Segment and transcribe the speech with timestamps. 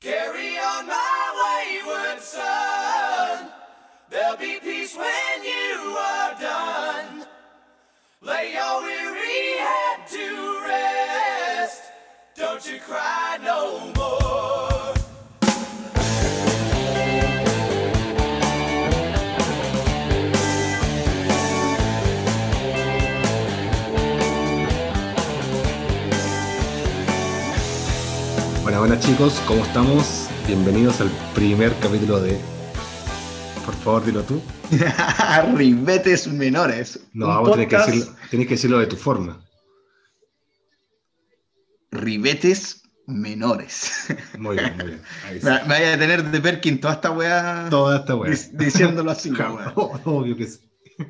[0.00, 3.50] Carry on my wayward son.
[4.10, 7.26] There'll be peace when you are done.
[8.20, 11.82] Lay your weary head to rest.
[12.36, 13.93] Don't you cry no more.
[28.86, 30.28] Buenas, chicos, ¿cómo estamos?
[30.46, 32.38] Bienvenidos al primer capítulo de...
[33.64, 34.42] Por favor, dilo tú.
[35.56, 37.00] Ribetes menores.
[37.14, 39.42] No, vamos a tener que decirlo, tienes que decirlo de tu forma.
[41.92, 44.08] Ribetes menores.
[44.36, 45.02] Muy bien, muy bien.
[45.28, 45.46] Ahí sí.
[45.46, 48.32] Me, vaya a tener de Perkin toda esta weá Toda esta weá.
[48.32, 49.30] dic- diciéndolo así.
[49.32, 49.72] weá.
[49.76, 50.60] Obvio que sí.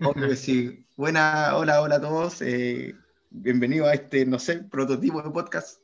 [0.00, 0.86] Obvio que sí.
[0.96, 2.40] Buena, hola, hola a todos.
[2.40, 2.94] eh,
[3.30, 5.80] bienvenido a este, no sé, prototipo de podcast.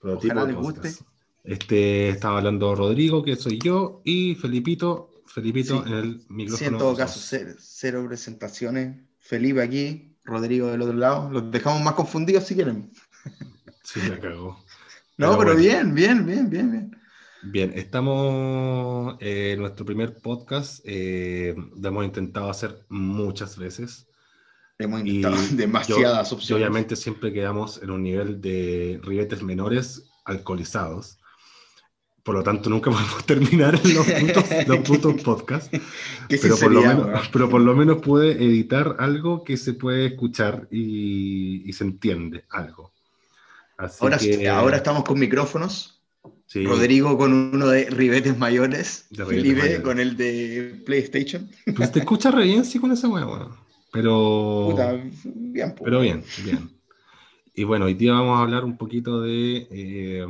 [0.00, 0.80] Prototipo Ojalá de les guste.
[0.82, 1.11] podcast.
[1.44, 5.90] Este, estaba hablando Rodrigo, que soy yo, y Felipito, Felipito Sí.
[5.90, 6.58] en el micrófono.
[6.58, 9.00] Sí, en todo caso, cero, cero presentaciones.
[9.18, 11.30] Felipe aquí, Rodrigo del otro lado.
[11.30, 12.90] Los dejamos más confundidos si quieren.
[13.84, 14.58] Sí, la cagó.
[15.18, 15.60] No, Pero pero, bueno.
[15.60, 16.96] bien, bien, bien, bien, bien.
[17.42, 20.80] Bien, estamos en nuestro primer podcast.
[20.84, 24.06] eh, lo hemos intentado hacer muchas veces.
[24.78, 26.62] Hemos intentado yo- demasiadas Y opciones.
[26.62, 31.18] obviamente siempre quedamos en un nivel de ribetes menores alcoholizados.
[32.22, 35.70] Por lo tanto, nunca podemos terminar los putos, los putos podcasts.
[36.28, 40.06] ¿Qué Pero por, lo menos, pero por lo menos pude editar algo que se puede
[40.06, 42.92] escuchar y, y se entiende algo.
[43.76, 46.00] Así Ahora, que, ahora estamos con micrófonos.
[46.46, 49.06] sí, Rodrigo con uno de ribetes mayores.
[49.10, 49.80] De ribetes Felipe mayores.
[49.80, 51.50] con el de PlayStation.
[51.76, 53.48] Pues te escucha re bien, sí, con esa hueá.
[53.92, 54.68] Pero.
[54.70, 54.92] Puta,
[55.24, 55.84] bien, po.
[55.84, 56.70] Pero bien, bien.
[57.54, 60.26] Y bueno, hoy día vamos a hablar un poquito de eh,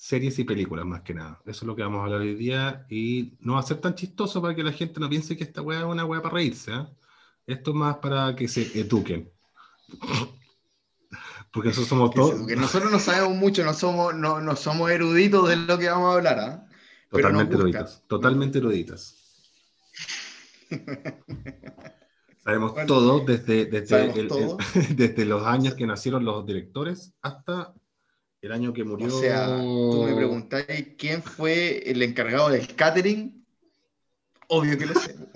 [0.00, 1.40] series y películas, más que nada.
[1.44, 2.86] Eso es lo que vamos a hablar hoy día.
[2.88, 5.60] Y no va a ser tan chistoso para que la gente no piense que esta
[5.60, 6.72] weá es una weá para reírse.
[6.72, 6.88] ¿ah?
[7.44, 9.28] Esto es más para que se eduquen.
[11.52, 15.56] Porque somos todos que nosotros no sabemos mucho, no somos, no, no somos eruditos de
[15.56, 16.66] lo que vamos a hablar.
[17.10, 18.04] Pero totalmente eruditas.
[18.06, 19.16] Totalmente eruditas.
[22.44, 24.58] Sabemos Bueno, todo desde, desde, sabemos el- el- todo.
[24.94, 27.74] desde los años que nacieron los directores hasta
[28.42, 29.06] el año que murió.
[29.06, 33.44] O sea, tú me preguntáis quién fue el encargado del catering.
[34.48, 35.16] Obvio que lo sé.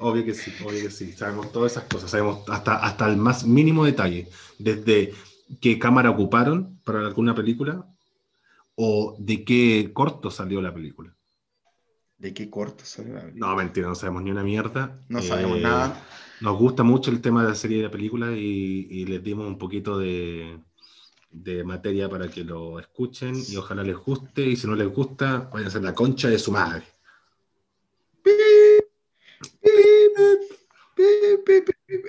[0.00, 1.12] Obvio que sí, obvio que sí.
[1.12, 4.28] Sabemos todas esas cosas, sabemos hasta, hasta el más mínimo detalle.
[4.58, 5.14] Desde
[5.60, 7.86] qué cámara ocuparon para alguna película
[8.74, 11.14] o de qué corto salió la película.
[12.18, 13.46] ¿De qué corto salió la película?
[13.48, 15.00] No, mentira, no sabemos ni una mierda.
[15.08, 16.02] No Eh, sabemos nada.
[16.40, 19.22] Nos gusta mucho el tema de la serie y de la película y, y les
[19.22, 20.58] dimos un poquito de,
[21.30, 24.46] de materia para que lo escuchen y ojalá les guste.
[24.46, 26.84] Y si no les gusta, vayan a ser la concha de su madre.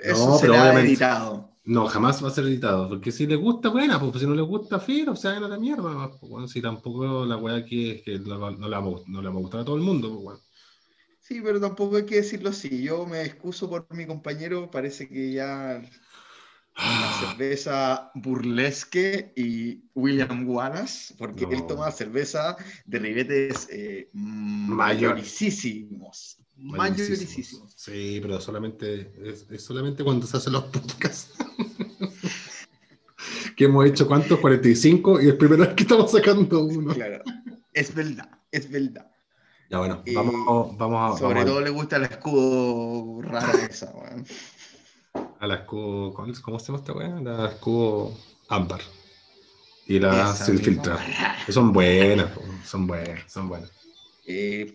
[0.02, 1.50] Eso No, será editado.
[1.64, 4.44] No, jamás va a ser editado, porque si les gusta, buena, pues si no les
[4.46, 6.10] gusta, filo, o sea, no la mierda.
[6.18, 9.36] pues, bueno, si tampoco la weá aquí es que la- no, la no le vamos
[9.36, 10.40] a gustar a todo el mundo, pues, bueno.
[11.30, 12.82] Sí, pero tampoco hay que decirlo así.
[12.82, 14.68] Yo me excuso por mi compañero.
[14.68, 15.80] Parece que ya
[16.76, 21.52] la cerveza burlesque y William Wallace, porque No.
[21.52, 25.10] él toma cerveza de ribetes eh, Mayor.
[25.10, 26.38] mayoricísimos.
[26.56, 27.74] Mayoricísimos.
[27.76, 31.32] Sí, pero solamente es, es solamente cuando se hacen los podcasts.
[33.56, 34.40] que hemos hecho cuántos?
[34.40, 36.92] 45 y es primera vez que estamos sacando uno.
[36.92, 37.22] Claro.
[37.72, 39.12] Es verdad, es verdad.
[39.70, 43.92] Ya bueno, Y vamos, vamos, a, Sobre vamos todo le gusta el escudo raro esa,
[43.92, 44.26] weón.
[45.38, 47.20] a, la escudo, ¿cómo, cómo se llama esta weá?
[47.20, 48.12] La escudo
[48.48, 48.80] ámbar.
[49.86, 50.98] Y la sin filtrar.
[51.48, 52.32] son buenas,
[52.64, 53.70] son buenas, son buenas.
[54.26, 54.74] Eh,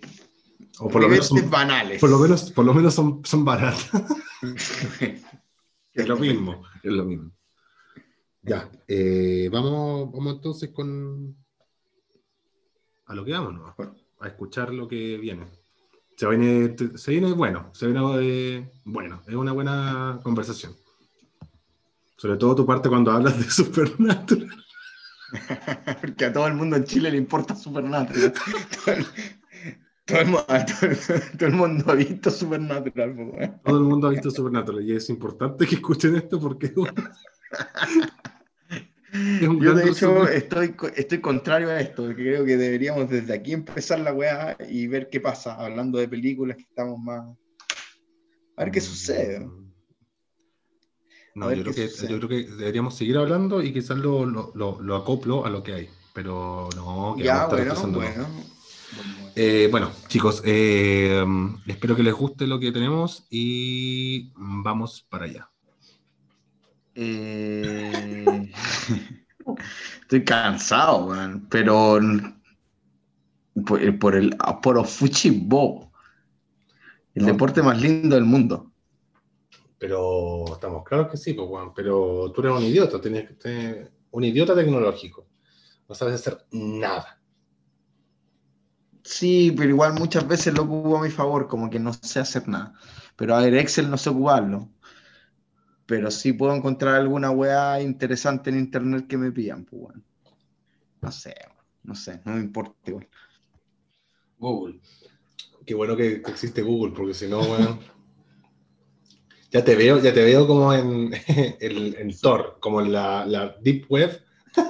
[0.79, 1.99] O por lo menos son, banales.
[1.99, 3.89] por lo menos, por lo menos son, son baratas.
[5.93, 7.31] Es lo mismo, es lo mismo.
[8.41, 11.37] Ya, eh, vamos, vamos entonces con
[13.05, 14.04] a lo que vamos, ¿no?
[14.19, 15.45] A escuchar lo que viene.
[16.17, 20.73] Se viene, se viene bueno, se viene eh, bueno, es una buena conversación.
[22.17, 24.49] Sobre todo tu parte cuando hablas de Supernatural.
[26.01, 28.33] Porque a todo el mundo en Chile le importa Supernatural.
[28.85, 29.05] todo, el,
[30.05, 33.59] todo el todo el- todo el mundo ha visto Supernatural.
[33.65, 36.73] Todo el mundo ha visto Supernatural y es importante que escuchen esto porque
[39.41, 44.13] Yo de hecho estoy, estoy contrario a esto, creo que deberíamos desde aquí empezar la
[44.13, 47.25] weá y ver qué pasa, hablando de películas que estamos más...
[48.57, 49.47] A ver qué sucede.
[51.35, 52.11] No, yo creo, que, sucede.
[52.11, 55.61] yo creo que deberíamos seguir hablando y quizás lo, lo, lo, lo acoplo a lo
[55.61, 55.89] que hay.
[56.13, 57.75] Pero no, que Ya, bueno.
[57.75, 58.27] Bueno,
[59.35, 61.25] Eh, bueno, chicos, eh,
[61.67, 65.49] espero que les guste lo que tenemos y vamos para allá.
[66.95, 68.49] Eh,
[70.01, 71.13] Estoy cansado,
[71.49, 71.99] pero
[73.65, 75.91] por, por el por Fuchibo,
[77.15, 77.27] el No.
[77.27, 78.71] deporte más lindo del mundo.
[79.77, 83.91] Pero estamos claros que sí, pues, Juan, pero tú eres un idiota, tienes que ser
[84.11, 85.27] un idiota tecnológico.
[85.87, 87.21] No sabes hacer nada.
[89.03, 92.47] Sí, pero igual muchas veces lo ocupo a mi favor, como que no sé hacer
[92.47, 92.73] nada.
[93.15, 94.69] Pero a ver, Excel no sé ocuparlo.
[95.85, 100.03] Pero sí puedo encontrar alguna weá interesante en internet que me pidan, pues, weón.
[101.01, 101.35] No sé,
[101.83, 103.07] no sé, no me importa igual.
[104.39, 104.79] Google.
[105.65, 107.79] Qué bueno que, que existe Google, porque si no, weón.
[109.51, 113.55] Ya te veo, ya te veo como en, en, en Tor, como en la, la
[113.61, 114.21] Deep Web.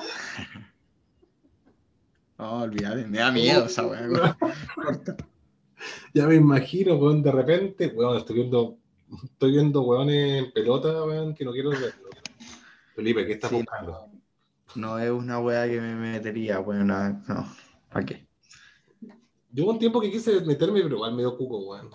[2.37, 4.37] No, olvídate, me da miedo esa weá.
[6.13, 8.77] Ya me imagino, weón, de repente, weón, estoy viendo,
[9.23, 12.09] estoy viendo weones en pelota, weón, que no quiero verlo.
[12.95, 14.09] Felipe, ¿qué estás Sí, buscando?
[14.75, 16.87] No es una weá que me metería, weón.
[16.87, 17.55] No, no.
[17.89, 18.27] ¿Para qué?
[19.51, 21.89] Yo un tiempo que quise meterme, pero igual me dio cuco, weón.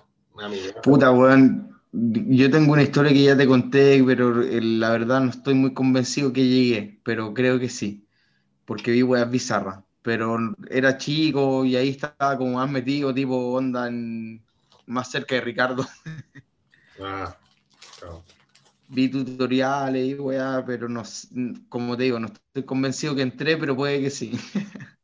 [0.82, 1.68] Puta, weón.
[1.92, 5.74] Yo tengo una historia que ya te conté, pero eh, la verdad no estoy muy
[5.74, 8.06] convencido que llegué, pero creo que sí,
[8.66, 9.84] porque vi weas bizarras.
[10.02, 10.38] Pero
[10.70, 14.44] era chico y ahí estaba como más metido, tipo onda en-
[14.86, 15.86] más cerca de Ricardo.
[17.02, 17.36] Ah,
[17.98, 18.22] claro.
[18.88, 21.02] Vi tutoriales y weá, pero no,
[21.68, 24.32] como te digo, no estoy convencido que entré, pero puede que sí.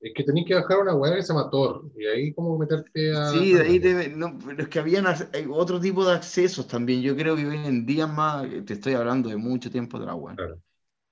[0.00, 3.16] Es que tenés que bajar una weá que se llama Tor, y ahí como meterte
[3.16, 3.32] a...
[3.32, 5.06] Sí, de ahí te- no, pero es que habían
[5.50, 7.00] otro tipo de accesos también.
[7.00, 10.14] Yo creo que hoy en día más, te estoy hablando de mucho tiempo de la
[10.14, 10.36] web.
[10.36, 10.58] Claro.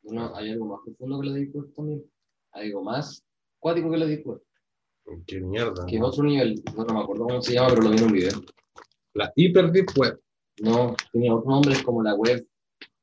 [0.02, 2.05] Bueno, hay algo más profundo que la Deep Web también.
[2.52, 3.25] Hay algo más
[3.58, 4.43] cuático que la Deep Web.
[5.26, 5.87] Qué mierda.
[5.87, 6.62] Que es otro nivel.
[6.76, 8.43] No, no me acuerdo cómo se llama, pero lo vi en un video.
[9.14, 10.20] La Hyper Deep Web.
[10.60, 12.46] No, tiene otros nombres como la web,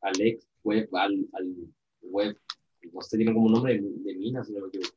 [0.02, 1.56] Alex, web, al, al
[2.02, 2.38] web.
[2.94, 4.96] No sé, tiene como un nombre de, de mina, si no me equivoco.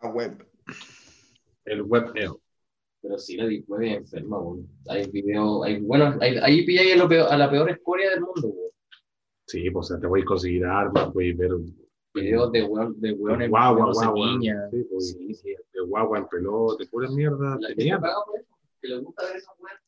[0.00, 0.46] A web.
[1.64, 2.32] El Web L.
[3.00, 4.68] Pero sí, la Deep Web es enferma, weón.
[4.88, 8.70] Hay videos, hay, bueno, hay- ahí pilláis a, la peor escoria del mundo, weón.
[9.46, 11.50] Sí, pues o sea, te voy a conseguir armas, voy a ver
[12.14, 14.26] Videos de weón, de weones guagua, peleándose guagua.
[14.32, 14.70] niñas.
[14.70, 15.48] Sí, pues, Sí, sí.
[15.72, 17.56] de guagua en pelota, de pura mierda.
[17.58, 18.00] La de gente mierda.
[18.02, 18.48] paga por eso,
[18.82, 19.80] que le gusta ver esas weas.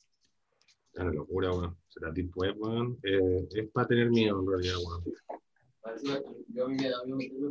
[0.94, 1.76] Es una locura, weón.
[1.88, 2.98] Será Deep Web, weón.
[3.02, 5.02] Eh, es para tener miedo, en realidad, weón.
[5.82, 5.92] A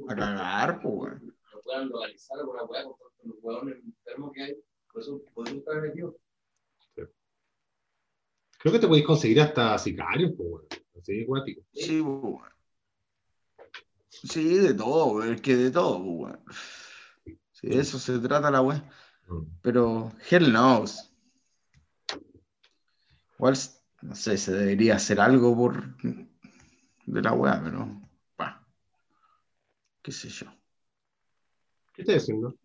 [0.08, 1.28] con cagar, pues, weón.
[1.28, 2.96] no puedan localizar alguna weá con
[3.26, 4.56] los hueones enfermos que hay.
[4.92, 6.16] Por eso podemos estar metidos.
[8.60, 10.68] Creo que te podéis conseguir hasta sicarios, pues, weón.
[10.98, 11.62] Así, guático.
[11.74, 12.50] Sí, weón.
[14.08, 15.34] Sí, de todo, weón.
[15.34, 16.44] Es que de todo, pues, weón.
[17.52, 18.82] Sí, de eso se trata la web.
[19.28, 19.44] Mm.
[19.62, 21.13] Pero, hell knows.
[23.44, 23.58] Igual,
[24.04, 28.02] no sé, se debería hacer algo por de la weá, pero,
[30.02, 30.46] qué sé yo.
[31.92, 32.56] ¿Qué estás diciendo?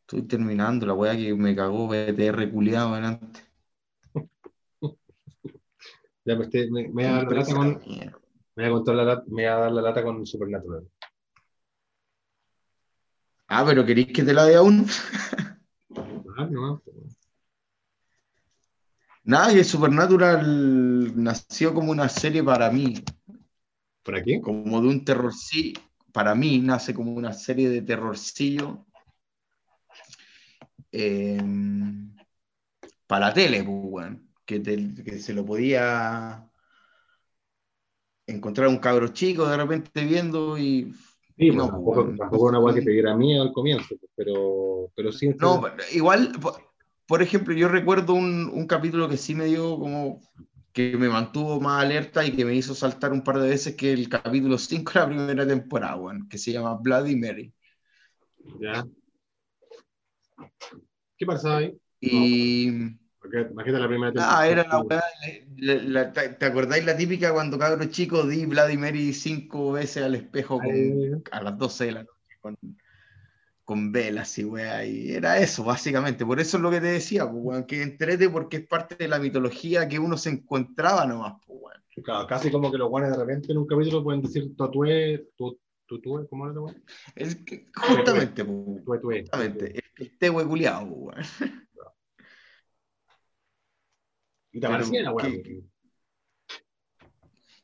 [0.00, 3.42] Estoy terminando la weá que me cagó BTR culiado delante.
[6.24, 8.12] Ya, pues, te- me, me, voy a dar la lata con, me
[8.56, 10.88] voy a contar la me voy a dar la lata con Supernatural.
[13.46, 14.84] Ah, pero ¿queréis que te la dé aún?
[16.36, 17.23] Ah, no, pues,
[19.24, 23.02] Nada, que Supernatural nació como una serie para mí,
[24.04, 24.40] ¿Para qué?
[24.40, 25.80] como de un terrorcillo.
[26.12, 28.86] Para mí nace como una serie de terrorcillo
[30.92, 31.40] eh,
[33.06, 34.12] para la tele, pues,
[34.44, 36.48] que, te- que se lo podía
[38.26, 40.92] encontrar un cabro chico de repente viendo y
[41.36, 44.10] Sí, No, pues, tampoco, tampoco era una weá que te diera miedo al comienzo, pues,
[44.14, 45.34] pero, pero sí.
[45.40, 46.56] No, igual, po-
[47.06, 50.20] por ejemplo, yo recuerdo un, un capítulo que sí me dio como
[50.72, 53.92] que me mantuvo más alerta y que me hizo saltar un par de veces, que
[53.92, 57.52] el capítulo 5 de la primera temporada, weón, que se llama Bloody Mary.
[58.60, 58.84] Ya.
[61.16, 61.78] ¿Qué pasaba ahí?
[62.00, 62.70] Y
[63.20, 64.48] Porque imagínate la primera ah, temporada.
[64.48, 64.64] era
[65.56, 70.02] la la- la- ¿te acordáis la típica cuando cabro chico di Bloody Mary cinco veces
[70.02, 72.56] al espejo con- a las 12 de la noche con,
[73.64, 76.24] con velas y weá, y era eso, básicamente.
[76.26, 79.08] Por eso es lo que te decía, pues, weón, que entrete porque es parte de
[79.08, 81.82] la mitología que uno se encontraba nomás, pues, weón.
[82.04, 85.58] Claro, casi como que los guanes de repente en un capítulo pueden decir tatué, tu,
[85.86, 86.74] tutue, ¿cómo era
[87.46, 91.64] que- justamente, pues, Tué, justamente, el tehue culiado, pues, weón.
[94.52, 95.12] Y te aparecía.
[95.20, 95.62] ¿Qué-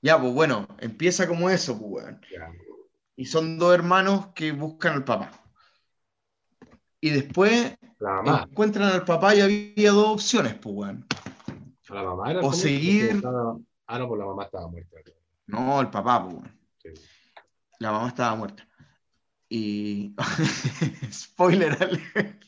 [0.03, 2.21] Ya, pues bueno, empieza como eso, pues, weón.
[2.33, 2.51] Ya.
[3.17, 5.40] Y son dos hermanos que buscan al papá.
[7.01, 8.47] Y después La mamá.
[8.51, 11.07] encuentran al papá y había dos opciones, pues, weón.
[11.89, 14.97] La mamá era O seguir- estaba- Ah, no, pues la mamá estaba muerta.
[15.47, 16.59] No, el papá, pues, weón.
[16.79, 16.89] Sí.
[17.79, 18.67] La mamá estaba muerta.
[19.49, 20.15] Y.
[21.13, 22.45] Spoiler alert.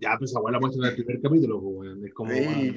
[0.00, 2.06] Ya, pues abuela muestra en el primer capítulo, pues, weón.
[2.06, 2.30] Es como.
[2.30, 2.74] Sí,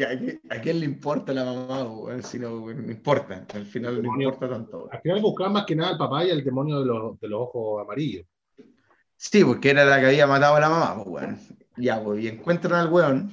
[0.50, 2.24] ¿a, quién le importa la mamá, pues, weón?
[2.24, 3.46] Si no, weón, no importa.
[3.54, 4.30] Al final no Demonio.
[4.30, 4.90] importa tanto.
[4.92, 7.42] Al final buscaban más que nada al papá y al demonio de los, de los
[7.42, 8.26] ojos amarillos.
[9.16, 11.40] Sí, porque era la que había matado a la mamá, pues, weón.
[11.78, 13.32] Ya, pues, y encuentran al weón,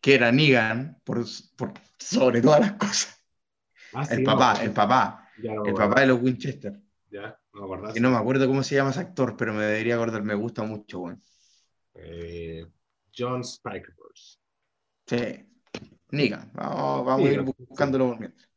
[0.00, 1.24] que era Negan, por,
[1.56, 3.16] por sobre todas las cosas.
[3.92, 6.80] Ah, sí, El no, papá, el papá, Ya no, el papá de los Winchester.
[7.10, 7.94] Ya, no me acordaba.
[7.94, 10.64] Que no me acuerdo cómo se llama ese actor, pero me debería acordar, me gusta
[10.64, 11.22] mucho, weón.
[11.94, 12.66] Eh,
[13.16, 14.38] John Spikerverse.
[15.06, 15.46] Sí.
[16.10, 18.48] Negan, vamos, vamos a ir buscándolo por mientras.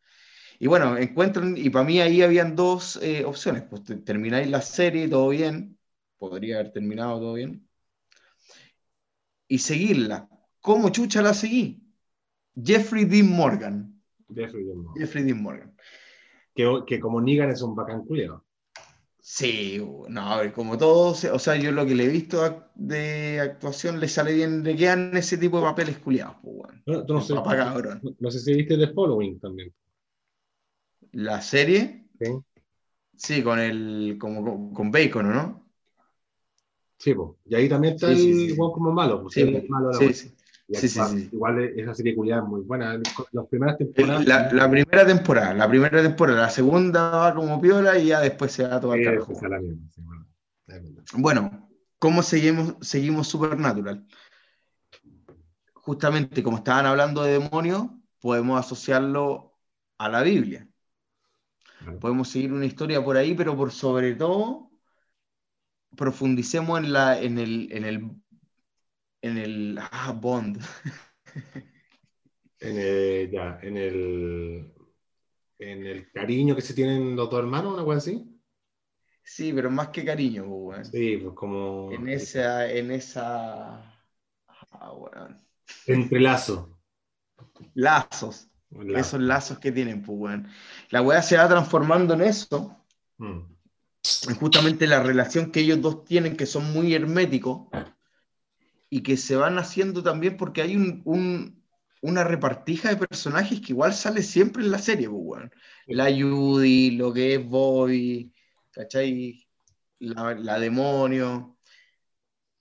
[0.60, 3.64] Y bueno, encuentran, y para mí ahí habían dos eh, opciones.
[3.70, 5.78] Pues te- termináis la serie, todo bien,
[6.18, 7.68] podría haber terminado todo bien,
[9.48, 10.30] y seguirla.
[10.62, 11.84] ¿Cómo chucha la seguí?
[12.56, 14.02] Jeffrey Dean Morgan.
[14.34, 14.96] Jeffrey Dean Morgan.
[14.96, 15.76] Jeffrey Dean Morgan.
[16.56, 18.43] Que, que como Negan es un bacán culiao.
[19.26, 23.40] Sí, no, a ver, como todos, o sea, yo lo que le he visto de
[23.40, 26.84] actuación le sale bien, le quedan ese tipo de papeles culiados, pues, weón.
[26.86, 28.02] No, El sé, papá cabrón.
[28.20, 29.74] no, sé si viste The Following también.
[31.14, 32.26] La serie, ¿sí?
[33.16, 35.70] sí, con el, como con, con Bacon, ¿o ¿no?
[36.98, 37.30] Sí, pues.
[37.46, 38.60] Y ahí también está Sí, el sí, sí.
[38.60, 39.22] weón como malo.
[39.22, 40.34] Pues, Sí, es malo la sí.
[40.74, 40.90] Sí.
[40.90, 41.30] Sí, sí.
[41.32, 43.00] Igual esa serie culiada es muy buena.
[43.32, 44.26] Las primeras El- temporadas.
[44.26, 48.52] La, la primera temporada, la primera temporada, la segunda va como piola y ya después
[48.52, 49.20] se va a tomar eh,
[49.98, 50.28] bueno.
[51.16, 54.06] Bueno, ¿cómo seguimos, seguimos Supernatural?
[55.74, 57.88] Justamente como estaban hablando de demonios,
[58.22, 59.58] podemos asociarlo
[59.98, 60.68] a la Biblia.
[62.00, 64.72] Podemos seguir una historia por ahí, pero por sobre todo
[65.96, 68.12] profundicemos en la, en el, en el,
[69.24, 70.62] en el ah, Bond.
[72.60, 74.74] En el, ya, en el,
[75.60, 78.40] en el cariño que se tienen los dos hermanos, una cosa así.
[79.22, 80.88] Sí, pero más que cariño, pues.
[80.88, 83.80] Sí, pues como En esa, en esa,
[84.48, 85.38] ah, weón.
[85.88, 86.80] entrelazo.
[87.74, 88.98] lazos, lazo.
[88.98, 90.48] esos lazos que tienen, pues, weón.
[90.90, 92.78] La weá se va transformando en eso,
[93.18, 93.42] Mm.
[94.30, 97.68] en justamente la relación que ellos dos tienen, que son muy herméticos,
[98.96, 101.64] y que se van haciendo también porque hay un, un-
[102.02, 105.52] una repartija de personajes que igual sale siempre en la serie, pues, weón.
[105.88, 108.34] La Judy, lo que es Bobby,
[108.72, 109.48] ¿cachai?
[110.00, 111.58] La, la demonio,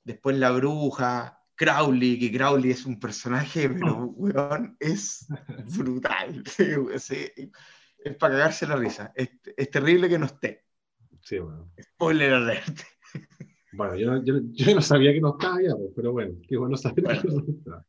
[0.05, 5.27] después la bruja, Crowley, que Crowley es un personaje, pero, weón, es
[5.77, 6.43] brutal.
[8.05, 9.13] Es para cagarse la risa.
[9.15, 10.65] Es, es terrible que no esté.
[11.21, 11.71] Sí, bueno.
[11.81, 12.81] Spoiler alert.
[13.73, 16.57] Bueno, yo, no- yo, yo no sabía que no estaba allá, pues, pero bueno, qué
[16.57, 17.23] bueno saber Bueno.
[17.23, 17.85] que no está.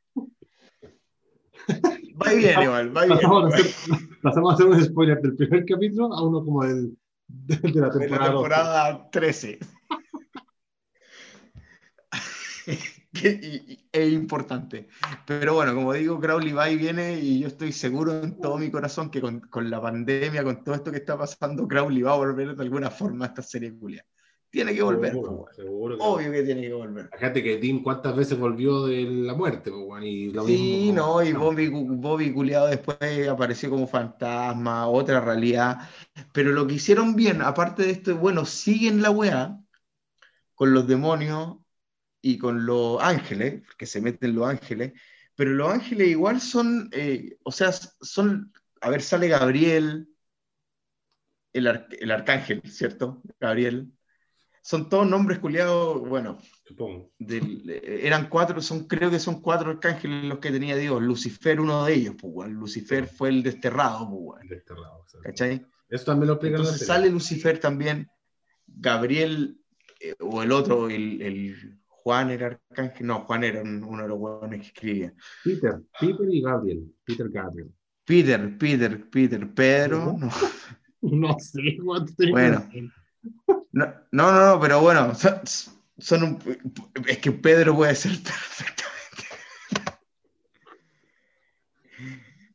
[2.22, 3.18] Va bien, igual, va bien.
[3.18, 3.66] Pasamos a, hacer,
[4.22, 6.98] pasamos a hacer un spoiler del primer capítulo a uno como del,
[7.28, 8.28] de, de la De temporada.
[8.28, 8.44] la dos.
[8.44, 9.60] temporada 13.
[13.14, 14.88] Que- y- y- es importante.
[15.28, 18.72] Pero bueno, como digo, Crowley va y viene y yo estoy seguro en todo mi
[18.72, 22.18] corazón que con, con la pandemia, con todo esto que está pasando, Crowley va a
[22.18, 24.04] volver de alguna forma a esta serie culia.
[24.54, 27.10] Tiene que volver, Seguro, seguro que obvio que tiene que volver.
[27.12, 30.94] Fíjate que Tim cuántas veces volvió de la muerte, pues, y lo Sí, mismo.
[30.94, 32.98] no, y Bobby, Bobby culiado después
[33.30, 35.90] apareció como fantasma, otra realidad.
[36.34, 39.60] Pero lo que hicieron bien, aparte de esto, es bueno, siguen la weá
[40.56, 41.58] con los demonios
[42.22, 44.94] y con los ángeles, que se meten los ángeles,
[45.36, 50.10] pero los ángeles igual son, eh, o sea, son, a ver, sale Gabriel,
[51.54, 53.22] el, ar- el arcángel, ¿cierto?
[53.40, 53.92] Gabriel.
[54.66, 57.12] Son todos nombres culiados, bueno, Supongo.
[57.20, 61.02] del- eh, eran cuatro, son, creo que son cuatro arcángeles los que tenía Dios.
[61.02, 62.50] Lucifer, uno de ellos, pues.
[62.50, 64.50] Lucifer fue el desterrado, pues.
[64.50, 65.06] Desterrado.
[65.22, 65.66] ¿Cachai?
[65.90, 68.10] Eso también lo explica Entonces sale Lucifer también,
[68.66, 69.60] Gabriel,
[70.00, 74.08] eh, o el otro, el, el Juan era arcángel, no, Juan era un- uno de
[74.08, 75.14] los hueones que escribía.
[75.44, 76.96] Peter, Peter y Gabriel.
[77.04, 77.70] Peter Gabriel.
[78.06, 80.30] Peter, Peter, Peter, Pedro, no.
[81.02, 81.78] No sé
[82.32, 82.66] Bueno.
[83.72, 85.14] No, no, no, pero bueno,
[85.98, 86.60] son, un-
[87.08, 88.84] es que Pedro puede ser perfectamente.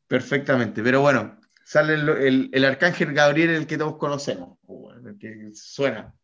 [0.06, 5.50] Perfectamente, pero bueno, sale el, el- el arcángel Gabriel, el que todos conocemos, bueno, que
[5.54, 6.14] suena.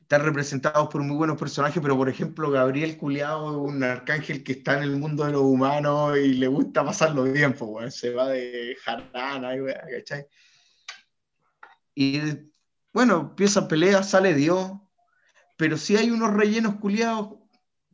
[0.00, 4.52] están representados por muy buenos personajes, pero por ejemplo, Gabriel Culeado es un arcángel que
[4.52, 7.90] está en el mundo de los humanos y le gusta pasarlo bien, pues, weón.
[7.90, 9.50] Se va de jarana,
[9.90, 10.26] ¿cachai?
[11.94, 12.20] Y
[12.96, 14.70] bueno, empieza pelea, sale Dios,
[15.58, 17.34] pero sí hay unos rellenos culiados,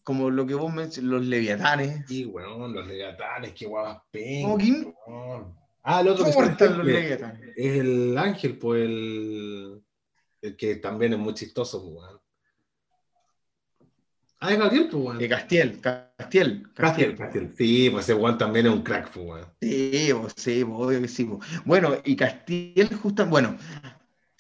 [0.05, 2.05] como lo que vos mencionas, los leviatanes.
[2.07, 4.95] Sí, weón, los leviatanes, qué guapas pen.
[5.83, 7.51] Ah, el otro que ¿Cómo está están los es leviatanes?
[7.57, 9.83] el ángel, pues el,
[10.41, 12.21] el que también es muy chistoso, pues, weón.
[14.39, 15.19] Ah, es Gabriel, pues, weón.
[15.19, 17.53] De Castiel, Castiel, Castiel, Castiel.
[17.59, 19.47] Sí, pues ese weón también es un crack, pues, weón.
[19.61, 21.29] Sí, vos, sí, obvio que sí.
[21.65, 23.57] Bueno, y Castiel, justo, bueno,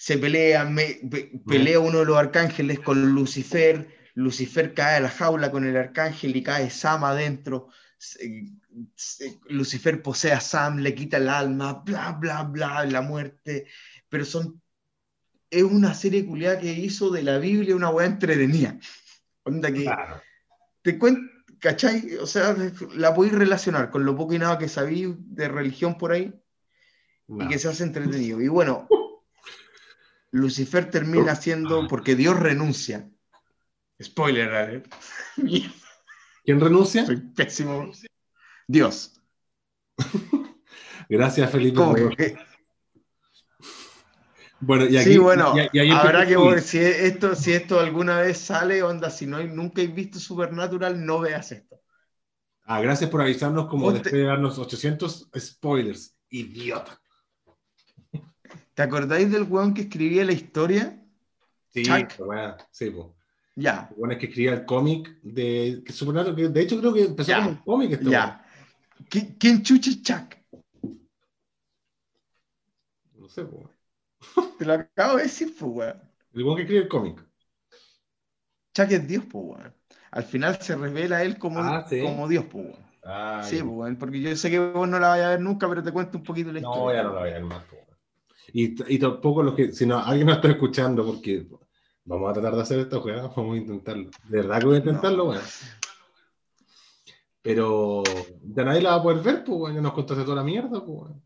[0.02, 5.08] se pelea, me- pe- pelea uno de los arcángeles con Lucifer, Lucifer cae a la
[5.08, 7.68] jaula con el arcángel y cae Sam adentro.
[7.98, 8.48] Se-
[8.96, 13.66] se- Lucifer posee a Sam, le quita el alma, bla, bla, bla, la muerte.
[14.08, 14.60] Pero son.
[15.48, 18.76] Es una serie culiada que hizo de la Biblia una weá entretenida.
[19.44, 20.20] Onda que Claro.
[20.82, 21.22] te cuento,
[21.60, 22.16] ¿cachai?
[22.16, 22.56] O sea,
[22.96, 26.34] la podéis relacionar con lo poco y nada que sabí de religión por ahí
[27.28, 27.44] No.
[27.44, 28.40] y que se hace entretenido.
[28.40, 28.88] Y bueno,
[30.32, 33.08] Lucifer termina siendo porque Dios renuncia.
[34.02, 34.92] Spoiler, alert.
[36.44, 37.06] ¿Quién renuncia?
[37.06, 37.90] soy pésimo.
[38.66, 39.20] Dios.
[41.08, 41.76] Gracias, Felipe.
[41.76, 42.36] ¿Cómo por- que?
[44.60, 47.80] Bueno, y aquí, sí, bueno, y- y ahí habrá que ver si esto, si esto
[47.80, 51.80] alguna vez sale, onda, si no hay- nunca has visto Supernatural, no veas esto.
[52.64, 56.16] Ah, gracias por avisarnos como Ponte- después de darnos 800 spoilers.
[56.28, 57.01] Idiota.
[58.74, 60.98] ¿Te acordáis del weón que escribía la historia?
[61.70, 61.84] Sí,
[62.18, 63.06] bueno, sí, pues.
[63.54, 67.04] Ya, Bueno, es que escribía el cómic de que Supernatural, que de hecho creo que
[67.04, 67.36] empezó Ya.
[67.38, 68.46] como un cómic este ya.
[69.10, 70.36] ¿Qui- ¿Quién chucha es Chuck?
[73.18, 73.66] No sé, pues.
[74.58, 76.00] Te lo acabo de decir, pues, weón.
[76.32, 77.22] El weón que escribe el cómic.
[78.74, 79.74] Chuck es Dios, pues, weón.
[80.12, 82.00] Al final se revela él como, Ah, sí.
[82.00, 83.44] como Dios, pues, weón.
[83.44, 85.82] Sí, pues, weón, porque yo sé que vos no la vayas a ver nunca, pero
[85.82, 87.02] te cuento un poquito la No, historia.
[87.02, 87.62] ya no la voy a ver más.
[87.64, 87.81] po, weón.
[88.52, 91.46] Y, y tampoco los que, si no, alguien nos está escuchando, porque
[92.04, 94.10] vamos a tratar de hacer esto, weón, vamos a intentarlo.
[94.28, 95.30] De verdad que voy a intentarlo, No.
[95.30, 95.42] weón.
[97.40, 98.02] Pero
[98.54, 100.68] ya nadie la va a poder ver, pues, weón, ya nos contaste toda la mierda,
[100.70, 101.22] pues, weón.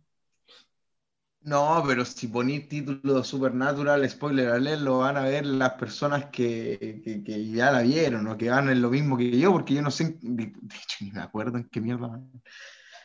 [1.42, 6.24] No, pero si ponís título de Supernatural, spoiler alert, lo van a ver las personas
[6.26, 9.74] que, que- que ya la vieron o que van en lo mismo que yo, porque
[9.74, 12.20] yo no sé, de, hecho ni me acuerdo en qué mierda.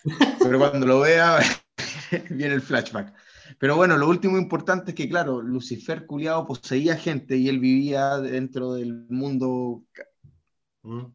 [0.42, 1.38] Pero cuando lo vea,
[2.32, 3.14] viene el flashback.
[3.60, 8.18] Pero bueno, lo último importante es que, claro, Lucifer culiado poseía gente y él vivía
[8.18, 9.84] dentro del mundo
[10.84, 11.06] ¿Mm?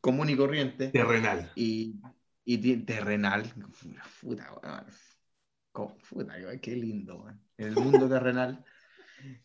[0.00, 0.88] común y corriente.
[0.88, 1.52] Terrenal.
[1.54, 1.96] y,
[2.44, 3.52] y terrenal.
[4.20, 4.86] Puta.
[5.72, 7.26] Co- puta, qué lindo.
[7.58, 8.64] En el mundo terrenal.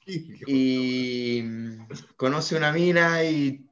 [0.05, 1.43] Y
[2.17, 3.65] conoce una mina y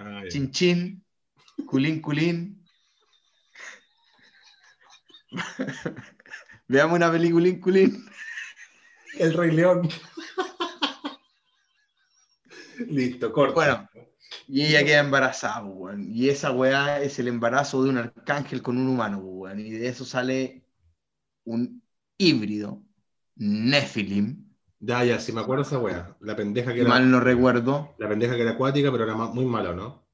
[0.00, 1.04] Ah, chin chin,
[1.66, 2.64] culín culín.
[6.68, 8.04] Veamos una peliculín culín.
[9.18, 9.88] El Rey León.
[12.86, 13.54] Listo, corta.
[13.54, 13.88] Bueno,
[14.46, 16.04] y ella queda embarazada, pues, weón.
[16.14, 19.60] Y esa weá es el embarazo de un arcángel con un humano, pues, weón.
[19.60, 20.62] Y de eso sale
[21.44, 21.82] un
[22.18, 22.82] híbrido,
[23.36, 24.46] Nephilim.
[24.80, 26.16] Ya, ya, si me acuerdo esa weá.
[26.20, 27.94] La pendeja que era, mal no recuerdo.
[27.98, 30.06] la pendeja que era acuática, pero era muy malo, ¿no?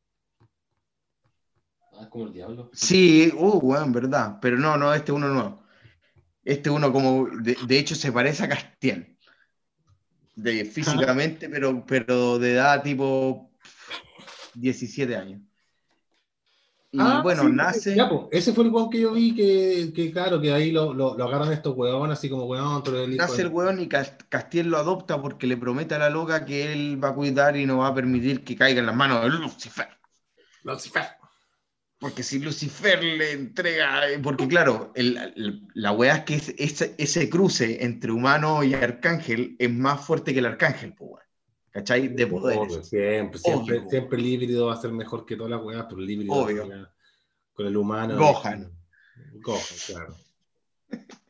[1.93, 2.71] Ah, es como el diablo.
[2.73, 4.39] Sí, uh, weón, verdad.
[4.41, 5.64] Pero no, no, este uno no.
[6.45, 9.17] Este uno como, de, de hecho se parece a Castiel.
[10.35, 13.51] De, físicamente, pero, pero de edad tipo
[14.55, 15.41] 17 años.
[16.93, 17.97] Y Ah, bueno, sí, nace...
[17.97, 20.95] ya, po, ese fue el weón que yo vi que, que claro, que ahí lo,
[20.95, 24.69] lo, lo agarran estos weones así como weón, el Nace el weón y Cas- Castiel
[24.69, 27.79] lo adopta porque le promete a la loca que él va a cuidar y no
[27.79, 29.89] va a permitir que caiga en las manos de Lucifer.
[30.63, 31.03] Lucifer.
[31.99, 36.55] Porque si Lucifer le entrega, eh, porque claro, el- el- la weá es que es-
[36.59, 41.25] ese, ese cruce entre humano y arcángel es más fuerte que el arcángel, pues.
[41.71, 42.09] ¿cachai?
[42.09, 42.89] De Obvio, poderes.
[42.89, 43.91] siempre, siempre, Obvio.
[43.91, 46.61] siempre el híbrido va a ser mejor que todas las weas, pero el híbrido Obvio.
[46.63, 46.95] con, la-
[47.53, 48.17] con el humano.
[48.17, 48.71] Gohan.
[49.41, 50.17] Gohan, claro.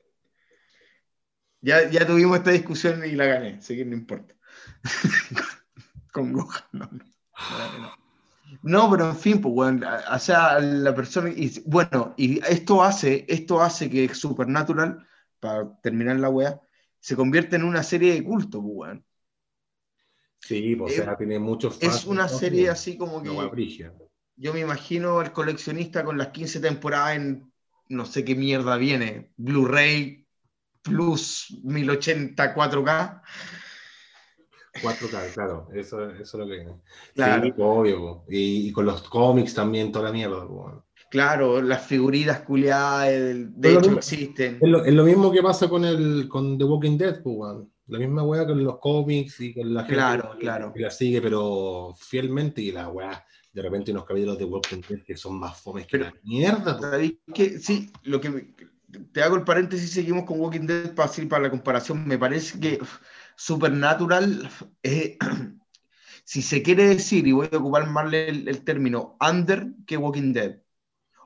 [1.61, 4.35] Ya, ya tuvimos esta discusión y la gané, así que no importa.
[6.13, 7.79] Con Gohan, no, no.
[7.79, 8.04] no.
[8.63, 13.25] No, pero en fin, pues, weón, o sea, la persona, y, bueno, y esto hace,
[13.29, 15.07] esto hace que Supernatural,
[15.41, 16.61] para terminar la wea,
[17.01, 19.05] se convierta en una serie de culto, pues, weón.
[20.41, 23.31] Sí, pues, o Eh, sea, tiene muchos fans Es una serie así como que
[24.37, 27.53] yo me imagino al coleccionista con las 15 temporadas en
[27.89, 30.27] no sé qué mierda viene, Blu-ray
[30.83, 33.23] Plus 1080 4K.
[34.83, 36.67] 4K, claro, eso, eso es lo que.
[37.15, 37.45] Claro.
[37.45, 38.25] Sí, obvio.
[38.29, 40.47] Y, y con los cómics también, toda la mierda.
[41.11, 44.59] Claro, las figuritas culiadas, el- de Pero hecho no- existen.
[44.61, 47.57] Es lo, es lo mismo que pasa con el con The Walking Dead, pues.
[47.87, 50.73] La misma weá con los cómics y con la gente Claro, que, claro.
[50.75, 55.17] la sigue, pero fielmente, y la weá, de repente unos capítulos de Walking Dead que
[55.19, 56.83] son más fomes que Pero- la mierda, po.
[56.83, 58.55] ¿Sabéis que Sí, lo que me-
[59.13, 62.07] te hago el paréntesis, seguimos con Walking Dead para, para la comparación.
[62.09, 62.79] Me parece que
[63.37, 64.49] Supernatural,
[64.83, 65.19] eh,
[66.25, 70.33] si se quiere decir, y voy a ocupar más el, el término, under que Walking
[70.33, 70.61] Dead.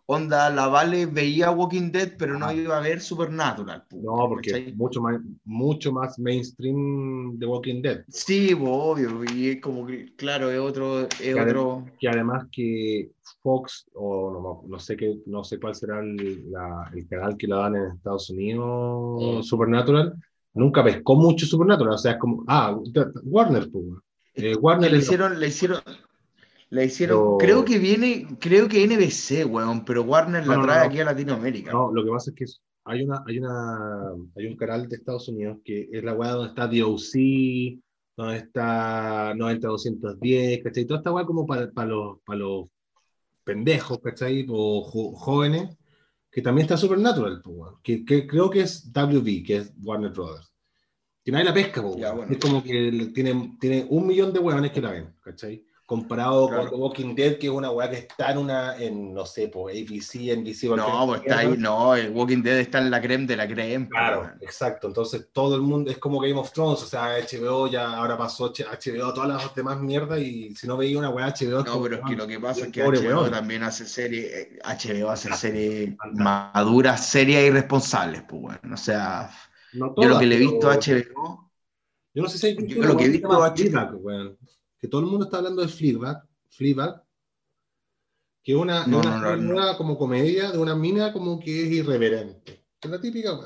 [0.07, 3.87] Onda, la Vale veía Walking Dead, pero no iba a ver Supernatural.
[3.91, 4.69] No, porque ¿cachai?
[4.71, 8.05] es mucho más, mucho más mainstream de Walking Dead.
[8.11, 11.51] Sí, obvio, y es como que, claro, es otro, es Claro.
[11.51, 13.11] otro, Que además que
[13.43, 14.31] Fox, o
[14.63, 17.77] no, no sé qué, no sé cuál será el, la- el canal que la dan
[17.77, 19.49] en Estados Unidos, Mm.
[19.49, 20.15] Supernatural,
[20.55, 21.95] nunca pescó mucho Supernatural.
[21.95, 22.77] O sea, es como, ah,
[23.25, 23.85] Warner, pues.
[24.35, 25.81] Eh, Warner le es lo- hicieron, le hicieron,
[26.71, 30.67] le hicieron, Pero- creo que viene, creo que NBC, weón, pero Warner la No, no,
[30.67, 30.85] trae no.
[30.91, 31.73] aquí a Latinoamérica.
[31.73, 32.45] No, lo que pasa es que
[32.85, 36.49] hay una, hay una, hay un canal de Estados Unidos que es la weá donde
[36.51, 37.81] está DOC,
[38.17, 40.85] donde está 90210, ¿cachai?
[40.85, 42.67] Toda esta weá como para, para los, para los
[43.45, 44.47] pendejos, ¿cachai?
[44.49, 44.83] O
[45.17, 45.77] jóvenes,
[46.31, 47.43] que también está Supernatural,
[47.83, 50.53] que, que creo que es WB, que es Warner Brothers.
[51.25, 52.33] Que nadie la pesca, Ya, bueno.
[52.33, 55.65] Es como que tiene, tiene un millón de weones que la ven, ¿cachai?
[55.89, 56.69] Comparado Claro.
[56.71, 59.75] con Walking Dead, que es una weá que está en una, en, no sé, pues,
[59.75, 63.39] ABC, NBC, No, pues está ahí, no, el Walking Dead está en la creme de
[63.39, 63.89] la creme.
[63.89, 64.89] Claro, exacto.
[64.89, 68.53] Entonces todo el mundo es como Game of Thrones, o sea, HBO ya ahora pasó
[68.53, 71.65] HBO, todas las demás mierdas y si no veía una weá HBO.
[71.65, 73.31] No, pero es que lo que pasa es que pobre HBO weón.
[73.31, 78.75] también hace series, eh, HBO hace series maduras, serias y responsables, pues bueno.
[78.75, 79.31] O sea,
[79.73, 81.51] no yo lo que le he visto a HBO,
[82.13, 84.37] Yo no sé si hay yo lo que he visto a weón.
[84.79, 87.03] Que todo el mundo está hablando de Fleabag, Fleabag,
[88.43, 91.67] que es una, No, una, no, no, una como comedia de una mina como que
[91.67, 92.65] es irreverente.
[92.81, 93.39] Es la típica.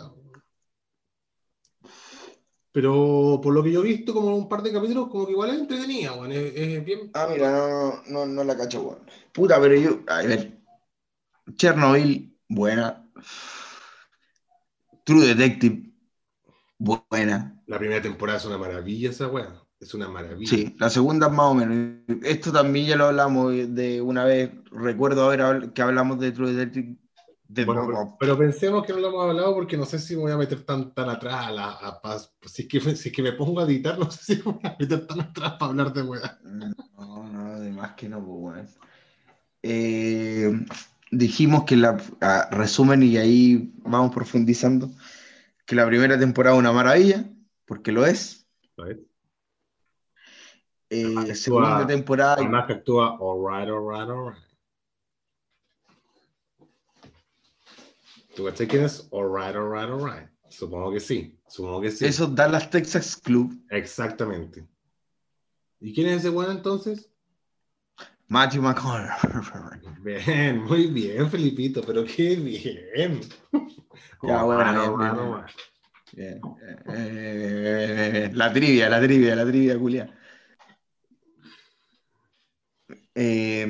[2.70, 5.50] Pero por lo que yo he visto, como un par de capítulos, como que igual
[5.50, 6.32] es entretenida, weón.
[6.32, 7.10] Es, es bien.
[7.14, 9.06] Ah, mira, no, no, no la cacho, weón.
[9.32, 10.58] Puta, pero yo, a ver.
[11.56, 13.10] Chernobyl, buena.
[15.04, 15.92] True Detective,
[16.78, 17.60] buena.
[17.66, 19.62] La primera temporada es una maravilla esa weá.
[19.82, 20.48] Es una maravilla.
[20.48, 21.98] Sí, la segunda más o menos.
[22.22, 24.52] Esto también ya lo hablamos de una vez.
[24.70, 26.96] Recuerdo haber habl- que hablamos de True Detective.
[27.48, 30.22] de- Bueno, pero, pero pensemos que no lo hemos hablado porque no sé si me
[30.22, 32.18] voy a meter tan, tan atrás a la a.
[32.46, 34.60] Si es, que, si es que me pongo a editar, no sé si me voy
[34.62, 36.38] a meter tan atrás para hablar de weá.
[36.44, 36.72] No,
[37.28, 38.78] no, además que no, pues.
[39.64, 40.64] Eh,
[41.10, 41.96] dijimos que la
[42.52, 44.90] resumen y ahí vamos profundizando
[45.66, 47.24] que la primera temporada es una maravilla,
[47.66, 48.46] porque lo es.
[48.76, 48.98] ¿sabes?
[50.94, 54.42] Eh, Además, segunda actúa- temporada, Además que actúa alright, alright, alright.
[58.36, 59.08] ¿Tú cachai quién es?
[59.10, 60.28] Alright, alright, alright.
[60.48, 61.38] Supongo que sí.
[61.48, 62.04] Supongo que sí.
[62.04, 64.66] eso Dallas Texas Club, Exactamente.
[65.80, 67.08] ¿Y quién es ese weón entonces?
[68.28, 69.80] Matthew McConaughey.
[70.02, 73.20] Bien, muy bien, Felipito, pero qué bien.
[74.22, 75.14] Ya, bueno, bien,
[76.14, 76.40] bien.
[76.40, 76.40] Bien.
[76.94, 80.18] Eh, la trivia, la trivia, la trivia, Julia.
[83.14, 83.66] Eh,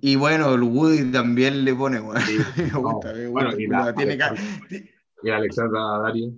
[0.00, 3.66] y bueno, el Woody también le pone, bueno, Sí, me no, gusta, me bueno, y
[3.66, 4.34] la- tiene ca-
[5.22, 6.32] Y Alexandra Dario.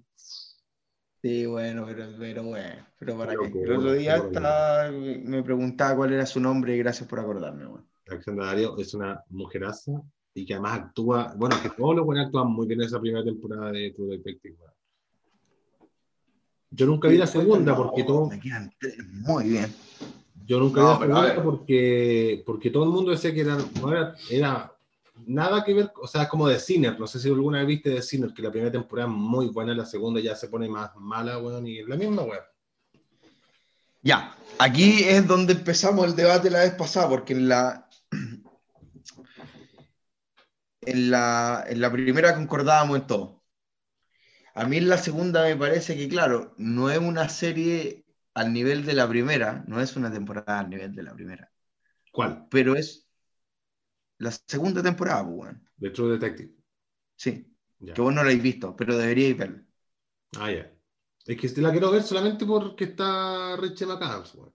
[1.23, 3.53] Sí, bueno, pero, pero bueno, pero para qué.
[3.53, 7.67] que, El otro día estaba, me preguntaba cuál era su nombre y gracias por acordarme,
[7.67, 7.87] bueno.
[8.09, 9.93] Alexandra Dario es una mujeraza
[10.35, 13.23] y que además actúa, bueno, que todos los buenos actúan muy bien en esa primera
[13.25, 14.57] temporada de True Detective.
[16.71, 19.75] Yo nunca vi la segunda porque todo, Me quedan tres, muy bien.
[20.47, 21.43] Yo nunca No, pero a ver.
[21.43, 24.77] porque, porque todo el mundo decía que era, no era, era
[25.27, 28.03] nada que ver, o sea, como de Sinner, no sé si alguna vez viste de
[28.03, 31.39] Sinner, que la primera temporada es muy buena, la segunda ya se pone más mala,
[31.39, 32.45] weón, y es la misma, weón.
[34.03, 37.89] Ya, aquí es donde empezamos el debate la vez pasada, porque en la,
[40.81, 43.43] en la, en la primera concordábamos en todo.
[44.55, 48.05] A mí en la segunda me parece que, claro, no es una serie
[48.41, 51.51] al nivel de la primera, no es una temporada al nivel de la primera,
[52.13, 52.47] ¿Cuál?
[52.51, 53.07] pero es
[54.19, 55.69] la segunda temporada, pues, weón.
[55.77, 56.53] De True Detective.
[57.17, 57.47] Sí,
[57.79, 57.95] Ya.
[57.95, 59.63] que vos no la habéis visto, pero deberíais verla.
[60.39, 60.71] Ah, ya.
[61.27, 64.55] Es que la quiero ver solamente porque está Richie McAdams, weón.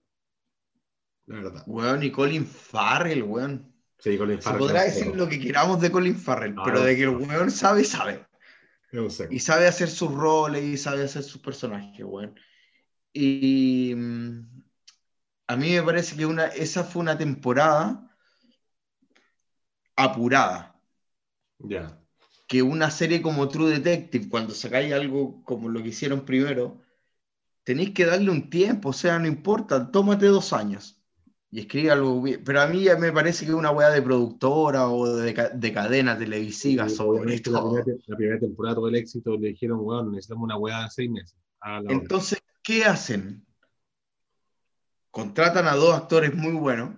[1.26, 1.64] La verdad.
[1.66, 3.72] Weón, y Colin Farrell, weón.
[3.98, 4.60] Sí, Colin Se Farrell.
[4.60, 6.84] podrá es un decir lo que queramos de Colin Farrell, No, pero no.
[6.84, 8.26] de que el weón sabe, sabe.
[8.92, 9.32] Un seco.
[9.32, 12.38] Y sabe hacer sus roles y sabe hacer sus personajes, weón.
[13.18, 14.62] Y mm,
[15.48, 18.14] a mí me parece que una, esa fue una temporada
[19.96, 20.78] apurada.
[21.58, 21.98] Ya.
[22.46, 26.82] Que una serie como True Detective, cuando sacáis algo como lo que hicieron primero,
[27.64, 31.02] tenéis que darle un tiempo, o sea, no importa, tómate dos años
[31.50, 32.44] y escribe algo bien.
[32.44, 35.72] Pero a mí ya me parece que es una weá de productora o de, de
[35.72, 37.82] cadena televisiva Sí, sobre obviamente la todo.
[37.82, 41.10] primera, la primera temporada tuvo el éxito, le dijeron, weón, necesitamos una weá de seis
[41.10, 41.34] meses.
[41.62, 41.80] Ah.
[41.88, 43.46] Entonces, ¿qué hacen?
[45.12, 46.96] Contratan a dos actores muy buenos,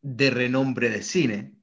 [0.00, 1.58] de renombre de cine,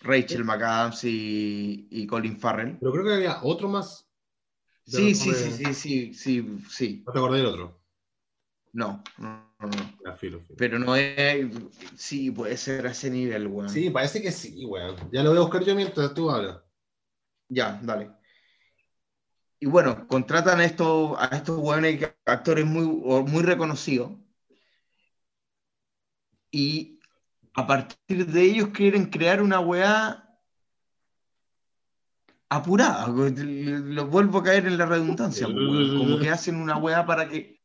[0.00, 2.76] Rachel McAdams y, y Colin Farrell.
[2.80, 4.10] Pero creo que había otro más.
[4.84, 7.02] Sí, sí, sí, sí, sí, sí, sí.
[7.06, 7.80] No te acordé del otro.
[8.72, 10.16] No, no, no, no.
[10.16, 10.56] Filo, filo.
[10.56, 11.46] Pero no es.
[11.94, 13.68] Sí, puede ser a ese nivel, weón.
[13.68, 14.96] Sí, parece que sí, weón.
[15.12, 16.58] Ya lo voy a buscar yo mientras tú hablas.
[17.48, 18.17] Ya, dale.
[19.60, 24.12] Y bueno, contratan a estos, a estos weones, actores muy, muy reconocidos.
[26.50, 27.00] Y
[27.54, 30.28] a partir de ellos quieren crear una weá
[32.48, 33.08] apurada.
[33.08, 35.56] Lo vuelvo a caer en la redundancia, pues.
[35.98, 37.58] Como que hacen una weá para que.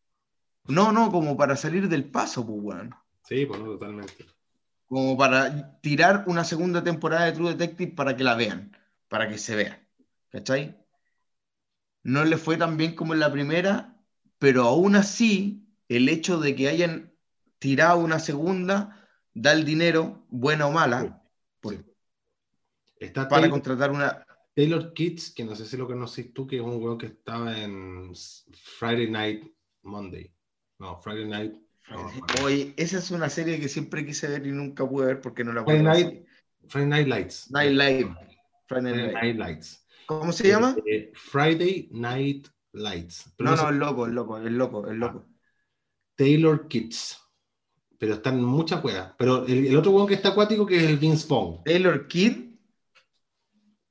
[0.65, 2.95] No, no, como para salir del paso, pues, weón.
[3.23, 4.25] Sí, pues no, totalmente.
[4.87, 8.75] Como para tirar una segunda temporada de True Detective para que la vean,
[9.09, 9.85] para que se vea.
[10.29, 10.82] ¿Cachai?
[12.03, 13.95] No le fue tan bien como en la primera,
[14.39, 17.13] pero aún así, el hecho de que hayan
[17.59, 21.23] tirado una segunda da el dinero, buena o mala,
[21.61, 21.83] por-
[22.99, 24.25] Está para Taylor, contratar una.
[24.55, 27.57] Taylor Kitsch, que no sé si lo conoces tú, que es un weón que estaba
[27.57, 28.11] en
[28.53, 30.31] Friday Night Monday.
[30.79, 31.53] No, Friday Night.
[31.89, 32.11] no,
[32.43, 35.51] Oye, esa es una serie que siempre quise ver y nunca pude ver porque no
[35.53, 36.25] la Friday puedo Night,
[36.67, 37.51] Friday Night Lights.
[37.51, 38.15] Night Live.
[38.67, 39.13] Friday Friday.
[39.13, 39.82] Night Lights.
[40.19, 40.75] ¿Cómo se llama?
[40.85, 43.33] Eh, Friday Night Lights.
[43.37, 45.27] Pero No, no el loco, el loco, el loco, el loco.
[46.15, 47.17] Taylor Kitsch.
[47.97, 49.13] Pero están muchas weas.
[49.17, 51.63] Pero el, el otro weón que está acuático que es el Vince Vaughn.
[51.63, 52.53] Taylor Kidd.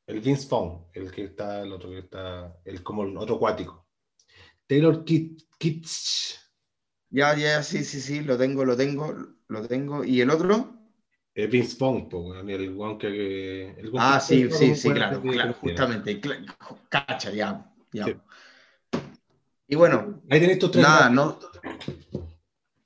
[0.07, 3.87] El Vince Vaughn, el que está, el otro que está, el como el otro acuático.
[4.67, 6.39] Taylor Kit- Kitsch.
[7.11, 9.15] Ya, ya, sí, sí, sí, lo tengo, lo tengo,
[9.49, 10.03] lo tengo.
[10.05, 10.82] ¿Y el otro?
[11.35, 13.09] Es Vince Vaughn, weón, y el weón que.
[13.09, 16.21] que- el weón Ah, sí, que- sí, sí, claro, claro, justamente.
[16.90, 18.05] Cacha, ya, ya.
[18.05, 18.16] Sí.
[19.68, 20.83] Y bueno, Ahí tenés estos tres.
[20.85, 21.38] nada, no,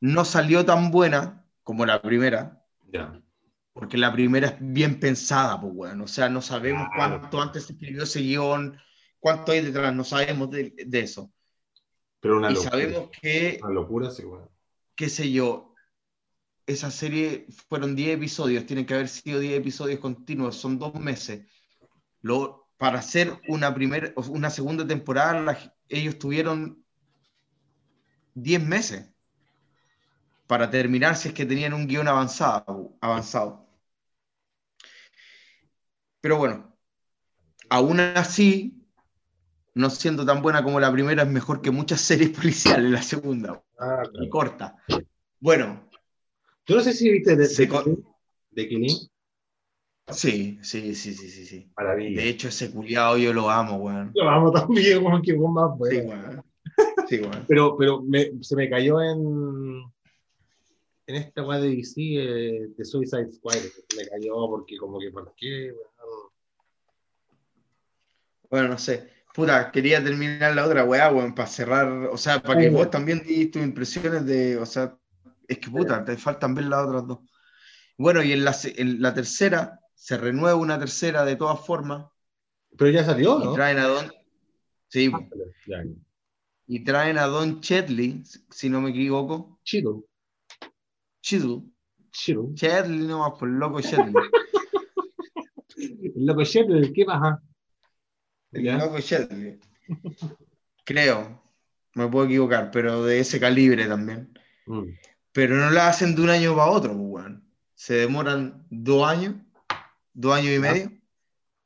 [0.01, 3.21] no salió tan buena como la primera, Ya.
[3.73, 7.19] porque la primera es bien pensada, pues, bueno, o sea, no sabemos Claro.
[7.19, 8.79] cuánto antes se escribió ese guion,
[9.19, 11.33] cuánto hay detrás, no sabemos de, de eso.
[12.21, 12.71] Pero una Y locura.
[12.71, 14.49] sabemos que Una locura, sí, weón.
[14.95, 15.75] qué sé yo,
[16.67, 21.47] esa serie fueron 10 episodios, tienen que haber sido 10 episodios continuos, son dos meses.
[22.23, 26.85] Lo, para hacer una, primera, una segunda temporada, la- ellos tuvieron
[28.35, 29.09] 10 meses
[30.47, 32.93] para terminar si es que tenían un guion avanzado.
[33.01, 33.67] avanzado.
[36.21, 36.77] Pero bueno,
[37.71, 38.87] aún así,
[39.75, 43.63] no siendo tan buena como la primera, es mejor que muchas series policiales la segunda
[43.79, 44.77] Ah, y corta.
[45.41, 45.86] Bueno,
[46.67, 47.85] Yo no sé si viste de, de, co-
[48.51, 49.09] de Killing.
[50.09, 51.71] sí, sí, sí, sí, sí, sí.
[51.77, 52.23] Maravilla.
[52.23, 54.11] De hecho, ese culiado yo lo amo, weón.
[54.15, 56.43] Lo amo también, weón, que weón más Sí, weón.
[57.09, 57.45] Sí, weón.
[57.47, 59.85] Pero, pero me- se me cayó en.
[61.09, 63.55] En esta weá de DC, eh, de Suicide Squad.
[63.55, 66.31] Se me cayó porque, como que, ¿por qué, weón?
[68.51, 69.11] Bueno, no sé.
[69.35, 73.23] Puta, quería terminar la otra weá, weón, para cerrar, o sea, para que vos también
[73.23, 74.99] dis tus impresiones de, o sea,
[75.49, 77.19] es que puta, te faltan ver las otras dos.
[77.99, 82.07] Bueno, y en la, en la tercera, se renueva una tercera de todas formas,
[82.77, 83.53] Pero ya salió, ¿no?
[83.55, 84.13] traen a Don,
[84.89, 85.11] sí,
[85.67, 85.83] Ya,
[86.67, 90.05] y traen a Don Chetley, si no me equivoco, Chido.
[91.23, 91.73] Chidu,
[92.11, 92.51] Chido.
[92.55, 94.13] Chetley nomás, por loco Chetley.
[95.77, 97.43] El loco Shepard, ¿qué pasa?
[98.53, 98.79] El ¿Ya?
[98.79, 99.59] loco Shetley.
[100.85, 101.43] Creo.
[101.95, 104.39] Me puedo equivocar, pero de ese calibre también.
[104.67, 104.91] Mm.
[105.37, 107.45] Pero no la hacen de un año para otro, pues, weón.
[107.75, 109.35] Se demoran dos años,
[110.15, 110.93] dos años y medio,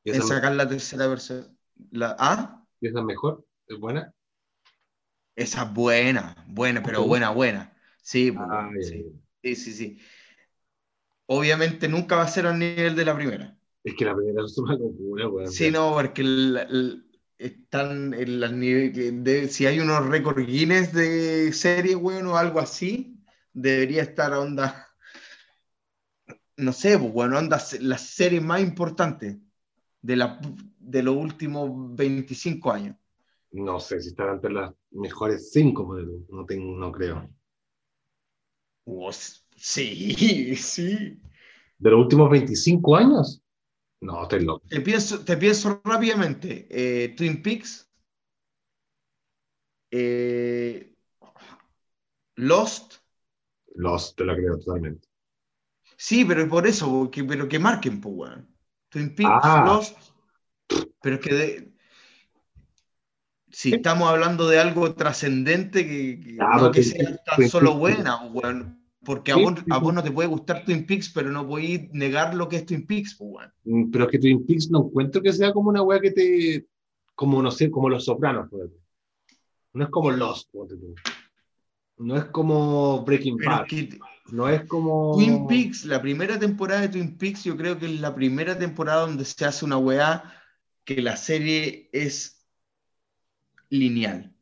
[0.02, 1.56] ¿Y en sacar la tercera versión.
[1.92, 2.64] La, ¿Ah?
[2.80, 3.46] y esa es mejor?
[3.68, 4.12] ¿Es buena?
[5.36, 7.72] Esa es buena, buena, pero buena, buena.
[8.02, 9.06] Sí, pues, Ah, ya, sí,
[9.44, 9.98] sí, sí, sí.
[11.26, 13.56] Obviamente nunca va a ser al nivel de la primera.
[13.84, 15.52] Es que la primera es una locura, weón.
[15.52, 17.06] Sí, no, porque el- el-
[17.38, 22.36] están en las nive- que de- si hay unos récord Guinness de serie, weón, o
[22.36, 23.16] algo así,
[23.52, 24.88] debería estar a onda,
[26.56, 29.36] no sé, pues, bueno, onda se- las series más importantes
[30.02, 30.40] de, la,
[30.78, 32.96] de los últimos 25 años.
[33.52, 37.28] No sé si estará entre las mejores cinco, pues, no, tengo, no creo.
[38.86, 39.10] Oh,
[39.56, 41.18] sí, sí.
[41.78, 43.42] ¿De los últimos 25 años?
[44.00, 44.66] No, estoy loco.
[44.68, 46.66] Te pienso, te pienso rápidamente.
[46.70, 47.90] Eh, Twin Peaks.
[49.90, 50.92] eh,
[52.38, 52.99] Lost.
[53.74, 55.08] Lost, te la creo totalmente.
[55.96, 58.48] Sí, pero por eso, que, pero que marquen, pues, weón.
[58.88, 59.64] Twin Peaks, Ah.
[59.66, 59.96] Lost.
[61.02, 61.72] Pero es que de-
[63.50, 67.74] si estamos hablando de algo trascendente, que, que Ah, no porque que sea tan solo
[67.76, 68.78] buena, weón.
[69.02, 72.34] Porque a vos, a vos no te puede gustar Twin Peaks, pero no podéis negar
[72.34, 73.52] lo que es Twin Peaks, pues, weón.
[73.64, 76.66] Mm, Pero es que Twin Peaks no encuentro que sea como una weá que te.
[77.14, 78.46] Como, no sé, como Los Sopranos.
[78.52, 78.70] ejemplo.
[79.72, 80.50] No es como Lost.
[80.52, 80.66] tú.
[82.00, 83.66] No es como Breaking Bad.
[84.32, 85.14] No es como.
[85.16, 89.02] Twin Peaks, la primera temporada de Twin Peaks, yo creo que es la primera temporada
[89.02, 90.22] donde se hace una weá
[90.84, 92.44] que la serie es
[93.68, 94.32] lineal,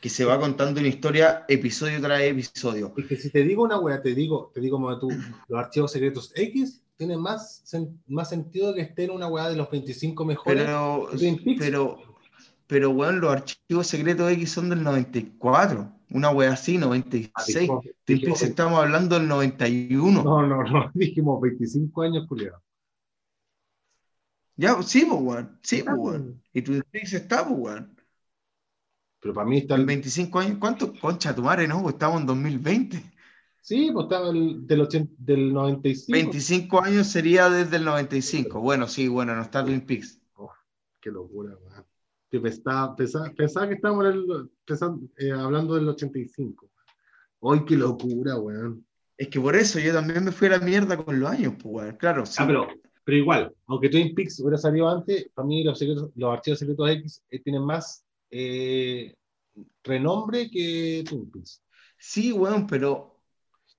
[0.00, 2.94] que se va contando una historia episodio tras episodio.
[2.96, 5.08] Es que si te digo una weá, te digo, te digo como tú,
[5.48, 9.56] los archivos secretos X tienen más, sen- más sentido que estén en una weá de
[9.56, 10.64] los 25 mejores.
[10.64, 11.58] Pero, Twin Peaks.
[11.60, 11.98] pero,
[12.66, 17.60] pero, weón, los archivos secretos X son del 94, una weá así, Ah, 96.
[17.60, 20.22] dijimos- Twin dijimos estamos hablando del 91.
[20.22, 22.54] No, no, no, dijimos 25 años, Julián.
[24.56, 26.42] Ya, sí, pues, weón, sí, Ah, pues, weón.
[26.52, 27.96] Y Twin Peaks está, pues, weón.
[29.20, 30.92] Pero para mí está el 25 años, ¿cuánto?
[31.00, 31.82] Concha tu madre, ¿no?
[31.82, 33.02] Pues Estamos en 2020.
[33.60, 36.12] Sí, pues estaba el, del, 80 del 95.
[36.12, 38.60] 25 años sería desde el 95.
[38.60, 40.20] Bueno, sí, bueno, no está Twin Peaks.
[41.00, 41.67] Qué locura, weón.
[42.30, 46.68] Que pensaba, pensaba, pensaba que estábamos en el- pensando- eh, hablando del 85.
[47.40, 48.84] Hoy qué locura, weón.
[49.16, 51.74] Es que por eso yo también me fui a la mierda con los años, pues,
[51.74, 51.96] weón.
[51.96, 52.36] Claro, sí.
[52.38, 52.68] Ah, pero,
[53.04, 56.90] pero igual, aunque Twin Peaks hubiera salido antes, para mí los, secretos- los archivos secretos
[56.90, 59.14] X eh, tienen más eh,
[59.82, 61.62] renombre que Twin Peaks.
[61.98, 63.14] Sí, weón, pero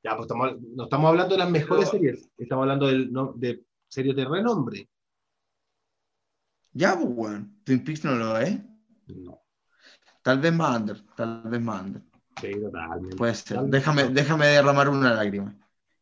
[0.03, 3.33] Ya, pues estamos, no estamos hablando de las mejores Pero- series, estamos hablando del- no,
[3.35, 4.87] de series de renombre.
[6.73, 7.59] Ya, pues, weón.
[7.63, 8.57] Twin Peaks no lo es.
[9.07, 9.41] No,
[10.21, 12.01] Tal vez más under, tal vez más under.
[12.39, 13.15] sí, totalmente.
[13.17, 13.57] Puede ser.
[13.57, 15.55] Tal- Déjame, déjame derramar una lágrima.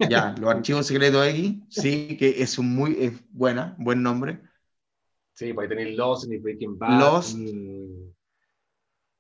[0.10, 4.41] Ya, los archivos secretos X, sí, que es un muy es buena, buen nombre.
[5.34, 6.99] Sí, ahí tenéis Lost, ni Breaking Bad.
[6.99, 7.38] Lost.
[7.38, 8.13] ni-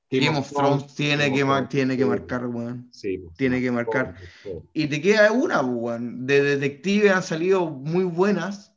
[0.09, 2.87] Game of Thrones tiene que, mar- tiene que marcar, weón.
[2.93, 4.15] Sí, pues, Tiene que marcar.
[4.73, 6.25] Y te queda una, pues, weón.
[6.25, 8.73] De detective han salido muy buenas.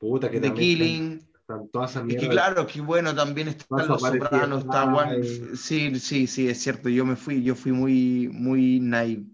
[0.00, 1.12] Puta que The Killing.
[1.12, 4.90] Están, están todas esas Es que claro, que bueno, también están Los Sopranos, está.
[4.90, 5.22] Juan-
[5.54, 6.88] Sí, sí, sí, es cierto.
[6.88, 9.26] Yo me fui, yo fui muy, muy naive.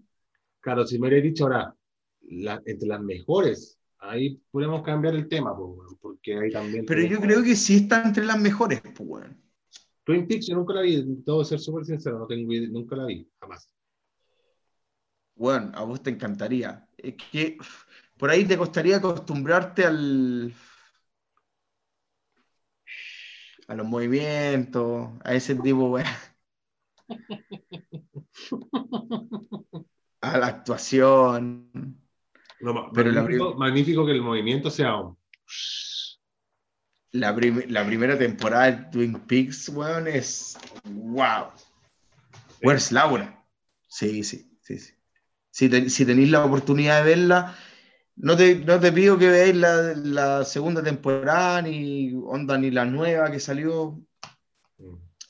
[0.59, 1.73] Claro, si me hubiera dicho ahora,
[2.29, 5.55] la- entre las mejores, ahí podemos cambiar el tema,
[6.01, 6.85] porque ahí también.
[6.85, 9.25] Pero yo creo que sí está entre las mejores, pues.
[10.03, 13.29] Twin Peaks yo nunca la vi, debo ser súper sincero, no tengo nunca la vi,
[13.39, 13.69] jamás.
[15.35, 16.87] Bueno, a vos te encantaría.
[16.97, 17.57] Es que
[18.17, 20.53] por ahí te costaría acostumbrarte al
[23.67, 25.97] a los movimientos, a ese tipo.
[30.21, 31.69] A la actuación.
[32.59, 35.17] No, Pero la magnífico, magnífico que el movimiento sea un-
[37.11, 41.51] La, prim- la primera temporada de Twin Peaks, weón, es wow.
[42.61, 43.43] Where's Laura?
[43.87, 44.93] Sí, sí, sí, sí.
[45.51, 47.55] Si, si tenéis la oportunidad de verla,
[48.17, 52.85] no te, no te pido que veáis la, la segunda temporada, ni onda, ni la
[52.85, 53.99] nueva que salió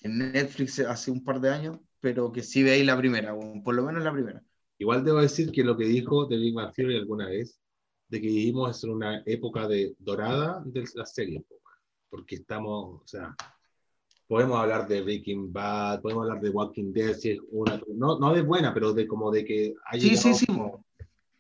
[0.02, 3.84] en Netflix hace un par de años, pero que sí veáis la primera, por lo
[3.84, 4.42] menos la primera.
[4.78, 7.60] Igual debo decir que lo que dijo Bang Theory alguna vez,
[8.10, 11.46] de que vivimos en una época de dorada de po, weón.
[12.10, 13.36] porque estamos, o sea,
[14.28, 18.34] podemos hablar de Breaking Bad, podemos hablar de Walking Dead, si es una, no, no
[18.34, 20.46] de buena, pero de como de que hay Sí, sí, sí.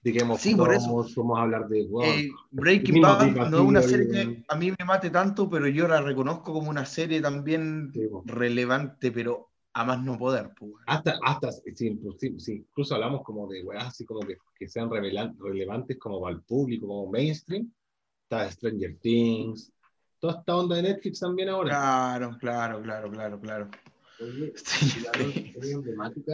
[0.03, 0.88] De Game of Sí, por eso.
[1.13, 4.86] podemos hablar de wow, Eh, Breaking Bad no es una serie que a mí me
[4.86, 8.23] mate tanto, pero yo la reconozco como una serie también Sí, po.
[8.25, 10.51] relevante, pero a más no poder.
[10.57, 14.37] pues, hasta, hasta sí, pues, sí, sí, incluso hablamos como de weas así como que,
[14.58, 17.71] que sean relevantes como para el público, como mainstream,
[18.23, 19.71] está Stranger Things,
[20.19, 21.69] toda esta onda de Netflix también ahora.
[21.69, 23.69] Claro, claro, claro, claro, claro.
[24.20, 24.52] Oye,
[25.04, 26.32] la emblemática,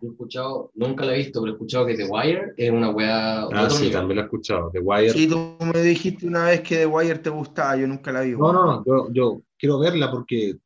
[0.00, 2.90] yo he escuchado, nunca la he visto, pero he escuchado que The Wire es una
[2.90, 3.44] weá.
[3.52, 3.92] Ah, sí, nivel.
[3.92, 4.70] también lo he escuchado.
[4.72, 5.10] The Wire.
[5.10, 5.38] Sí, tú
[5.72, 8.32] me dijiste una vez que The Wire te gustaba, yo nunca la vi.
[8.32, 10.56] No, no, no, yo, yo quiero verla porque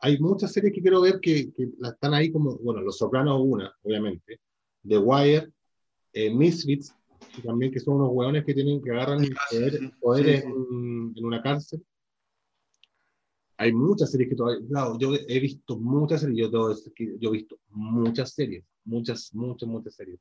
[0.00, 3.40] hay muchas series que quiero ver que, que la están ahí como, bueno, Los Sopranos
[3.44, 4.40] una, obviamente,
[4.86, 5.52] The Wire,
[6.14, 6.94] eh, Misfits,
[7.34, 10.40] que también que son unos hueones que tienen que agarran Ah, sí, poder- sí, poderes
[10.42, 10.52] sí, sí.
[10.52, 11.84] En, en una cárcel.
[13.60, 16.74] Hay muchas series que todavía, claro, yo he visto muchas series, yo,
[17.18, 20.20] yo he visto muchas series, muchas, muchas, muchas series.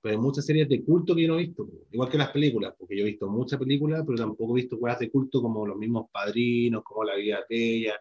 [0.00, 2.74] Pero hay muchas series de culto que yo no he visto, igual que las películas,
[2.78, 5.76] porque yo he visto muchas películas, pero tampoco he visto weas de culto como los
[5.76, 7.94] mismos padrinos, como La vida de ella,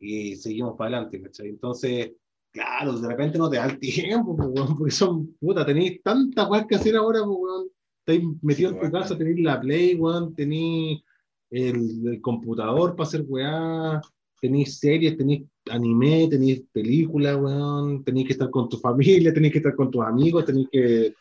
[0.00, 1.48] y seguimos para adelante, ¿cachai?
[1.48, 2.12] Entonces,
[2.50, 6.76] claro, de repente no te da el tiempo, porque son, puta, tenéis tantas weas que
[6.76, 7.68] hacer ahora, weón.
[7.98, 11.02] Estáis metido Sí, en tu casa, tenéis la Play, weón, tenéis
[11.50, 14.00] el, el computador para hacer weá,
[14.42, 19.58] tenéis series, tenéis anime, tenéis películas, weón, tenéis que estar con tu familia, tenéis que
[19.60, 21.14] estar con tus amigos, tenéis que,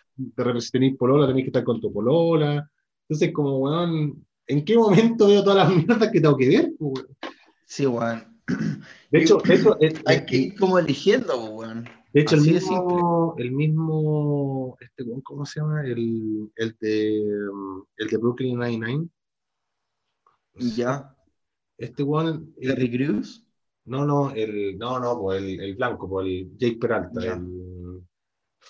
[0.60, 2.68] si tenéis polola, tenéis que estar con tu polola.
[3.08, 6.74] Entonces, como, weón, ¿en qué momento veo todas las mierdas que tengo que ver?
[6.80, 7.06] weón?
[7.66, 8.26] Sí, weón.
[9.12, 11.84] De hecho, de hecho, es- Hay que ir como eligiendo, weón.
[12.14, 15.84] de hecho el, así mismo, el mismo, este, ¿cómo se llama?
[15.86, 17.20] El, el, de,
[17.98, 19.08] el de Brooklyn Nine-Nine.
[20.76, 21.16] Ya.
[21.82, 23.46] Este weón, eh, Terry Crews.
[23.86, 28.02] No, no, el, no, no, pues el, el blanco, pues el Jake Peralta, el,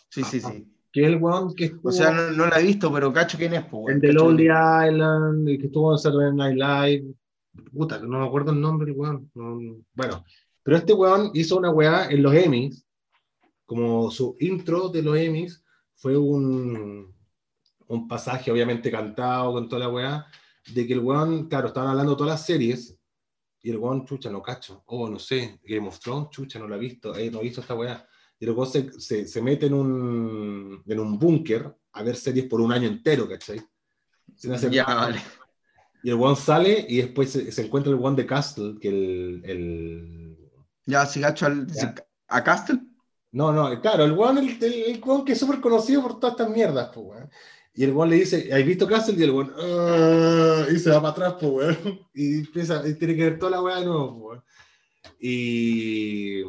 [0.09, 0.67] Sí, sí, sí.
[0.91, 3.53] que el weón que estuvo O sea, no, no la he visto, pero cacho quién
[3.53, 4.43] es, en The Cacho Lonely.
[4.45, 7.13] Island, el que estuvo en Saturday Night Live,
[7.73, 10.23] puta, no me acuerdo el nombre weón, no- bueno,
[10.63, 12.85] pero este weón hizo una weá en los Emmys,
[13.65, 15.61] como su intro de los Emmys
[15.95, 17.13] fue un,
[17.87, 20.25] un pasaje obviamente cantado con toda la weá,
[20.73, 22.97] de que el weón, claro, estaban hablando de todas las series,
[23.63, 26.77] y el weón, chucha, no cacho, oh, no sé, Game of Thrones, chucha, no la
[26.77, 28.07] he visto, eh, no he visto esta weá.
[28.39, 32.47] Y el weón se, se, se mete en un, en un búnker a ver series
[32.47, 33.61] por un año entero, ¿cachai?
[34.35, 35.21] Sin hacer Ya, vale.
[36.03, 39.41] Y el weón sale y después se, se encuentra el weón de Castle, que el,
[39.45, 40.37] el...
[40.85, 41.93] Ya, si cacho al, Ya.
[42.27, 42.79] a Castle.
[43.33, 46.33] No, no, claro, el weón, el, el, el weón que es súper conocido por todas
[46.33, 47.29] estas mierdas, pues, weón.
[47.73, 49.15] Y el weón le dice, ¿has visto Castle?
[49.17, 51.77] Y el weón, "Ah", y se va para atrás, pues, weón.
[52.13, 54.43] Y empieza, y tiene que ver toda la weá de nuevo, weón.
[55.19, 56.41] Y...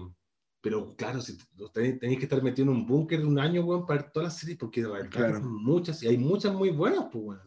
[0.60, 1.36] Pero claro, si
[1.72, 4.38] tenéis, que estar metido en un búnker de un año, weón, para ver todas las
[4.38, 5.40] series, porque de verdad Claro.
[5.40, 7.40] muchas, y hay muchas muy buenas, pues, weón.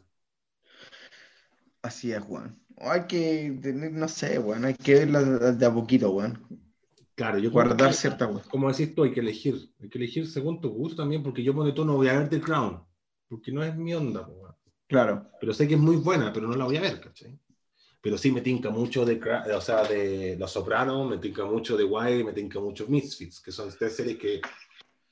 [1.82, 2.60] Así es, weón.
[2.78, 4.66] O Hay que tener, no sé, weón.
[4.66, 5.22] Hay que verla
[5.54, 6.42] de a poquito, weón.
[7.16, 8.42] Claro, yo Guardar que- cierta weón.
[8.50, 9.70] como decís tú, hay que elegir.
[9.82, 12.30] Hay que elegir según tu gusto también, porque yo pone tú no voy a ver
[12.30, 12.82] The Crown,
[13.28, 14.56] porque no es mi onda, po.
[14.88, 15.32] Claro.
[15.40, 17.38] pero sé que es muy buena, pero no la voy a ver, ¿cachai?
[18.02, 19.20] Pero sí me tinca mucho de,
[19.56, 23.52] o sea, de Los Sopranos, me tinca mucho de Wire, me tinca mucho Misfits, que
[23.52, 24.42] son tres series que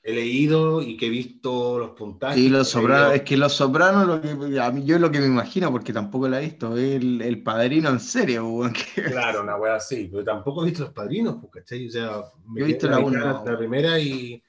[0.00, 2.38] he leído y que he visto los puntajes.
[2.38, 5.26] Y los leído- es que los sopranos, lo que, a mí, yo lo que me
[5.26, 8.60] imagino, porque tampoco la he visto, es el, el padrino en serio,
[9.10, 11.88] Claro, una wea así, pero tampoco he visto Los Padrinos, ¿cachai?
[11.88, 14.40] O sea, me Yo he visto la mitad, la primera y,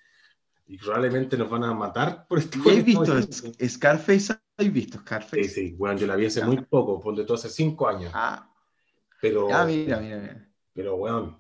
[0.67, 2.57] y probablemente nos van a matar por esto.
[2.65, 4.33] ¿Y has visto Sc- Scarface?
[4.57, 5.43] ¿Has visto Scarface?
[5.43, 6.45] Sí, sí, bueno, yo la vi hace Ya.
[6.45, 8.49] muy poco, ponte tú hace cinco años, Ah,
[9.21, 9.53] pero...
[9.53, 10.49] ah, mira, mira, mira.
[10.73, 11.37] Pero, weón,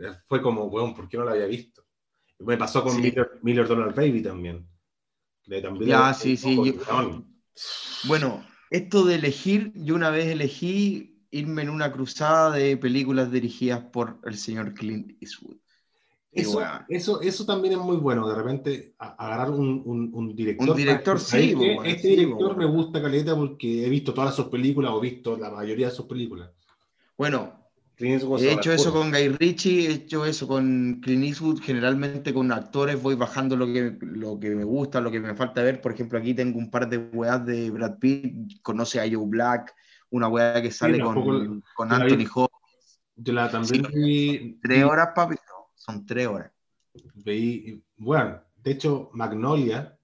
[0.00, 1.84] eh, fue como, weón, ¿por qué no la había visto?
[2.40, 3.02] Me pasó con Sí.
[3.02, 4.68] Miller, Miller Donald Baby también.
[5.42, 7.24] Que también Ya, la- sí, sí, yo-
[8.04, 13.80] Bueno, esto de elegir, yo una vez elegí irme en una cruzada de películas dirigidas
[13.84, 15.56] por el señor Clint Eastwood.
[16.30, 20.70] Eso, eso, eso también es muy bueno, de repente agarrar un, un, un director.
[20.70, 21.54] Un director, sí, ¿sabes qué?
[21.54, 22.58] weón, Este sí, director weón.
[22.58, 26.06] me gusta caleta porque he visto todas sus películas o visto la mayoría de sus
[26.06, 26.50] películas.
[27.16, 27.54] bueno,
[27.98, 32.52] Eastwood he hecho eso con Guy Ritchie, he hecho eso con Clint Eastwood, generalmente con
[32.52, 35.80] actores voy bajando lo que, lo que me gusta, lo que me falta ver.
[35.80, 39.74] Por ejemplo, aquí tengo un par de weas de Brad Pitt, conoce a Joe Black,
[40.10, 41.92] una wea que sale tampoco con, con.
[41.92, 43.00] Anthony Hopkins.
[43.16, 43.92] Yo la también Sí.
[43.92, 45.34] vi, Tres horas, papi,
[45.88, 46.52] son tres horas.
[47.24, 49.98] Veí, bueno, de hecho, Magnolia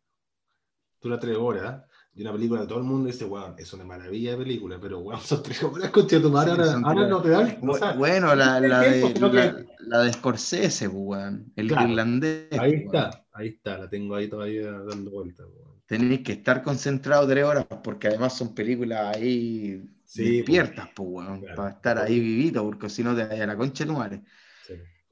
[1.01, 4.33] dura tres horas y una película que todo el mundo dice, weón, es una maravilla
[4.33, 8.35] de película, pero weón, son tres horas, de tu madre, ahora, no te sea, bueno,
[8.35, 12.53] la, de, la, la de Scorsese, pues, weón, el Claro, irlandés.
[12.53, 15.75] ahí pues, está, ahí está, la tengo ahí todavía dando vueltas, weón.
[15.87, 21.41] Tenéis que estar concentrado tres horas, porque además son películas ahí Sí, despiertas, pues, weón,
[21.41, 21.57] claro.
[21.57, 24.23] para estar ahí vivito, porque si no te vaya a la concha de tu madre.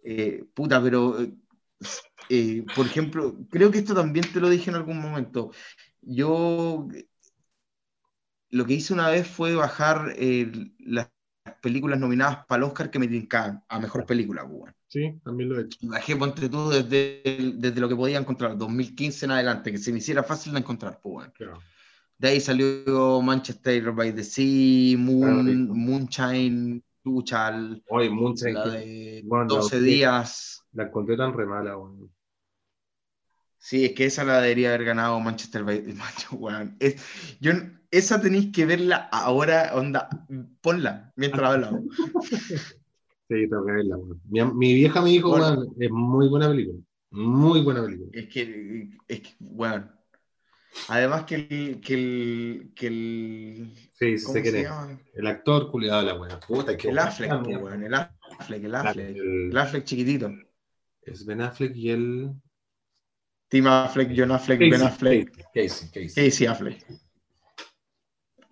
[0.02, 1.18] Eh, puta, pero,
[2.28, 5.52] eh, por ejemplo, creo que esto también te lo dije en algún momento.
[6.00, 6.88] Yo
[8.50, 10.50] lo que hice una vez fue bajar eh,
[10.80, 11.10] las
[11.60, 14.74] películas nominadas para el Oscar que me tincaban a mejor película, pues, weón.
[14.88, 15.78] Sí, también lo he hecho.
[15.82, 17.22] Bajé, ponte tú, desde,
[17.54, 21.00] desde lo que podía encontrar, 2015 en adelante, que se me hiciera fácil de encontrar,
[21.02, 21.32] pues, weón.
[21.32, 21.60] Claro.
[22.18, 26.72] De ahí salió Manchester by the Sea, Moon, rico.
[27.04, 29.84] Oye, Moonshine, la de bueno, la 12 vi.
[29.86, 30.62] días.
[30.72, 32.10] la encontré tan re mala, weón.
[33.58, 35.94] Sí, es que esa la debería haber ganado Manchester the
[36.36, 36.76] weón.
[36.80, 36.96] Es,
[37.40, 37.52] yo,
[37.90, 40.08] esa tenéis que verla ahora, onda,
[40.60, 41.82] ponla mientras hablamos.
[43.28, 43.96] Sí, tengo que verla.
[44.28, 45.64] Mi, mi vieja me dijo, Bueno.
[45.78, 46.78] es muy buena película.
[47.12, 48.10] Muy buena película.
[48.12, 49.90] Es que, es que, bueno.
[50.88, 54.64] Además que el, que el, que el, Sí, sí.
[55.14, 56.40] El actor culiado de la weá.
[56.40, 60.32] Puta, que El Affleck, weón, el Affleck, el Affleck, El- el Affleck chiquitito.
[61.02, 62.30] Es Ben Affleck y el.
[63.48, 66.46] Tim Affleck, John Affleck, Ben Affleck, Casey, Casey, Casey.
[66.46, 66.86] Affleck.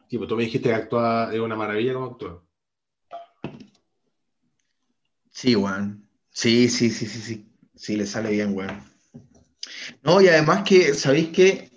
[0.09, 2.45] Tipo, tú me dijiste que actúa, es una maravilla como actúa.
[5.31, 6.07] Sí, weón.
[6.31, 7.47] Sí, sí, sí, sí, sí.
[7.75, 8.83] Sí, le sale bien, weón.
[10.03, 11.70] No, y además que, ¿sabéis qué?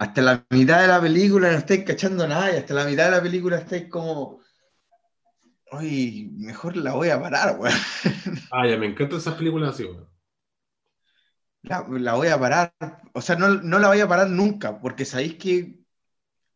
[0.00, 3.10] Hasta la mitad de la película no estáis cachando nada, y hasta la mitad de
[3.10, 4.40] la película estáis como.
[5.72, 7.74] Uy, mejor la voy a parar, weón.
[8.50, 10.08] Ah, ya me encantan esas películas así, weón.
[11.60, 12.72] La, la voy a parar.
[13.12, 15.84] O sea, no, no la voy a parar nunca, porque sabéis que.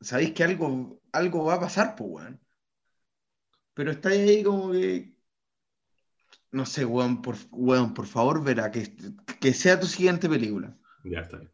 [0.01, 2.41] Sabéis que algo, algo va a pasar, pues, weón.
[3.75, 5.19] Pero estáis ahí como que.
[6.51, 8.91] No sé, weón, por, weón, por favor, verá, que,
[9.39, 10.75] que sea tu siguiente película.
[11.05, 11.54] Ya está bien.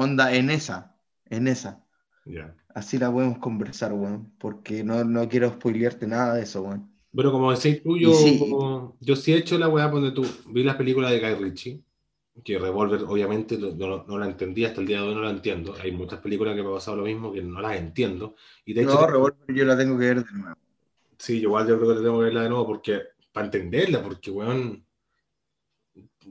[0.00, 1.86] Onda, en esa, en esa.
[2.26, 2.54] Ya.
[2.68, 6.92] Así la podemos conversar, weón, porque no, no quiero spoilearte nada de eso, weón.
[7.12, 8.56] Bueno, como decís tú, yo, sí.
[9.00, 11.84] yo sí he hecho la weá donde tú vi las películas de Guy Ritchie,
[12.44, 15.30] que Revolver obviamente no, no- no la entendí, hasta el día de hoy no la
[15.30, 15.74] entiendo.
[15.82, 18.36] Hay muchas películas que me ha pasado lo mismo que no las entiendo.
[18.66, 20.56] Y de hecho, No, Revolver yo la tengo que ver de nuevo.
[21.18, 23.00] sí, yo igual yo creo que tengo que verla de nuevo porque,
[23.32, 24.86] para entenderla, porque weón,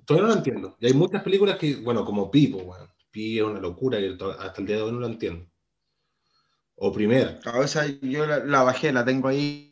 [0.05, 0.77] todavía no la entiendo.
[0.79, 2.89] Y hay muchas películas que, bueno, como Pi, pues, weón.
[3.13, 5.47] Pi es una locura y hasta el día de hoy no la entiendo.
[6.75, 9.71] O Primer, A veces yo la, la bajé, la tengo ahí.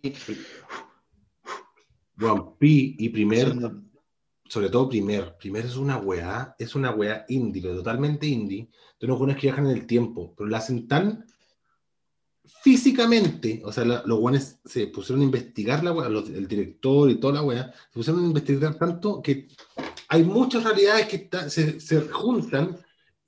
[2.20, 3.56] weón, Pi y Primer
[4.48, 8.70] sobre todo primer, primer es una weá, es una weá indie, totalmente indie,
[9.00, 11.26] de unos buenos que viajan en el tiempo, pero lo hacen tan
[12.62, 17.10] físicamente, o sea, la- los buenos se pusieron a investigar la weá, los- el director
[17.10, 19.48] y toda la weá, se pusieron a investigar tanto que
[20.10, 22.78] hay muchas realidades que se, se juntan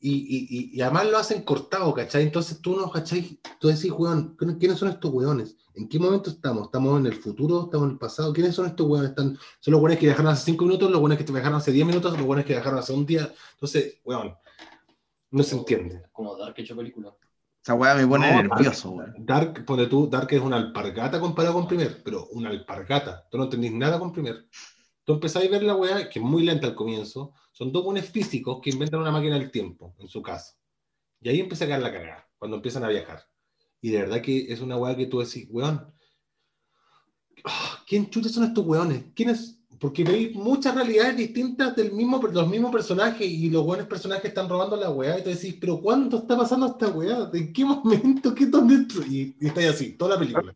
[0.05, 2.23] y, y- y- además lo hacen cortado, ¿cachai?
[2.23, 3.39] Entonces tú no, ¿cachai?
[3.57, 5.55] Tú decís, weón, ¿quiénes- ¿quiénes son estos weones?
[5.75, 6.65] ¿En qué momento estamos?
[6.65, 7.63] ¿Estamos en el futuro?
[7.63, 8.33] ¿Estamos en el pasado?
[8.33, 9.11] ¿Quiénes son estos weones?
[9.11, 11.85] ¿Están son los buenos que viajaron hace 5 minutos, los buenos que viajaron hace 10
[11.87, 13.31] minutos, los buenos que viajaron hace un día.
[13.53, 14.35] Entonces, weón,
[15.31, 16.03] no se entiende.
[16.11, 17.15] Como Dark hecho película.
[17.63, 19.13] Esa weá me pone No, nervioso, weón.
[19.19, 23.25] Dark, ponte tú, Dark es una alpargata comparado con Primer, pero una alpargata.
[23.31, 24.47] Tú no entendís nada con Primer.
[25.05, 27.33] Tú empezáis a ver la weá, que es muy lenta al comienzo.
[27.53, 30.57] Son dos buenos físicos que inventan una máquina del tiempo en su casa.
[31.21, 33.23] Y ahí empieza a caer la cagada, cuando empiezan a viajar.
[33.79, 35.93] Y de verdad que es una weá que tú decís, weón,
[37.45, 39.05] ah, ¿quién chucha son estos weones?
[39.13, 39.59] ¿Quiénes?
[39.79, 44.49] Porque veis muchas realidades distintas del mismo, los mismos personajes y los buenos personajes están
[44.49, 47.29] robando la weá y te decís, pero ¿cuándo está pasando esta weá?
[47.31, 48.33] ¿En qué momento?
[48.33, 48.87] ¿Qué dónde?
[49.07, 50.55] Y, y estáis así, toda la película.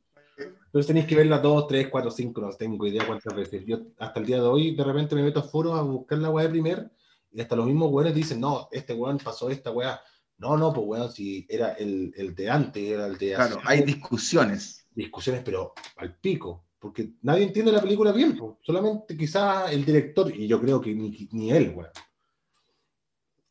[0.77, 3.65] Entonces tenéis que verla dos, tres, cuatro, cinco, no tengo idea cuántas veces.
[3.65, 6.29] Yo hasta el día de hoy de repente me meto a foros a buscar la
[6.29, 6.91] weá de primer
[7.31, 9.99] y hasta los mismos weones dicen, no, este weón pasó esta weá.
[10.37, 13.61] No, no, pues weón, si era el, el de antes, era el de hace Claro,
[13.65, 14.87] hay discusiones.
[14.93, 18.59] discusiones, pero al pico, porque nadie entiende la película bien, po.
[18.61, 21.89] solamente quizás el director, y yo creo que ni, ni él, weón.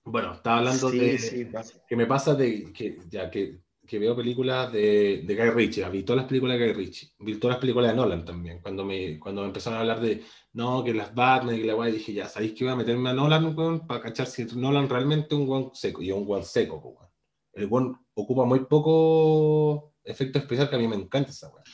[0.05, 1.51] Bueno, estaba hablando Sí, de sí,
[1.89, 6.03] que me pasa de que ya que, que veo películas de, de Guy Ritchie, vi
[6.03, 9.19] todas las películas de Guy Ritchie, vi todas las películas de Nolan también, cuando me,
[9.19, 12.29] cuando me empezaron a hablar de no, que las Batman y la weá, dije, ya
[12.29, 15.71] sabéis que voy a meterme a Nolan, weón, para cachar si Nolan realmente un weón
[15.75, 17.09] seco, y un weón seco, weón.
[17.53, 21.65] El weón ocupa muy poco efecto especial, que a mí me encanta esa weá.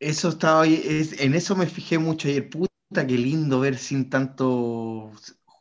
[0.00, 2.48] Eso estaba es- en eso me fijé mucho ayer.
[2.50, 5.12] Puta, qué lindo ver sin tanto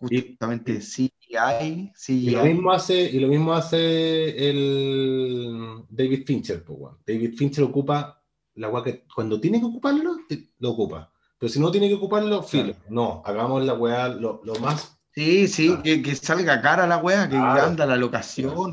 [0.10, 1.91] justamente CGI.
[2.08, 2.54] Y lo CGI.
[2.54, 6.97] mismo hace, y lo mismo hace el David Fincher, po, weón.
[7.06, 8.22] David Fincher ocupa
[8.56, 10.18] la weá que cuando tiene que ocuparlo,
[10.60, 11.12] lo ocupa.
[11.39, 12.76] Pero si no tiene que ocuparlo, filo.
[12.89, 14.97] No, hagamos la weá lo, lo más.
[15.14, 15.82] Sí, sí, Ah.
[15.84, 17.64] que, que salga cara la wea, que Claro.
[17.64, 18.54] anda la locación.
[18.56, 18.72] O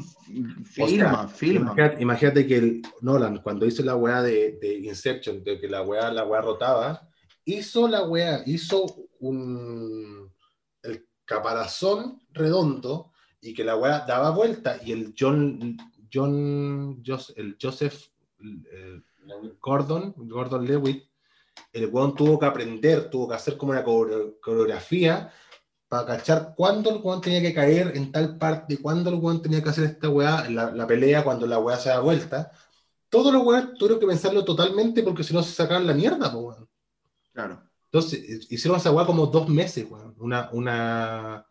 [0.65, 1.73] Filma, sea, filma.
[1.73, 5.83] Imagínate, imagínate que el Nolan, cuando hizo la weá de, de Inception, de que la
[5.83, 7.09] weá, la weá rotaba,
[7.45, 8.85] hizo la weá, hizo
[9.21, 10.18] un
[11.29, 13.13] caparazón redondo
[13.43, 15.77] y que la weá daba vuelta y el John,
[16.13, 18.09] John, Joseph
[18.73, 19.01] eh,
[19.61, 21.05] Gordon, Gordon Lewitt,
[21.73, 25.31] el weón tuvo que aprender, tuvo que hacer como una core- coreografía
[25.87, 29.63] para cachar cuándo el weón tenía que caer en tal parte, cuándo el weón tenía
[29.63, 32.51] que hacer esta weá, la, la pelea, cuando la weá se da vuelta.
[33.11, 36.67] Todos los weones tuvieron que pensarlo totalmente porque si no se sacaban la mierda, weón.
[37.33, 37.68] Claro.
[37.91, 40.15] Entonces, eh, hicieron esa weá como dos meses, weón.
[40.19, 41.47] Una, una,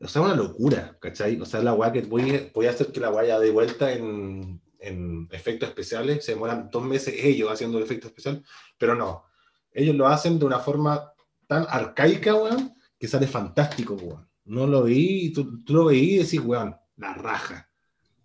[0.00, 1.40] o sea, una locura, ¿cachai?
[1.40, 3.92] O sea, la weá que voy, voy a hacer que la weá ya de vuelta
[3.92, 8.42] en, en efectos especiales, se demoran dos meses ellos haciendo el efecto especial,
[8.78, 9.24] pero no.
[9.72, 11.12] ellos lo hacen de una forma
[11.46, 14.28] tan arcaica, weón, que sale fantástico, weón.
[14.44, 17.68] No lo vi, tú, tú lo veí y decís, weón, la raja.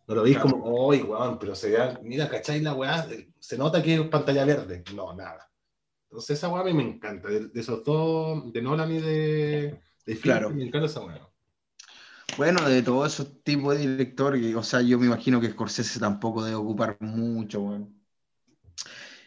[0.07, 0.59] No lo veis Claro.
[0.59, 1.39] como, ¡ay, weón!
[1.39, 2.59] Pero se vea, mira, ¿cachai?
[2.61, 3.07] La weá,
[3.39, 4.83] se nota que es pantalla verde.
[4.95, 5.49] No, nada.
[6.13, 7.27] Entonces esa weá a mí me encanta.
[7.27, 10.51] De, de esos dos, de Nolan y de, de Claro.
[10.51, 11.27] me encanta esa weá.
[12.37, 15.99] Bueno, de todos esos tipos de director, que, o sea, yo me imagino que Scorsese
[15.99, 17.99] tampoco debe ocupar mucho, weón.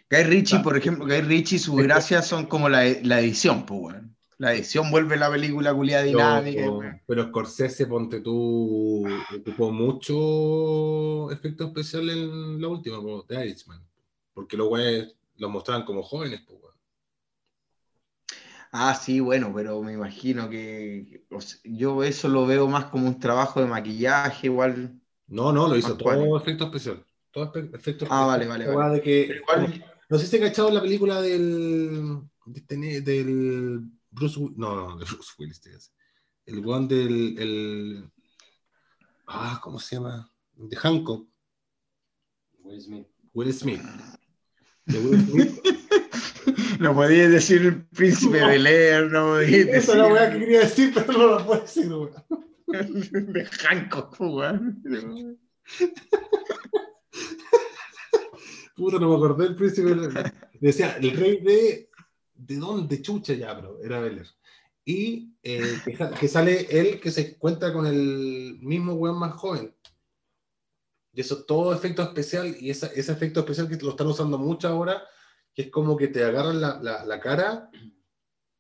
[0.08, 4.16] Guy Ritchie, por ejemplo, Guy Ritchie, sus gracias son como la, la edición, pues, weón.
[4.38, 9.04] La edición vuelve la película culiada dinámica, Pero, Scorsese, ponte tú,
[9.40, 13.82] ocupó mucho efecto especial en la última, po, The Irishman.
[14.32, 16.65] Porque los weones los mostraban como jóvenes, pues.
[18.78, 23.06] Ah, sí, bueno, pero me imagino que o sea, yo eso lo veo más como
[23.06, 25.00] un trabajo de maquillaje, igual.
[25.28, 27.02] No, no, lo hizo todo efecto especial.
[27.30, 28.26] Todo efecto Ah, especial.
[28.26, 28.76] vale, vale, vale.
[28.76, 32.60] weá de que, Pero igual- como- no sé si he cachado la película del, de
[32.60, 35.70] este del Bruce Wi- no, no, de Bruce Willis, te
[36.44, 38.10] el weón del, el,
[39.26, 40.30] ah, ¿cómo se llama?
[40.54, 41.26] De Hancock,
[42.60, 43.06] Will Smith.
[43.32, 43.82] Will Smith.
[44.84, 45.60] De Will Smith.
[46.80, 48.46] No podías decir el príncipe No.
[48.48, 51.46] Bel Air, no podías Esa es decir la weá que quería decir, pero no la
[51.46, 52.12] puedo decir, weón.
[53.32, 54.82] de Hancock, weón.
[58.74, 59.94] Puta, no me acordé del príncipe.
[60.60, 61.90] Decía, el rey de.
[62.34, 63.00] ¿De dónde?
[63.00, 63.78] Chucha ya, bro.
[63.82, 64.26] Era Beler.
[64.84, 69.74] Y eh, que, que sale él que se encuentra con el mismo weón más joven.
[71.14, 72.54] Y eso todo efecto especial.
[72.60, 75.02] Y esa- ese efecto especial que lo están usando mucho ahora,
[75.56, 77.70] que es como que te agarran la, la- la cara,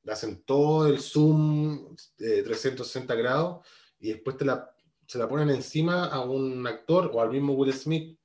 [0.02, 3.66] le hacen todo el zoom eh, 360 grados
[3.98, 4.74] y después te la,
[5.06, 8.18] se la ponen encima a un actor o al mismo Will Smith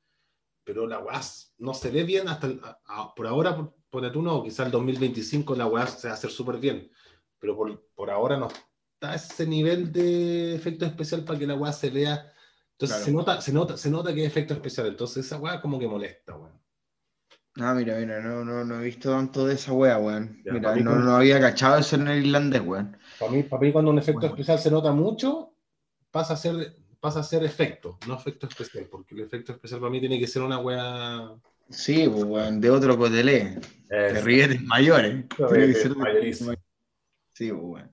[0.63, 1.19] pero la weá
[1.57, 4.63] no se ve bien hasta el- a- a- por ahora, por, ponte tú no, quizá
[4.65, 6.89] el 2025 la weá se va a hacer súper bien,
[7.39, 11.73] pero por, por ahora no está ese nivel de efecto especial para que la weá
[11.73, 12.31] se vea.
[12.73, 13.05] Entonces Claro.
[13.05, 15.87] se, nota, se, nota, se nota que es efecto especial, entonces esa weá como que
[15.87, 16.60] molesta, weón.
[17.59, 20.41] Ah, mira, mira, no, no, no he visto tanto de esa wea, weón.
[20.45, 22.97] Ya, Mira, no, no había cachado eso en el irlandés, weón.
[23.19, 24.35] Para mí, para mí cuando un efecto Bueno.
[24.35, 25.53] especial se nota mucho,
[26.11, 29.89] pasa a ser pasa a ser efecto, no efecto especial, porque el efecto especial para
[29.91, 31.31] mí tiene que ser una weá...
[31.69, 33.59] Sí, pues, weón, de otro cotelé.
[33.89, 35.25] De rietes mayores.
[35.35, 36.53] Tiene que ser de- mayorísimo.
[37.33, 37.91] Sí, pues, weón.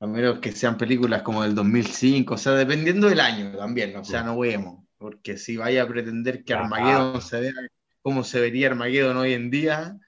[0.00, 4.04] A menos que sean películas como del 2005, o sea, dependiendo del año también, o
[4.04, 4.84] sea, no vemos.
[4.98, 6.54] Porque si vaya a pretender que.
[6.54, 7.52] Armageddon se vea
[8.02, 9.98] como se vería Armageddon hoy en día,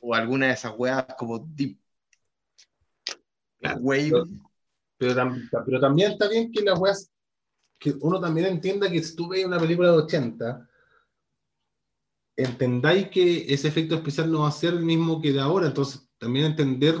[0.00, 1.78] o alguna de esas weas como Deep
[3.80, 4.10] Wave.
[4.10, 4.26] pero-
[4.96, 7.10] Pero, tam- pero también está bien que las weas,
[7.80, 10.68] que uno también entienda que si tú ves una película de 80,
[12.36, 16.08] entendáis que ese efecto especial no va a ser el mismo que de ahora, entonces
[16.18, 16.96] también entender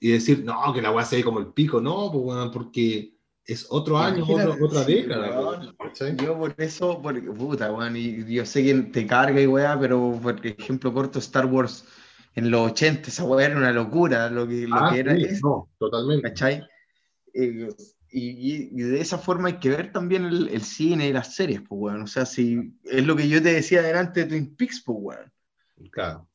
[0.00, 3.11] y decir, no, que la wea se ve como el pico, no, pues, porque
[3.46, 5.38] es otro año, otro- otra sí, década.
[5.40, 5.76] weón.
[6.18, 10.18] Yo por eso, porque, puta, weón, y yo sé que te carga y weá, pero
[10.22, 11.84] por ejemplo, corto Star Wars
[12.34, 15.24] en los 80, esa weá era una locura, lo que, lo Ah, que era sí,
[15.24, 16.28] es, no, totalmente.
[16.28, 16.62] ¿cachai?
[17.34, 17.68] Eh,
[18.10, 21.34] y, y- y de esa forma hay que ver también el, el cine y las
[21.34, 22.02] series, pues, weón.
[22.02, 25.32] O sea, si es lo que yo te decía delante de Twin Peaks, pues, weón.
[25.90, 26.28] Claro.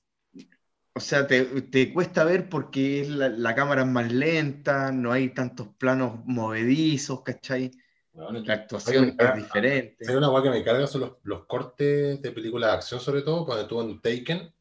[0.97, 5.29] O sea, te, te cuesta ver porque la, la cámara es más lenta, no hay
[5.29, 7.71] tantos planos movedizos, ¿cachai?
[8.13, 10.05] Bueno, La actuación Oye, es diferente.
[10.09, 13.21] Hay una weá que me carga son los, los cortes de películas de acción, sobre
[13.21, 14.51] todo, cuando estuvo en Taken.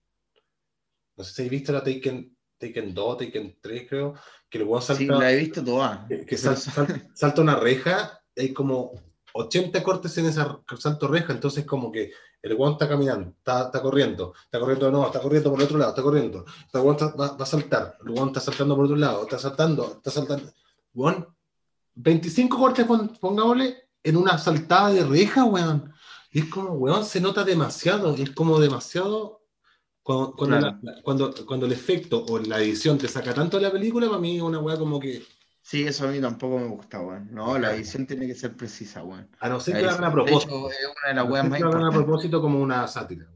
[1.17, 4.15] No sé si habéis visto la Taken, Taken 2, Taken 3, creo,
[4.51, 6.07] que el salta, Sí, la he visto toda.
[6.07, 8.93] que, que sal- sal- salta una reja, hay como
[9.33, 12.13] 80 cortes en esa salto reja, entonces como que
[12.47, 15.65] el weón está caminando, está, está corriendo, está corriendo de nuevo, está corriendo por el
[15.67, 18.85] otro lado, está corriendo, el está- va, va a saltar, el weón está saltando por
[18.85, 20.53] otro lado, está saltando, está saltando.
[20.95, 21.27] Weón,
[21.95, 25.93] 25 cortes, pon- pongámosle, en una saltada de reja, weón.
[26.31, 29.41] Y es como, weón, se nota demasiado, es como demasiado...
[30.03, 30.79] Cuando, cuando, Claro.
[30.83, 34.21] la- cuando, cuando el efecto o la edición te saca tanto de la película, para
[34.21, 35.25] mí es una weá como que...
[35.69, 37.29] Sí, eso a mí tampoco me gusta, weón.
[37.33, 39.29] No, la edición tiene que ser precisa, weón.
[39.41, 40.71] A no ser La que lo hagan a propósito.
[40.71, 43.29] es una de las weas más que hagan a propósito como una sátira.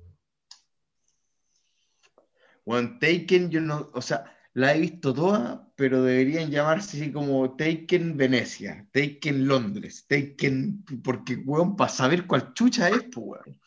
[2.64, 7.56] Weón, Taken, yo no, o sea, la he visto toda, pero deberían llamarse así como
[7.56, 13.60] Taken Venecia, Taken Londres, Taken, porque, weón, para saber cuál chucha es, pues, weón.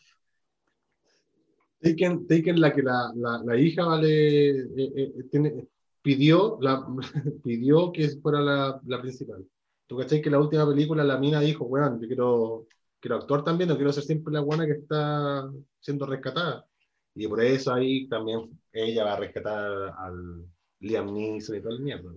[1.82, 5.68] Taken, Taken la que la, la, la hija vale, eh, eh, tiene,
[6.04, 6.86] pidió, la,
[7.42, 9.44] pidió que fuera la, la principal.
[9.86, 12.66] ¿Tú cachai que la última película la mina dijo, weón, yo quiero,
[13.00, 15.50] quiero actuar también, no quiero ser siempre la buena que está
[15.80, 16.66] siendo rescatada?
[17.14, 20.44] Y por eso ahí también ella va a rescatar al
[20.80, 22.10] Liam Neeson y todo el mierda,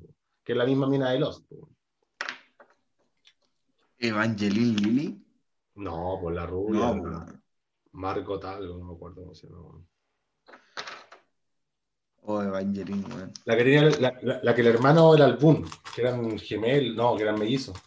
[0.43, 1.49] que es la misma mina de Lost.
[3.99, 5.23] Evangeline Lilly.
[5.75, 6.93] No, por la rubia.
[6.93, 7.25] No.
[7.93, 9.81] Margot algo, no me acuerdo cómo se llama.
[12.29, 13.31] Oh, Evangeline, weón.
[13.45, 15.65] La que tenía, la, la- la que el hermano era el Boom,
[15.95, 17.77] que eran gemelos, no, que eran mellizos.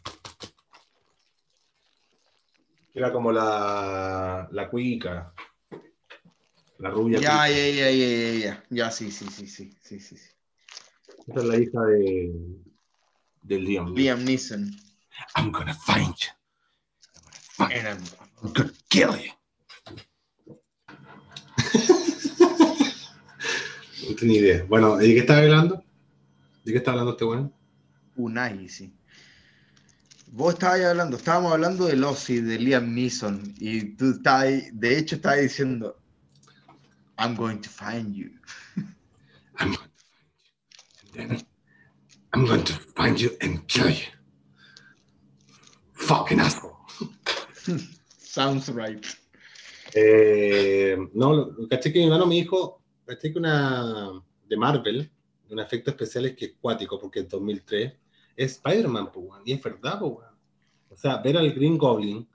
[2.95, 5.33] Era como la, la cuica,
[6.79, 7.19] la rubia.
[7.21, 7.49] Ya, cuica.
[7.51, 8.65] ya, ya, ya, ya, ya.
[8.71, 10.17] Ya, sí, sí, sí, sí, sí, sí.
[10.17, 10.27] sí.
[11.29, 12.33] Esa es la hija de,
[13.43, 13.95] de Liam.
[13.95, 14.71] Liam Neeson.
[15.37, 17.67] I'm gonna find you.
[17.71, 17.99] Era-
[18.43, 19.33] I'm gonna kill you.
[24.11, 24.65] No tenía idea.
[24.69, 25.85] Bueno, ¿de qué estaba hablando?
[26.65, 27.53] ¿De qué está hablando este weón?
[28.17, 28.93] Unai, sí.
[30.33, 35.17] Vos estabas hablando, estábamos hablando de Losi, de Liam Neeson, y tú estabas, de hecho,
[35.17, 35.97] estabas diciendo,
[37.19, 38.31] I'm going to find you.
[39.59, 39.77] I'm,
[41.17, 41.43] and then
[42.33, 44.07] I'm going to find you and kill you.
[45.95, 46.77] Fucking asshole.
[48.19, 49.05] Sounds right.
[49.95, 52.80] Eh, no, caché que mi hermano me dijo,
[53.11, 55.11] caché que una de Marvel,
[55.49, 57.93] un efecto especial es que es cuático, porque en 2003
[58.37, 59.11] es Spider-Man,
[59.45, 60.31] y es verdad, weón.
[60.89, 62.27] O sea, ver al Green Goblin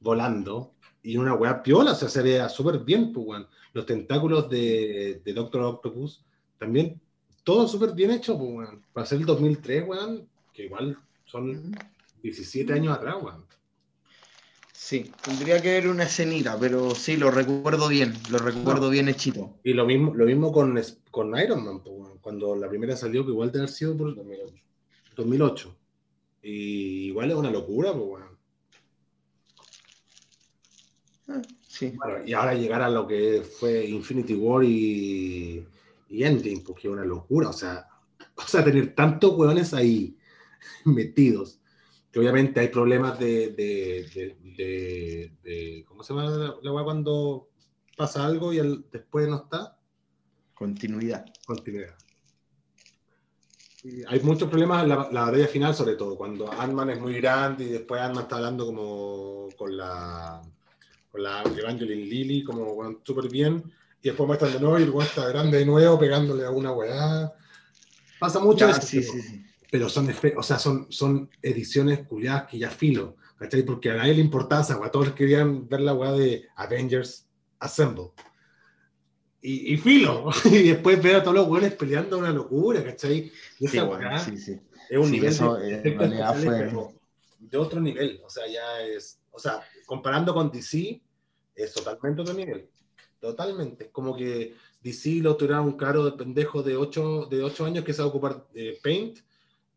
[0.00, 0.72] volando
[1.02, 3.46] y una weá piola, o sea, se veía súper bien, weón.
[3.74, 6.24] Los tentáculos de, de Doctor Octopus,
[6.58, 7.00] también,
[7.42, 8.82] todo súper bien hecho, weón.
[8.92, 11.74] Para ser el 2003, weón, que igual son
[12.22, 13.44] 17 años atrás, weón.
[14.76, 19.54] Sí, tendría que haber una escenita, pero sí, lo recuerdo bien, lo recuerdo bien hechito.
[19.62, 20.78] Y lo mismo, lo mismo con,
[21.10, 21.80] con Iron Man,
[22.20, 24.14] cuando la primera salió, que igual debe haber sido por
[25.16, 25.76] 2008.
[26.42, 28.38] Y igual es una locura, pues, weón.
[31.28, 31.92] Ah, Sí.
[31.96, 35.66] Bueno, y ahora llegar a lo que fue Infinity War y,
[36.08, 37.48] y Endgame, porque es una locura.
[37.48, 37.88] O sea,
[38.36, 40.16] o sea, tener tantos hueones ahí
[40.84, 41.60] metidos,
[42.14, 46.30] que obviamente hay problemas de, de, de, de- de- ¿cómo se llama
[46.62, 47.48] la, hueá cuando
[47.96, 49.76] pasa algo y el- después no está?
[50.54, 51.34] Continuidad.
[51.44, 51.96] continuidad.
[53.82, 57.14] Y hay muchos problemas en la, la batalla final, sobre todo, cuando Ant-Man es muy
[57.14, 60.40] grande y después Ant-Man está hablando como con la,
[61.10, 63.60] con la Evangeline Lilly, como weón, súper bien,
[64.00, 66.70] y después muestran de nuevo y el weón está grande de nuevo pegándole a una
[66.70, 67.32] weá.
[68.20, 69.44] Pasa mucho Ya, eso, sí, pero, sí, sí.
[69.74, 73.64] Pero son, o sea, son, son ediciones culiadas que ya filo, ¿cachai?
[73.64, 77.26] Porque a nadie le importaba esa weá, todos querían ver la weá de Avengers
[77.58, 78.12] Assemble.
[79.42, 83.32] Y, y filo, y después ver a todos los weones peleando una locura, ¿cachai?
[83.58, 84.60] Y Sí, esa bueno, weá sí, sí.
[84.88, 85.82] es un Sí, nivel eso, de eh,
[86.70, 86.94] fue-
[87.40, 91.02] de otro nivel, o sea, ya es, o sea, comparando con DC,
[91.56, 92.70] es totalmente otro nivel,
[93.18, 94.54] totalmente, es como que
[94.84, 98.04] DC lo tuviera un caro de pendejo de 8, de ocho años que se va
[98.06, 99.18] a ocupar de Paint,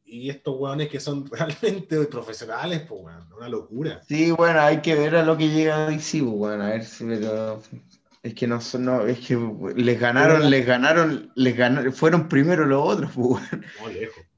[0.08, 4.02] y estos weones que son realmente profesionales, pues weón, una locura.
[4.08, 7.04] Sí, bueno, hay que ver a lo que llega DC, pues, bueno, a ver si
[7.06, 7.62] pero
[8.24, 9.38] es que no son, no, es que
[9.76, 13.66] les ganaron, les ganaron, les ganaron, fueron primero los otros, pues, bueno,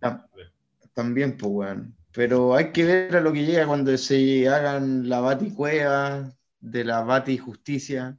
[0.02, 0.54] No, lejos.
[0.94, 1.94] también, pues, bueno.
[2.12, 7.02] Pero hay que ver a lo que llega cuando se hagan la Baticueva, de la
[7.04, 8.18] Bati Justicia,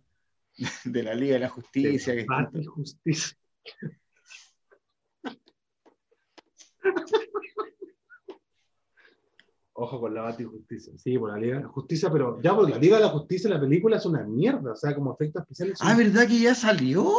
[0.84, 3.36] de la Liga de la Justicia, que y justicia.
[9.82, 10.92] Ojo con la Bati Justicia.
[10.98, 13.48] Sí, por la Liga de la Justicia, pero ya por la Liga de la Justicia
[13.48, 15.78] la película es una mierda, o sea, como efectos especiales.
[15.80, 17.10] Ah, ¿verdad que ya salió?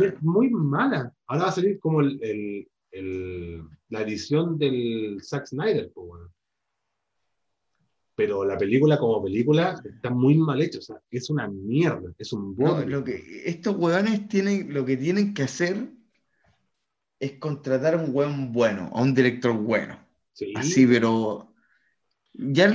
[0.00, 1.12] Es muy mala.
[1.26, 6.30] Ahora va a salir como el, el- el- la edición del Zack Snyder, po, weón.
[8.14, 12.32] Pero la película como película está muy mal hecha, o sea, es una mierda, es
[12.32, 15.90] un No, lo que, estos hueones tienen, lo que tienen que hacer
[17.20, 19.98] es contratar a un hueón bueno, a un director bueno.
[20.32, 21.47] Sí, Así, pero
[22.32, 22.72] ya,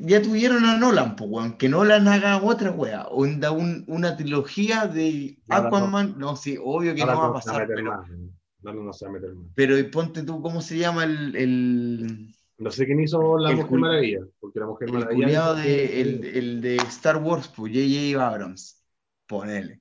[0.00, 4.86] ya, tuvieron a Nolan, pues, weón, que Nolan haga otra wea, onda un- una trilogía
[4.86, 8.82] de No, Aquaman, no, sí, obvio que no va a pasar, pero, más, no, no,
[8.84, 9.46] no se va a meter más.
[9.54, 13.56] pero y ponte tú, ¿cómo se llama el, el, No sé quién hizo La El
[13.56, 15.54] Mujer Maravilla, porque La Mujer el Maravilla.
[15.54, 18.26] de, el, el de Star Wars, pues, J.J.
[18.26, 18.82] Abrams,
[19.26, 19.80] ponele.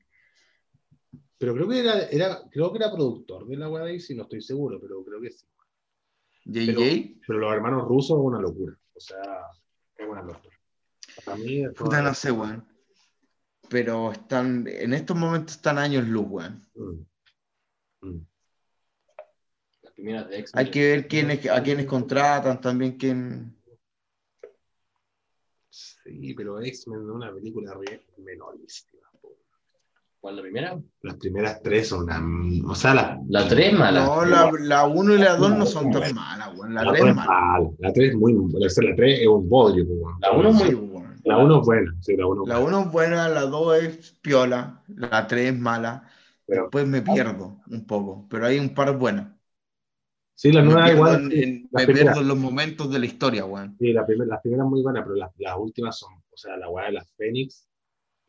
[1.38, 4.24] Pero creo que era, era, creo que era productor de la weá de si no
[4.24, 5.46] estoy seguro, pero creo que sí.
[6.46, 7.20] J.J.
[7.28, 8.78] Pero los hermanos rusos es una locura.
[9.02, 9.48] O sea,
[9.98, 10.60] es una locura.
[11.26, 12.68] Para mí es Puta, no sé, weón.
[13.68, 16.68] Pero están, en estos momentos están años luz, weón.
[16.76, 18.08] Mm.
[18.08, 18.28] Mm.
[19.82, 20.66] Las primeras de X-Men.
[20.66, 23.58] Hay que ver quiénes, a quiénes contratan, también quién.
[25.70, 29.01] Sí, pero X-Men es una película re menorísima.
[29.01, 29.01] po.
[30.22, 30.80] ¿Cuál la primera?
[31.02, 32.72] Las primeras tres son una.
[32.72, 34.06] O sea, la, La 3 mala.
[34.06, 36.76] No, la, la 1 y la 2 no son tan malas, weón.
[36.76, 37.32] La la 3 tres es mala.
[37.32, 37.70] mala.
[37.80, 38.34] La tres es muy.
[38.36, 40.16] o sea, La tres es un bodrio, weón.
[40.22, 41.22] La uno es muy- weón.
[41.24, 41.96] La uno es buena.
[42.02, 42.78] Sí, la uno es La buena.
[42.78, 46.08] 1 es buena, la 2 es piola, la 3 es mala.
[46.46, 49.28] Pero- Después me pierdo un poco, pero hay un par buenas.
[50.36, 51.32] Sí, la Me nueva pierdo igual.
[51.32, 52.06] en- en- la me primera.
[52.12, 53.76] pierdo en los momentos de la historia, weón.
[53.80, 56.14] Sí, la primera, las primeras muy buenas, pero las, las últimas son.
[56.14, 57.68] O sea, la weá de las Fénix.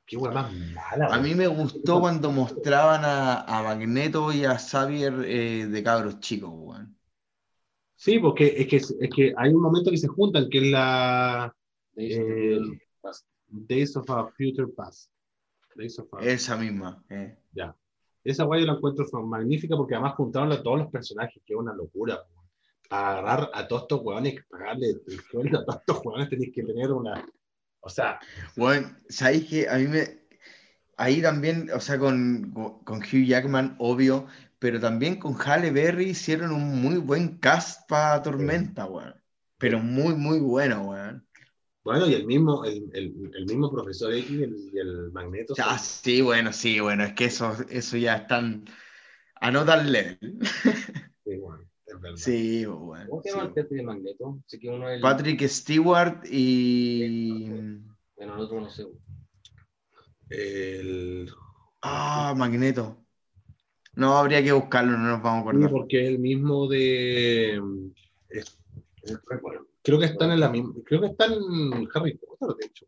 [0.06, 1.06] Qué weá más mala.
[1.14, 6.20] A mí me gustó cuando mostraban a, a Magneto y a Xavier eh, de cabros
[6.20, 6.96] chicos, weón.
[7.96, 11.54] Sí, porque es que, es que hay un momento que se juntan, que es la
[11.96, 12.58] Eh,
[13.48, 15.10] Days of a Future Past.
[15.76, 17.02] Days of a- Esa misma.
[17.10, 17.36] eh.
[17.52, 17.74] Ya.
[18.24, 21.54] Esa guay yo la encuentro fue magnífica porque además juntaron a todos los personajes, que
[21.54, 22.22] es una locura.
[22.88, 26.62] Para agarrar a todos estos hueones, pagarle el sueldo a todos estos hueones, tenéis que
[26.64, 27.24] tener una.
[27.82, 28.18] O sea,
[28.56, 30.22] Bueno, ¿sabéis que a mí me...
[30.96, 32.52] Ahí también, o sea, con,
[32.84, 34.26] con Hugh Jackman, obvio,
[34.58, 39.14] pero también con Halle Berry hicieron un muy buen cast para Tormenta, weón.
[39.58, 41.26] Pero muy, muy bueno, weón.
[41.82, 45.54] bueno, y el mismo, el, el, el mismo profesor X y el, el Magneto.
[45.58, 48.64] Ah, sí, bueno, sí, bueno, es que eso, eso ya están
[49.40, 50.18] a no level.
[52.02, 52.16] sí, verdad.
[52.16, 53.10] Sí, bueno.
[53.10, 53.36] ¿Cómo se sí.
[53.36, 54.38] llama el jefe de Magneto?
[54.46, 55.00] Sé que uno es el...
[55.00, 57.48] Patrick Stewart y...
[58.16, 58.86] Bueno, el otro no sé.
[60.30, 61.30] El...
[61.82, 62.98] Ah, Magneto.
[63.94, 65.70] No, habría que buscarlo, no nos vamos a Sí, acordar.
[65.70, 67.60] porque es el mismo de.
[69.82, 70.72] creo que están en la misma.
[70.86, 72.86] Creo que están en Harry Potter, de hecho.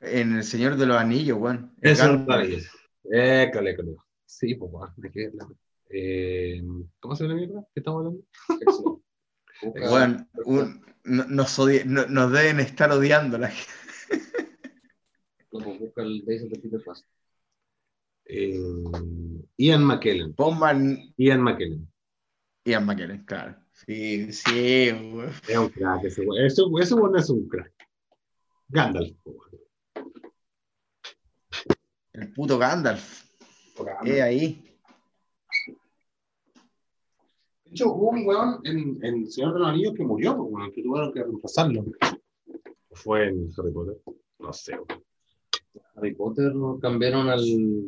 [0.00, 1.72] En El Señor de los Anillos, weón.
[1.80, 2.28] Eso es Gandalf.
[2.28, 2.68] maravilloso.
[3.12, 3.94] Eh, cale, cale.
[4.26, 4.92] Sí, pues, weón.
[5.90, 6.62] Eh,
[7.00, 7.64] ¿Cómo se llama la mierda?
[7.74, 9.00] ¿Qué estamos hablando?
[9.62, 13.72] Weón, un- no- nos, no- nos deben estar odiando la gente.
[15.50, 17.06] No, pues busca el Days of the Future Past.
[18.26, 18.60] Eh,
[19.56, 20.34] Ian McKellen.
[20.36, 21.90] Bomban Ian McKellen.
[22.66, 23.56] Ian McKellen, claro.
[23.72, 24.88] Sí, sí.
[25.48, 26.22] Es un crack ese.
[26.44, 27.72] Ese, ese weón es un crack.
[28.68, 29.16] Gandalf.
[32.12, 33.24] El puto Gandalf.
[34.04, 34.67] Eh, ahí.
[37.68, 40.82] De hecho, hubo un weón en, en Señor de los Anillos que murió, weón, que
[40.82, 41.84] tuvieron que reemplazarlo.
[42.88, 43.96] ¿O fue en Harry Potter?
[44.38, 44.72] No sé.
[44.74, 45.02] weón.
[45.96, 47.40] Harry Potter cambiaron al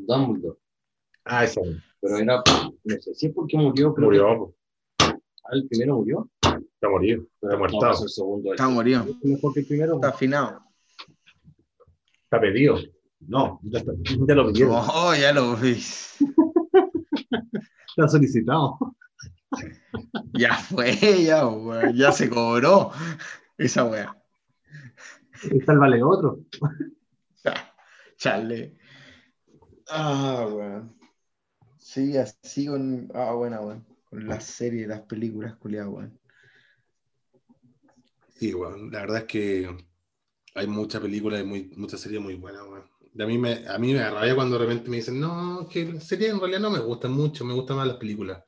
[0.06, 0.58] Dumbledore.
[1.24, 1.82] Ah, weón.
[2.02, 2.42] Pero era,
[2.84, 4.54] no sé si es porque murió, creo murió.
[4.98, 5.18] que ah,
[5.52, 6.28] el primero murió.
[6.42, 7.22] Está morido.
[7.40, 7.78] Está No, muerto.
[8.06, 8.52] el.
[8.52, 9.02] Está morido.
[9.02, 9.94] Es mejor que el primero.
[9.94, 10.60] Está afinado.
[12.24, 12.78] Está pedido.
[13.20, 13.92] No, ya, está,
[14.26, 14.74] ya lo pidieron.
[14.76, 15.72] Oh, ya lo vi.
[17.90, 18.78] Está solicitado.
[20.32, 21.94] Ya fue, ya, weón.
[21.94, 22.92] Ya se cobró
[23.58, 24.16] esa weá.
[25.50, 26.40] Está el vale otro.
[27.44, 27.74] Ya,
[28.16, 28.76] Chale.
[29.88, 30.96] Ah, weón.
[31.78, 33.10] Sí, así con.
[33.14, 33.84] Ah, buena, weón.
[34.08, 36.18] Con las series, las películas, culiadas, weón.
[38.36, 38.90] Sí, weón.
[38.90, 39.76] La verdad es que
[40.54, 42.84] hay muchas películas y muy, muchas series muy buenas, weón.
[43.18, 45.84] A mí me, a mí me da rabia cuando de repente me dicen, no, que
[45.84, 48.44] las series en realidad no me gustan mucho, me gustan más las películas.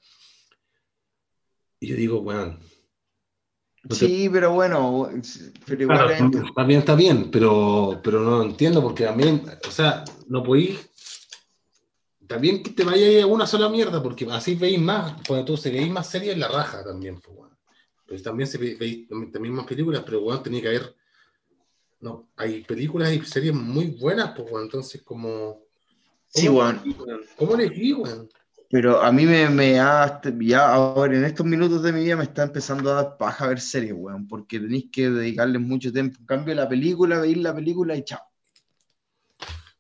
[1.83, 2.61] Y yo digo, weón.
[3.83, 5.11] no te- Sí, pero bueno,
[5.67, 9.43] pero igual Claro, hay- está bien, está bien, pero, pero no lo entiendo porque también,
[9.67, 10.79] o sea, no podéis.
[12.29, 15.71] También que te vayas a una sola mierda, porque así veis más, cuando tú se
[15.73, 17.59] veis más series, la raja también, pues, weón.
[18.07, 20.95] Pero también se ve- veis también, también más películas, pero weón, tenía que haber.
[22.01, 25.63] No, hay películas y series muy buenas, pues, entonces, como.
[26.29, 26.81] Sí, ¿cómo weón.
[27.37, 28.29] ¿Cómo elegí, weón?
[28.73, 32.25] Pero a mí me, me ha, ya ahora en estos minutos de mi vida me
[32.25, 36.19] está empezando a dar paja ver series, weón, porque tenéis que dedicarle mucho tiempo.
[36.21, 38.21] En cambio, la película, veis la película y chao.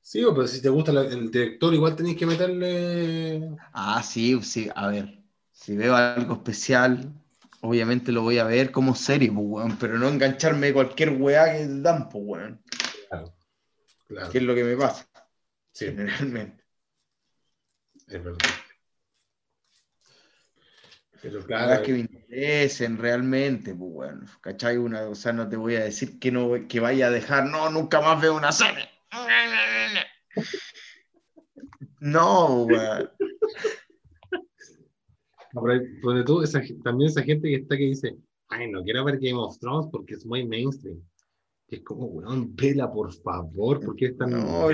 [0.02, 3.56] Sí, pero si te gusta la- el director, igual tenéis que meterle.
[3.72, 5.22] Ah, sí, sí, a ver,
[5.52, 7.12] si veo algo especial,
[7.62, 11.50] obviamente lo voy a ver como serie, pues, weón, pero no engancharme de cualquier weá
[11.52, 12.60] que dan, pues, weón,
[14.06, 15.06] Claro, que es lo que me pasa,
[15.72, 16.64] sí, generalmente.
[18.06, 18.61] es verdad.
[21.22, 24.76] Pero claro, que me interesen realmente, pues, weón, ¿cachai?
[24.76, 27.70] Una, o sea, no te voy a decir que, no, que vaya a dejar, no,
[27.70, 28.88] nunca más veo una serie.
[32.00, 33.10] No, weón.
[35.52, 38.16] Pero hay- ponte tú, esa también esa gente que está que dice,
[38.48, 41.00] ay, no quiero ver Game of Thrones porque es muy mainstream.
[41.68, 44.30] Y es como, weón, vela por favor, porque es tan.
[44.30, 44.70] No,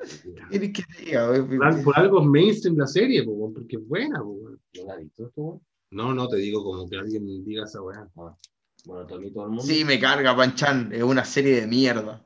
[0.00, 4.50] Por, al- por algo es mainstream la serie, po, porque es buena, po.
[4.50, 5.60] ¿No la has visto esto?
[5.90, 8.08] No, no te digo como que alguien diga esa weá.
[8.14, 9.62] Bueno, todo, todo el mundo.
[9.62, 10.92] Sí, me carga, Panchan.
[10.92, 12.24] Es una serie de mierda.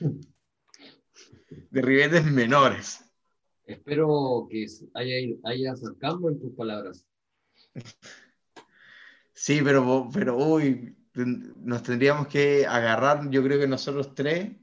[1.70, 3.04] de ribetes menores.
[3.64, 7.06] Espero que haya, haya sarcasmo en tus palabras.
[9.32, 14.56] Sí, pero, pero uy, nos tendríamos que agarrar, yo creo que nosotros tres,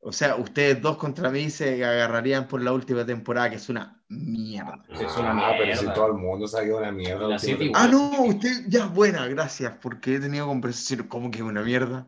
[0.00, 4.02] o sea, ustedes dos contra mí se agarrarían por la última temporada, que es una
[4.08, 4.84] mierda.
[4.90, 5.94] Es una Ah, pero si mierda.
[5.94, 7.36] todo el mundo sabe es una mierda.
[7.74, 12.06] Ah, no, usted, ya, buena, gracias, porque he tenido conversaciones, ¿cómo que es una mierda?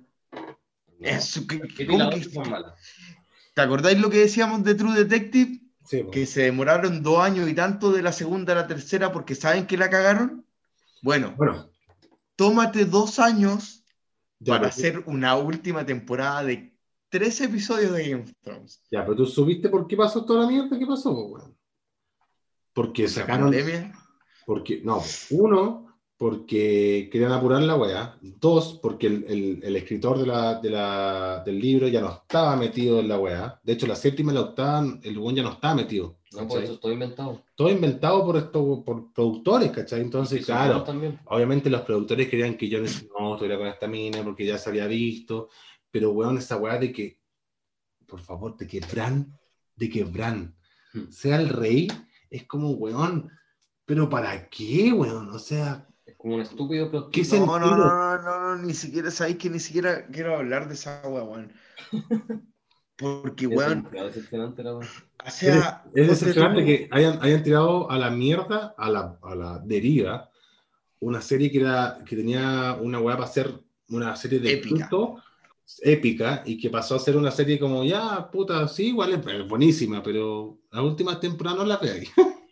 [1.01, 2.21] Eso, que- ¿Qué ¿cómo que-?
[3.55, 5.61] ¿Te acordáis lo que decíamos de True Detective?
[5.85, 6.07] Sí.
[6.13, 9.67] Que se demoraron dos años y tanto de la segunda a la tercera porque saben
[9.67, 10.47] que la cagaron.
[11.03, 11.69] Bueno, Bueno,
[12.37, 13.83] tómate dos años
[14.39, 16.70] ya, para hacer una última temporada de
[17.11, 18.83] tres episodios de Game of Thrones.
[18.91, 21.55] ya, pero tú subiste por qué pasó toda la mierda que pasó, weón.
[22.73, 23.51] Porque sacaron.
[23.51, 23.93] pandemia.
[24.47, 25.87] Porque, no, uno,
[26.17, 28.19] porque querían apurar la weá.
[28.21, 32.57] Dos, porque el, el- el escritor de la, de la- del libro ya no estaba
[32.57, 33.61] metido en la weá.
[33.63, 36.19] De hecho, la séptima y la octava, el weón ya no estaba metido.
[36.33, 37.43] No, por eso estoy inventado.
[37.57, 40.01] Todo inventado por estos por productores, ¿cachai?
[40.01, 41.19] Entonces, claro, también.
[41.27, 44.87] obviamente los productores querían que Jon Snow estuviera con esta mina porque ya se había
[44.87, 45.49] visto.
[45.91, 47.21] Pero, weón, esa weá de que,
[48.07, 49.39] por favor, de que Bran,
[49.77, 50.55] de que Bran
[50.93, 51.09] Hmm.
[51.11, 51.87] sea el rey,
[52.31, 53.31] es como, weón,
[53.85, 55.31] pero ¿para qué, weón?
[55.31, 58.75] O sea, Es como un estúpido plot ¿Qué No, no, no, no, no, no, ni
[58.75, 61.53] siquiera sabéis que ni siquiera quiero hablar de esa wea, weón.
[62.97, 68.75] Porque, Es weón, o sea, Es ponte decepcionante que hayan, hayan tirado a la mierda,
[68.77, 70.29] a la, a la deriva,
[70.99, 73.55] una serie que, era, que tenía una weá para ser
[73.89, 74.89] una serie de Épica.
[74.89, 75.23] culto,
[75.83, 80.03] épica, y que pasó a ser una serie como, ya, puta, sí, igual es, buenísima,
[80.03, 82.11] pero la última temporada no la veáis.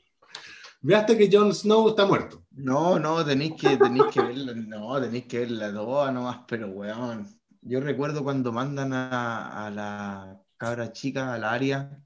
[0.81, 2.45] Veaste que Jon Snow está muerto.
[2.53, 7.27] No, no, tenéis que, tenéis que verla, no, tenéis que verla toda nomás, pero weón.
[7.63, 12.01] Yo recuerdo cuando mandan a, a la cabra chica, a la área,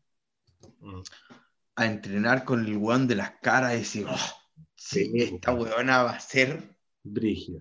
[1.77, 4.43] a entrenar con el weón de las caras y decir, oh,
[4.85, 7.61] Sí, esta weona va a ser, Brígida.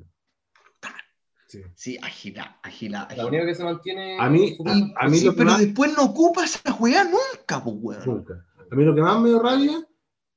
[1.52, 1.62] Sí.
[1.76, 3.26] sí, agila, agila, La agila.
[3.28, 4.18] única que se mantiene.
[4.18, 7.04] A mí- a- a mí Sí, lo que pero más- después no ocupa esa weá
[7.04, 8.04] nunca, pues weón.
[8.06, 8.46] Nunca.
[8.72, 9.86] A mí lo que más me dio rabia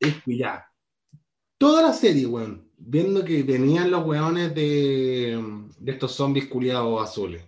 [0.01, 0.67] es que ya,
[1.57, 5.41] toda la serie, weón, viendo que venían los weones de,
[5.79, 7.45] de estos zombies culiados azules,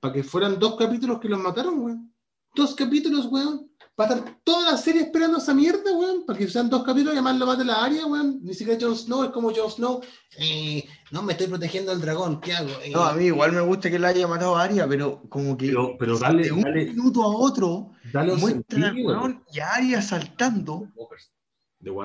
[0.00, 2.14] para que fueran dos capítulos que los mataron, weón.
[2.56, 3.70] Dos capítulos, weón.
[3.94, 6.26] Para estar toda la serie esperando esa mierda, weón.
[6.26, 8.40] Para que sean dos capítulos y además lo mate la área, weón.
[8.42, 10.00] Ni siquiera Jon Snow es como Jon Snow.
[10.38, 12.70] Eh, no, me estoy protegiendo al dragón, ¿qué hago?
[12.82, 15.56] Eh, No, a mí igual me gusta que la haya matado a Arya, pero como
[15.56, 19.44] que Pero, pero dale, de un dale, minuto a otro dale un muestran al weón
[19.52, 20.88] y a Arya saltando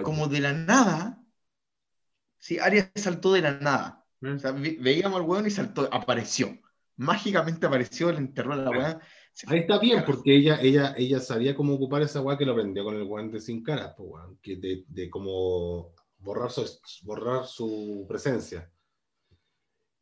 [0.04, 1.18] como de la nada.
[2.38, 4.06] Sí, Arya saltó de la nada.
[4.22, 4.36] Mm.
[4.36, 6.58] O sea, ve- veíamos al weón y saltó, apareció.
[6.98, 9.00] Mágicamente apareció, le enterró a la weá.
[9.48, 12.84] Ahí está bien, porque ella, ella, ella sabía cómo ocupar esa weá que lo aprendió
[12.84, 16.66] con el de sin caras, pues weón, que de, de cómo borrar su,
[17.04, 18.70] borrar su presencia.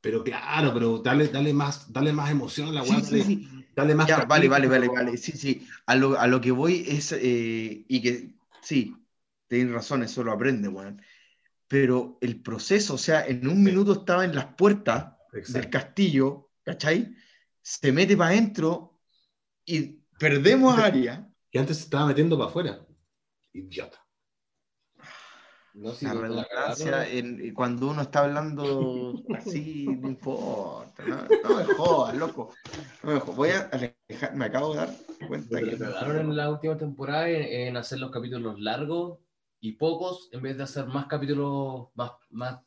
[0.02, 3.24] Pero claro, pero dale, dale más, dale más emoción a la weá, Sí, sí, dale,
[3.24, 3.66] sí.
[3.76, 5.18] dale más Ya, vale, vale, vale, vale.
[5.18, 5.68] Sí, sí.
[5.86, 8.96] A lo, a lo que voy es, eh, y que sí,
[9.48, 11.02] tienes razón, eso lo aprende, weón.
[11.68, 15.70] Pero el proceso, o sea, en un minuto estaba en las puertas del Exacto.
[15.70, 17.14] castillo, ¿cachai?
[17.62, 18.89] Se mete para adentro
[19.66, 21.26] y perdemos a Arya.
[21.52, 22.86] Que antes se estaba metiendo para afuera.
[23.54, 24.06] Idiota.
[25.74, 31.04] No, sí, La la redundancia, en- cuando uno está hablando así, no importa.
[31.06, 32.54] No, no me jodas, loco.
[33.04, 33.36] No me jodas.
[33.36, 34.90] Voy a alejar, me acabo de dar
[35.28, 35.78] cuenta Lo que.
[35.78, 39.20] cagaron en la última temporada en, en hacer los capítulos largos
[39.62, 42.60] y pocos, en vez de hacer más capítulos más, más,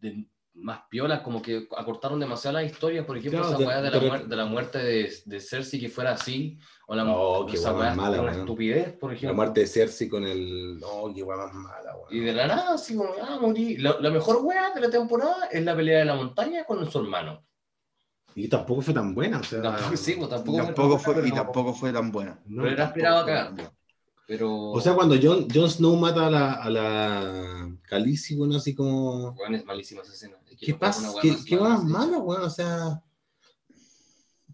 [0.00, 3.90] de- más piolas, como que acortaron demasiado las historias, por ejemplo, Claro, esa weá de,
[3.90, 7.56] de- la, de la muerte de, de Cersei que fuera así, o la, Oh, qué
[7.56, 9.34] esa weá weá más mala, era una estupidez, por La ejemplo.
[9.34, 10.78] muerte de Cersei con el.
[10.78, 12.08] No, qué weá más mala, weón.
[12.10, 13.78] Y de la nada, así como, ah, morí.
[13.78, 16.98] La, la mejor weá de la temporada es la pelea de la montaña con su
[17.00, 17.44] hermano.
[18.36, 19.60] Y tampoco fue tan buena, o sea.
[19.62, 22.38] Tampoco, sí, pues, tampoco, Tampoco fue, y tampoco fue tan buena.
[22.46, 22.62] no.
[22.62, 23.52] pero era esperado acá.
[24.26, 24.70] Pero.
[24.70, 29.32] O sea, cuando Jon, Jon Snow mata a la, a la Khaleesi, bueno, así como...
[29.32, 30.36] Weón, es malísima esa escena.
[30.64, 31.12] ¿Qué pasa?
[31.20, 32.42] ¿Qué, más qué mala, weón?
[32.42, 33.02] O sea...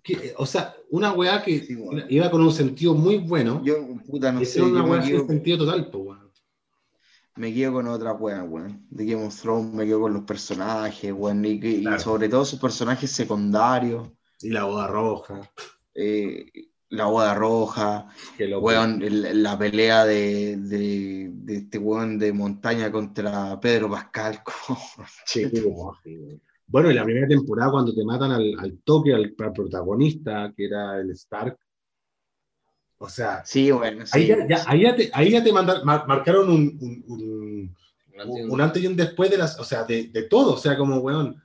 [0.02, 1.76] que- o sea, una weá que Sí,
[2.08, 5.16] iba con un sentido muy bueno, Yo, puta, no sé, una yo weá me sin
[5.16, 6.30] quedo, sentido total, pues, weón.
[7.36, 8.86] me quedo con otra weá, weón.
[8.90, 12.58] De Game of Thrones me quedo con los personajes, weón, y, y sobre todo sus
[12.58, 14.08] personajes secundarios.
[14.42, 15.40] Y la boda roja,
[15.94, 16.46] eh,
[16.90, 18.08] la boda roja,
[18.60, 19.00] weón,
[19.42, 24.40] la pelea de, de, de este weón de montaña contra Pedro Pascal.
[25.24, 25.94] Sí, sí, weón.
[26.66, 30.66] Bueno, y la primera temporada cuando te matan al, al toque, al, al protagonista, que
[30.66, 31.56] era el Stark,
[32.98, 34.18] O sea, Sí, bueno, sí.
[34.18, 37.76] ahí, ya, ya- ahí ya te, ahí ya te mandaron- mar- marcaron un, un, un-
[38.14, 40.22] Un antes y un- un antes y un después de las, o sea, de, de
[40.24, 40.54] todo.
[40.54, 41.42] O sea, como, weón,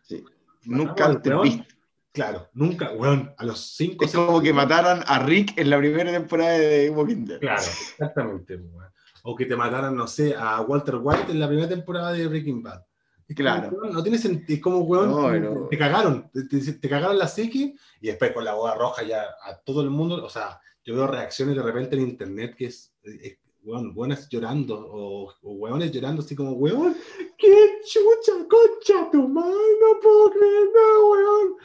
[0.66, 1.75] Nunca Weón, antes visto.
[2.16, 4.06] Claro, nunca, weón, a los cinco.
[4.06, 7.40] Es como que mataran a Rick en la primera temporada de Walking Dead.
[7.40, 8.58] Claro, exactamente.
[8.58, 8.92] pues, weón.
[9.28, 12.64] O que te mataran, no sé, a Walter White en la primera temporada de Breaking
[12.64, 12.84] Bad.
[13.28, 13.70] Es como, Claro.
[13.72, 14.56] weón, no tiene sentido.
[14.56, 16.30] Es como, weón, No, como pero- te cagaron.
[16.32, 19.82] Te, te- te cagaron la psique y después con la boda roja ya a todo
[19.82, 20.24] el mundo.
[20.24, 24.76] O sea, yo veo reacciones de repente en internet que es, es weón, weones llorando
[24.80, 26.96] o, o weones llorando así como, weón,
[27.36, 29.50] qué chucha, concha, tu madre,
[29.82, 31.56] no puedo creer, no, weón.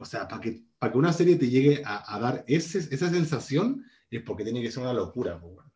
[0.00, 3.10] O sea, para que, para que una serie te llegue a, a dar ese, esa
[3.10, 5.70] sensación es porque tiene que ser una locura, pues, weón.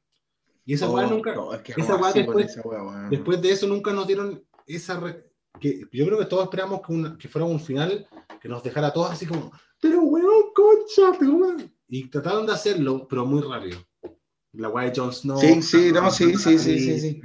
[0.64, 3.10] Y esa weá Oh, nunca, no, es que esa después- esa weón.
[3.10, 4.98] después de eso nunca nos dieron esa...
[4.98, 8.08] re- que yo creo que todos esperamos que, una- que fuera un final
[8.40, 11.70] que nos dejara a todos así como, pero weón, concha, madre".
[11.86, 13.78] Y trataron de hacerlo, pero muy rápido.
[14.52, 15.38] La weá de Jon Snow.
[15.38, 17.20] Sí, sí, no, sí, sí, sí, sí, sí.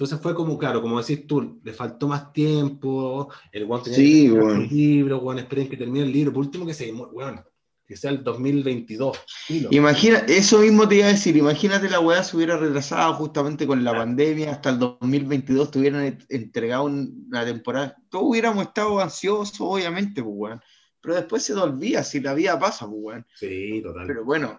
[0.00, 4.22] Entonces fue como, claro, como decís tú, le faltó más tiempo, el weón tenía Sí,
[4.28, 4.62] que weón.
[4.62, 7.44] el libro, weón, esperen que termine el libro, por último que se weón,
[7.86, 9.18] que sea el 2022.
[9.46, 9.68] filo.
[9.70, 13.84] Imagina, eso mismo te iba a decir, imagínate la weá se hubiera retrasado justamente con
[13.84, 19.60] la pandemia hasta el 2022, te hubieran entregado un- una temporada, todos hubiéramos estado ansiosos,
[19.60, 20.62] obviamente, pues weón,
[21.02, 24.06] pero después se te olvida, si la vida pasa, pues weón, Sí, total.
[24.06, 24.58] pero bueno,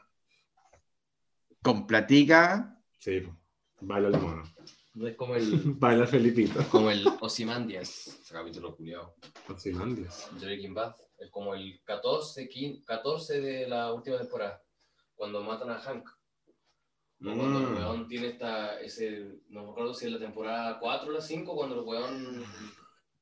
[1.63, 3.23] con platica, Sí,
[3.79, 4.43] baila el mono.
[4.93, 5.43] No es como el,
[5.79, 6.63] Baila el Felipito.
[6.69, 9.15] como el Ozymandias, ese capítulo culiado.
[9.47, 10.29] Ozymandias.
[10.39, 10.95] de Breaking Bad.
[11.17, 14.61] Es como el 14, 15, 14 de la última temporada,
[15.15, 16.07] cuando matan a Hank.
[16.07, 17.75] O Cuando el Mm.
[17.77, 21.55] weón tiene esta, ese, no me acuerdo si es la temporada 4 o la 5,
[21.55, 22.43] cuando el weón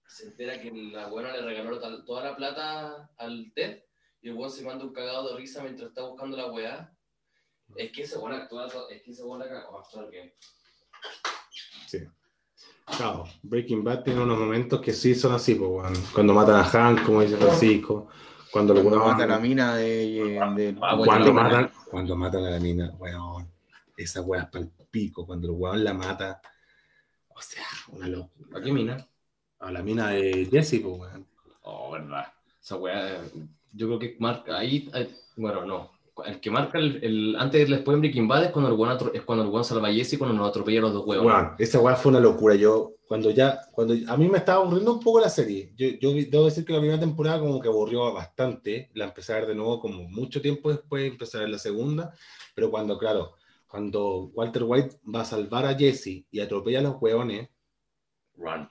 [0.07, 3.83] se entera que la buena le regaló tal- toda la plata al Ted
[4.21, 6.95] y el weón se manda un cagado de risa mientras está buscando la weá.
[7.75, 10.33] Es que ese weón actúa, es que ese weón actuar bien.
[11.87, 11.99] Sí.
[12.97, 15.99] Claro, Breaking Bad tiene unos momentos que sí son así, pues.
[16.13, 18.07] Cuando matan a Hank, como dice Francisco.
[18.51, 19.85] Cuando lo cuando mata a la mina de,
[20.55, 23.47] de- Ah, cuando, matan, cuando matan a la mina, weón.
[23.95, 25.25] Esa weá es para el pico.
[25.25, 26.41] Cuando el weón la mata.
[27.27, 28.59] O sea, una locura.
[28.59, 29.07] ¿A qué mina?
[29.59, 31.27] A la mina de Jesse, pues, weón.
[31.61, 32.33] Oh, verdad.
[32.59, 33.21] Esa weá,
[33.71, 35.91] yo creo que marca ahí, eh, bueno, no.
[36.25, 39.21] El que marca el, el antes después en Breaking Bad es cuando el weón es
[39.23, 41.25] cuando el weón salva a Jesse y cuando nos atropella a los dos huevos.
[41.25, 42.55] Weón, esa weá fue una locura.
[42.55, 45.73] Yo, cuando ya, cuando a mí me estaba aburriendo un poco la serie.
[45.75, 48.89] Yo, yo debo decir que la primera temporada como que aburrió bastante.
[48.93, 52.13] La empecé a ver de nuevo como mucho tiempo después, empecé a ver la segunda.
[52.55, 53.35] Pero cuando, claro,
[53.67, 57.49] cuando Walter White va a salvar a Jesse y atropella a los hueones
[58.35, 58.69] Run.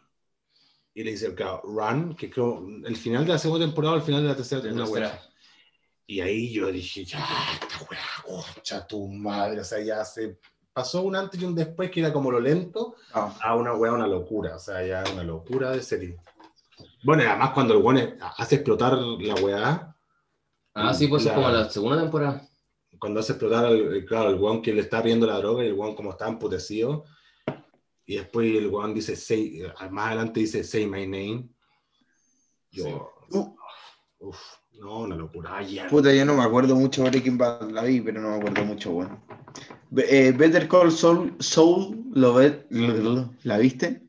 [0.94, 4.02] y le dice, claro, run, que creo, el final de la segunda temporada o el
[4.02, 5.20] final de la tercera, weá.
[6.10, 7.18] Y ahí yo dije, ya,
[7.52, 9.60] esta weá, concha tu madre.
[9.60, 10.38] O sea, ya se
[10.72, 13.92] pasó un antes y un después que era como lo lento Ah, a una weá,
[13.92, 14.56] una locura.
[14.56, 16.16] O sea, ya una locura de serie.
[17.04, 19.94] Bueno, y además cuando el weón hace explotar la weá,
[20.74, 22.48] Ah, sí, pues es La- como la segunda temporada.
[22.98, 25.66] cuando hace explotar, el, el- claro, el weón que le está viendo la droga y
[25.66, 27.04] el weón como está emputecido.
[28.06, 31.48] Y después el weón dice, say, más adelante dice, say my name.
[32.70, 33.54] Yo, Uh.
[34.20, 34.38] uf,
[34.78, 35.56] no, una locura.
[35.56, 35.86] Ay, ya.
[35.88, 38.64] puta, yo no me acuerdo mucho de Breaking Bad, la vi, pero no me acuerdo
[38.64, 39.20] mucho, weón.
[39.90, 44.02] Be- eh, Better Call Saul, Soul ¿lo ve- lo- ¿la viste?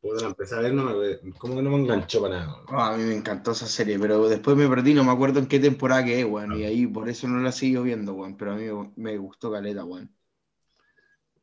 [0.00, 2.56] Puedo empezar a ver, no me, como que no me enganchó para nada.
[2.68, 5.46] Ah, a mí me encantó esa serie, pero después me perdí, no me acuerdo en
[5.46, 8.52] qué temporada que es, weón, y ahí por eso no la sigo viendo, weón, pero
[8.52, 8.64] a mí
[8.96, 10.12] me- gustó caleta, weón.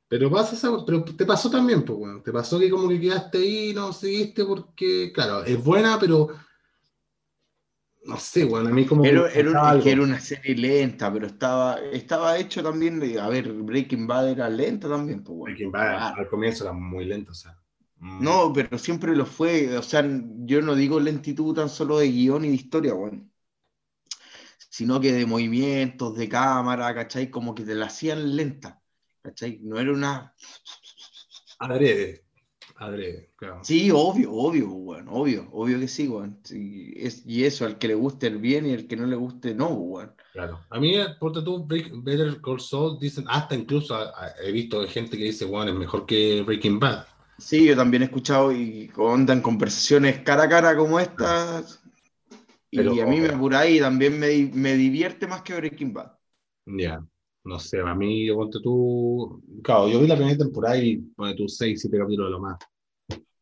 [0.09, 2.21] Pero pasa esa- pero te pasó también, pues, weón.
[2.23, 6.29] Te pasó que como que quedaste ahí, no seguiste porque, claro, es buena, pero
[8.09, 9.29] no sé, weón, a mí como que Era,
[9.61, 9.85] algo.
[10.01, 14.89] una serie lenta, pero estaba, estaba hecho también, de- a ver, Breaking Bad era lenta
[14.89, 15.39] también, pues.
[15.43, 16.15] Breaking Bad, Claro.
[16.15, 17.57] al comienzo era muy lento, o sea.
[17.99, 20.03] mm, No, pero siempre lo fue, o sea,
[20.45, 23.31] yo no digo lentitud tan solo de guion y de historia, weón.
[24.69, 27.29] Sino que de movimientos, de cámara, ¿cachai?
[27.29, 28.81] Como que te la hacían lenta,
[29.21, 29.59] ¿cachai?
[29.61, 30.35] No era una...
[31.59, 32.25] Adrede,
[32.79, 33.59] adrede, claro.
[33.63, 36.07] Sí, obvio, obvio, weón, obvio, obvio que sí,
[36.95, 39.53] es, y eso, al que le guste el bien y al que no le guste,
[39.53, 40.13] no, weón.
[40.33, 40.59] Claro.
[40.69, 44.87] A mí, por tú, Break- Better Call Saul, dicen, hasta incluso a- a- he visto
[44.87, 47.05] gente que dice, bueno, es mejor que Breaking Bad.
[47.37, 51.81] Sí, yo también he escuchado y andan conversaciones cara a cara como estas.
[52.71, 56.11] Pero- y a mí me apura y también me, me divierte más que Breaking Bad.
[56.65, 57.03] Ya,
[57.49, 61.35] no sé, a mí, yo ponte tú, claro, yo vi la primera temporada y ponte
[61.35, 62.57] tú seis, siete capítulos de lo más.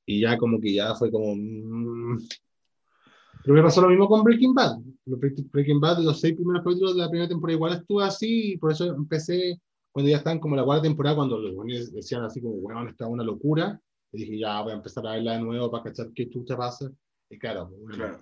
[0.05, 2.17] Y ya como que ya fue como, mm,
[3.43, 4.77] Pero me pasó lo mismo con Breaking Bad.
[5.05, 8.71] Breaking Bad, los seis primeros capítulos de la primera temporada igual estuve así, y por
[8.71, 9.59] eso empecé
[9.91, 13.07] cuando ya estaban como la cuarta temporada, cuando los buenos decían así como, bueno, está
[13.07, 13.81] una locura,
[14.11, 16.89] y dije, ya voy a empezar a verla de nuevo para cachar qué chucha pasa.
[17.29, 18.19] Y claro, pues, Claro.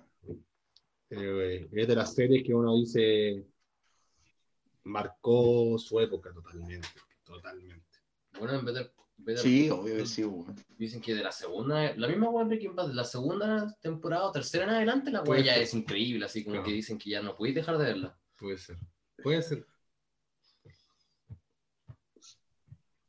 [1.10, 3.44] eh, es de las series que uno dice
[4.86, 6.88] marcó su época totalmente,
[7.24, 7.84] totalmente.
[8.38, 8.80] Bueno, en vez de.
[8.82, 10.54] en vez de- Sí, obvio que sí, weón.
[10.78, 14.26] Dicen que de la segunda, la misma wea de Breaking Bad, de la segunda temporada
[14.26, 15.62] o tercera en adelante, la Puede wea ya ser.
[15.64, 16.66] es increíble, así como Claro.
[16.68, 18.18] que dicen que ya no podéis dejar de verla.
[18.38, 18.76] Puede ser.
[19.22, 19.66] Puede ser.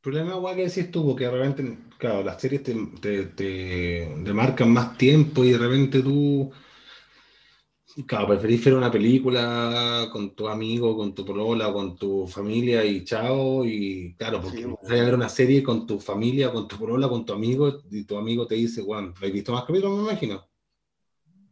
[0.12, 4.32] problema, guay, que decís tú, porque de repente, claro, las series te, te, te, te
[4.32, 6.50] marcan más tiempo y de repente tú,
[8.06, 13.04] claro, preferís ver una película con tu amigo, con tu polola, con tu familia y
[13.04, 15.02] chao, y claro, porque Sí, vas bueno.
[15.02, 18.16] a ver una serie con tu familia, con tu polola, con tu amigo, y tu
[18.16, 20.46] amigo te dice, Juan, ¿lo has visto más capítulos, me imagino?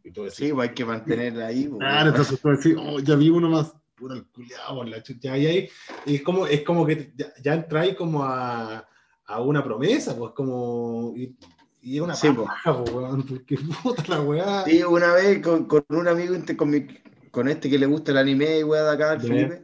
[0.03, 1.67] Y tú decís, Sí, pues hay que mantenerla ahí.
[1.67, 5.37] pues, Claro, entonces tú decís, oh, ya vi uno más, puro el culiao, la chucha.
[5.37, 5.69] Y ahí
[6.05, 8.87] y es como, es como que ya, ya entráis como a,
[9.25, 11.13] a una promesa, pues como.
[11.15, 11.35] Y,
[11.81, 12.45] y es una Sí, po.
[12.45, 14.65] paja, pues, weón, porque puta la weá.
[14.65, 16.87] Sí, una vez con, con un amigo, con, mi-
[17.31, 19.21] con este que le gusta el anime y weá de acá, el.
[19.21, 19.63] Felipe,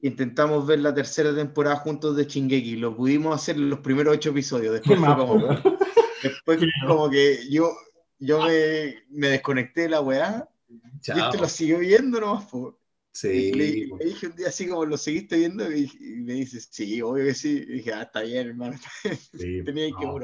[0.00, 2.76] intentamos ver la tercera temporada juntos de Shingeki.
[2.76, 4.72] Lo pudimos hacer en los primeros ocho episodios.
[4.74, 5.38] Después fue como,
[6.22, 7.70] después como que yo,
[8.18, 11.18] yo me, me desconecté de la weá y Chao.
[11.20, 12.46] este lo siguió viendo nomás.
[12.46, 12.78] po.
[13.12, 13.98] Sí, Y le, po.
[13.98, 15.70] le dije un día así como, ¿lo seguiste viendo?
[15.72, 17.64] Y, y me dice, sí, obvio que sí.
[17.66, 18.76] Y dije, ah, está bien, hermano.
[19.32, 20.14] sí, Tenía que no.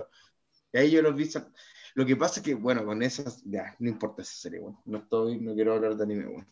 [0.75, 1.31] Y ahí yo los vi.
[1.95, 4.83] Lo que pasa es que, bueno, con esas, ya, no importa esa serie, bueno.
[4.85, 6.49] No estoy, no quiero hablar de anime, bueno.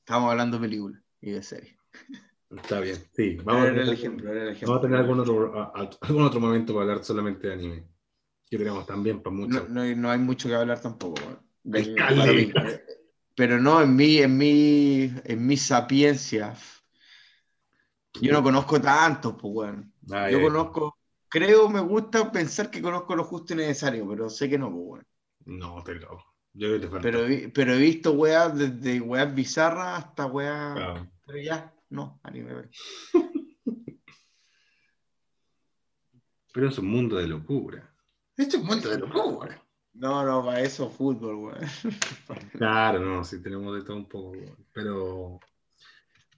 [0.00, 1.76] Estamos hablando de películas y de series.
[2.50, 3.36] Está bien, sí.
[3.44, 4.68] Vamos a el tener, ejemplo, era el ejemplo.
[4.70, 7.84] vamos a tener algún otro, a- a- algún otro momento para hablar solamente de anime.
[8.50, 9.68] Que tenemos también para mucho.
[9.68, 11.20] No, no, no hay mucho que hablar tampoco,
[11.70, 12.46] Cali.
[12.46, 12.52] mí.
[13.36, 16.56] Pero no, en mi, en mi, en mi sapiencia.
[18.20, 19.92] Yo no conozco tantos, pues, bueno.
[20.10, 20.98] Ay, Yo conozco,
[21.30, 24.84] creo, me gusta pensar que conozco lo justo y necesario, pero sé que no, pues,
[24.84, 25.04] bueno.
[25.46, 26.24] No, te loco.
[26.52, 27.02] Yo creo que te falta.
[27.02, 30.74] Pero, he vi- pero he visto weas desde weas bizarras hasta weas.
[30.74, 31.10] Claro.
[31.26, 32.68] Pero ya, no, anime.
[36.52, 37.94] Pero es un mundo de locura.
[38.36, 39.62] Este es un mundo de locura.
[39.92, 41.58] No, no, para eso fútbol, weón.
[42.52, 44.32] Claro, no, sí tenemos de todo un poco,
[44.72, 45.38] pero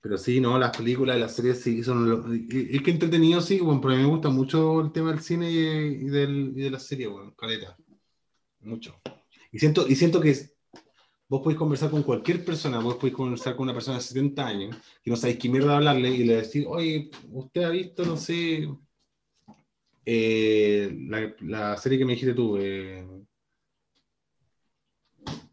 [0.03, 3.41] pero sí, no, las películas y las series sí son lo- y- es que entretenido
[3.41, 6.53] sí, bueno, pero a mí me gusta mucho el tema del cine y, y del,
[6.57, 7.77] y de la serie, bueno, caleta.
[8.61, 9.01] Mucho.
[9.53, 10.37] Y siento, y siento que
[11.29, 14.77] vos podés conversar con cualquier persona, vos podés conversar con una persona de 70 años
[15.03, 18.69] que no sabéis qué mierda hablarle y le decís, oye, usted ha visto, no sé,
[20.05, 23.07] eh, la, la serie que me dijiste tú, eh,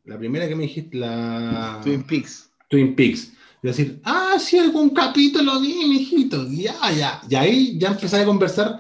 [0.06, 2.52] la primera que me dijiste, la Twin Peaks.
[2.68, 3.34] Twin Peaks.
[3.62, 6.46] Y decir, ah, sí, algún capítulo vi, mijito.
[6.50, 7.22] Ya, ya.
[7.30, 8.80] Y ahí ya empezar a conversar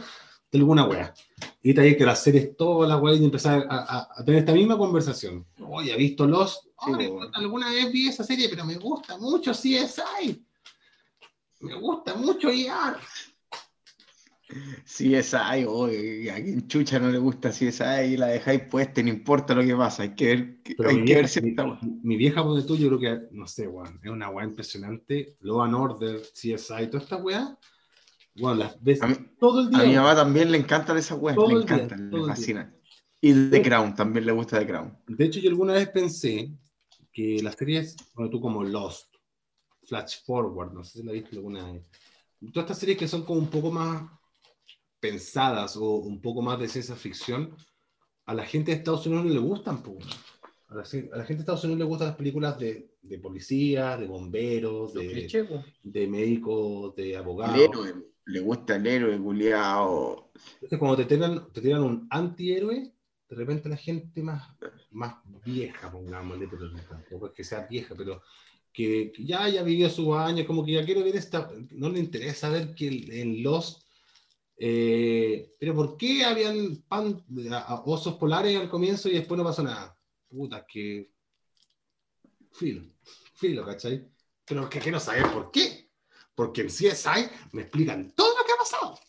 [0.51, 1.14] de alguna wea.
[1.61, 4.53] Y te que las series, todas las weas, y empezar a, a- a tener esta
[4.53, 5.45] misma conversación.
[5.68, 6.64] Oye, ¿ha visto Lost?
[6.85, 7.30] Sí, Oye, bueno.
[7.34, 10.45] alguna vez vi esa serie, pero me gusta mucho CSI.
[11.61, 12.95] Me gusta mucho IR.
[15.34, 19.09] Ay, oye, a quien chucha no le gusta si esa ahí la dejáis puesta, no
[19.09, 21.49] importa lo que pasa, hay que ver, Pero hay mi que vieja, ver si mi,
[21.49, 21.80] está bueno.
[22.03, 25.38] mi vieja, ponte tú, yo creo que, no sé, weón, es una wea impresionante.
[25.41, 27.57] Law and Order, CSI, toda esta wea.
[28.35, 29.80] Bueno, las ves mí, todo el día.
[29.80, 30.03] a mi weón.
[30.03, 32.35] mamá también le encantan esas weas, le día, encantan, todo le día.
[32.35, 32.76] fascinan.
[33.21, 34.97] Y The Crown, también le gusta The Crown.
[35.07, 36.51] De hecho, yo alguna vez pensé
[37.11, 39.13] que las series, bueno, tú como Lost,
[39.84, 41.84] Flash Forward, no sé si la viste alguna vez.
[42.53, 44.03] Todas estas series que son como un poco más
[44.99, 47.55] pensadas o un poco más de ciencia ficción,
[48.26, 49.84] a la gente de Estados Unidos no le gustan.
[50.67, 53.99] A la, a la gente de Estados Unidos le gustan las películas de, de policías,
[53.99, 57.55] de bomberos, Los de, de médicos, de abogados.
[57.55, 57.93] El héroe,
[58.26, 60.31] le gusta el héroe, culiao.
[60.53, 62.93] Entonces, cuando te tiran, te tiran un antihéroe,
[63.30, 64.47] de repente la gente más,
[64.91, 68.21] más vieja, pongámosle, pero tampoco es que sea vieja, pero
[68.71, 71.99] que, que ya haya vivido sus años, como que ya quiere ver esta, no le
[71.99, 73.84] interesa ver que en Lost,
[74.61, 79.44] eh, pero ¿por qué habían pan, a- a osos polares al comienzo y después no
[79.44, 79.98] pasó nada?
[80.27, 81.11] Puta, que
[82.52, 82.84] filo,
[83.36, 84.07] filo, ¿cachai?
[84.45, 85.90] Pero que quiero saber por qué.
[86.36, 88.99] Porque en CSI me explican todo lo que ha pasado.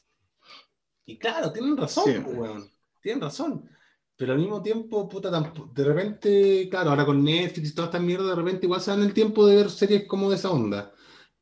[1.07, 2.21] Y claro, tienen razón, Sí.
[2.25, 2.71] pues, weón.
[3.01, 3.69] Tienen razón.
[4.17, 8.29] Pero al mismo tiempo, puta, de repente, claro, ahora con Netflix y toda esta mierda,
[8.31, 10.93] de repente igual se dan el tiempo de ver series como de esa onda.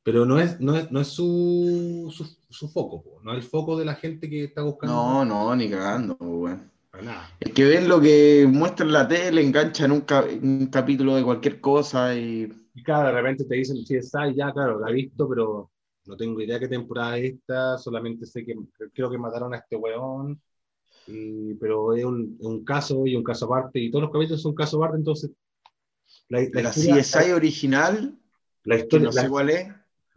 [0.02, 3.20] Pero no es, no es, no es su, su, su foco, po.
[3.22, 4.94] no el foco de la gente que está buscando.
[4.94, 6.70] No, no, ni cagando, weón.
[7.40, 11.22] Es que ven lo que muestra en la tele, enganchan un, ca- un capítulo de
[11.24, 14.94] cualquier cosa y Y claro, de repente te dicen, sí, está, ya, claro, la he
[14.94, 15.70] visto, pero
[16.06, 18.54] no tengo idea qué temporada es esta, solamente sé que
[18.92, 20.40] creo que mataron a este weón,
[21.06, 24.54] y- pero es un, un caso y un caso aparte, y todos los capítulos son
[24.54, 25.30] casos aparte, entonces...
[26.28, 28.18] La, de la historia- CSI original,
[28.64, 29.68] la historia, no sé la- cuál es.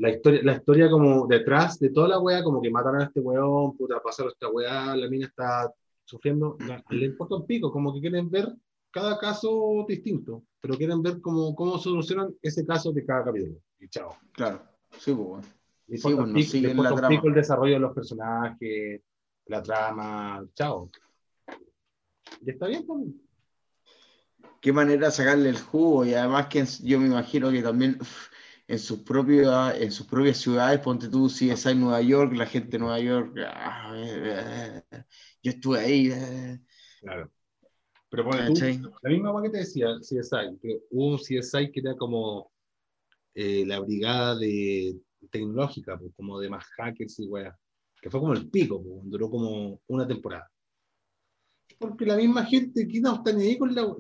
[0.01, 3.19] La historia, la historia como detrás de toda la weá, como que mataron a este
[3.19, 5.71] weón, puta, pasaron esta weá, la mina está
[6.03, 8.51] sufriendo, la- le importa un pico, como que quieren ver
[8.89, 13.59] cada caso distinto, pero quieren ver cómo, cómo solucionan ese caso de cada capítulo.
[13.79, 14.15] Y chao.
[14.33, 14.61] Claro,
[14.97, 15.47] sí, pues, bueno.
[15.87, 17.07] Le Sí, importa pues, pico- siguen la trama.
[17.09, 19.01] pico el desarrollo de los personajes,
[19.45, 20.89] la trama, chao.
[22.41, 23.01] Y está bien, pues.
[24.61, 28.27] qué manera de sacarle el jugo y además que yo me imagino que también uf,
[28.67, 32.45] en sus propias en sus propias ciudades ponte tú si es en Nueva York la
[32.45, 35.03] gente de Nueva York ah, eh, eh,
[35.43, 36.59] yo estuve ahí eh,
[37.01, 37.31] Claro.
[38.09, 41.79] Pero bueno, tú, la misma weá que te decía, CSI, que hubo un CSI que
[41.79, 42.51] era como
[43.33, 47.57] eh, la brigada de tecnológica, pues, como de más hackers y weá,
[48.01, 50.51] que fue como el pico, pues, duró como una temporada.
[51.79, 53.95] Porque la misma gente que no está ni ahí con la...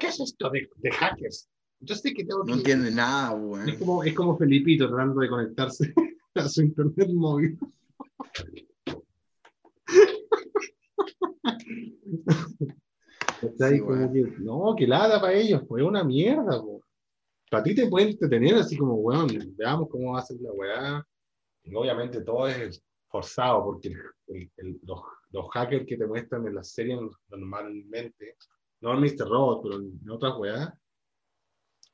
[0.00, 1.48] ¿Qué es esto de, de hackers?
[1.84, 3.68] Yo sé que tengo no entiende nada weón.
[3.68, 5.92] Es como, es como Felipito tratando de conectarse
[6.34, 7.58] a su internet móvil.
[13.40, 13.74] ¿Cachai?
[13.74, 14.12] Sí, Como weón.
[14.12, 16.60] que, no, que lata para ellos, pues es una mierda.
[16.60, 16.82] po.
[17.50, 21.06] Para ti te pueden entretener así como, weón, veamos cómo va a ser la weá.
[21.64, 23.88] Y obviamente todo es forzado porque
[24.28, 25.00] el- el- los,
[25.30, 26.98] los hackers que te muestran en las series
[27.28, 28.36] normalmente,
[28.80, 29.28] no en Mr.
[29.28, 30.72] Robot, pero en otras weas,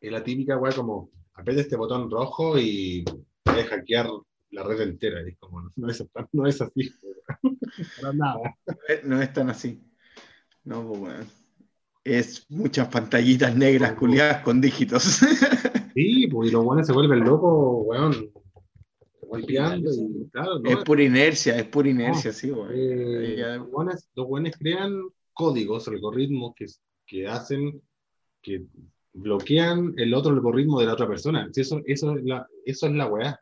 [0.00, 3.04] es la típica weá como, aprieta este botón rojo y
[3.42, 4.08] puedes hackear
[4.50, 5.20] la red entera.
[5.26, 6.90] Y es como, no es, no es así.
[8.00, 8.56] Para nada.
[9.04, 9.80] No es tan así
[10.64, 11.26] no pues weón.
[12.04, 15.02] es muchas pantallitas negras culiadas con dígitos
[15.94, 18.30] Sí, pues y los buenos se vuelven locos, weón.
[19.22, 22.70] Golpeando y claro, no, es por inercia es por inercia sí weón.
[22.72, 25.00] eh, Ya- los buenos, los buenos crean
[25.32, 26.66] códigos, algoritmos que,
[27.06, 27.82] que hacen,
[28.42, 28.64] que
[29.20, 31.48] bloquean el otro algoritmo de la otra persona.
[31.54, 33.40] Eso, eso, es la, eso es la weá.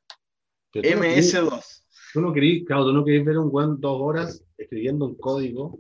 [0.73, 1.83] Pero tú no querís- MS2
[2.13, 5.79] Tú no querís, claro, tú no querís ver un weón dos horas escribiendo un código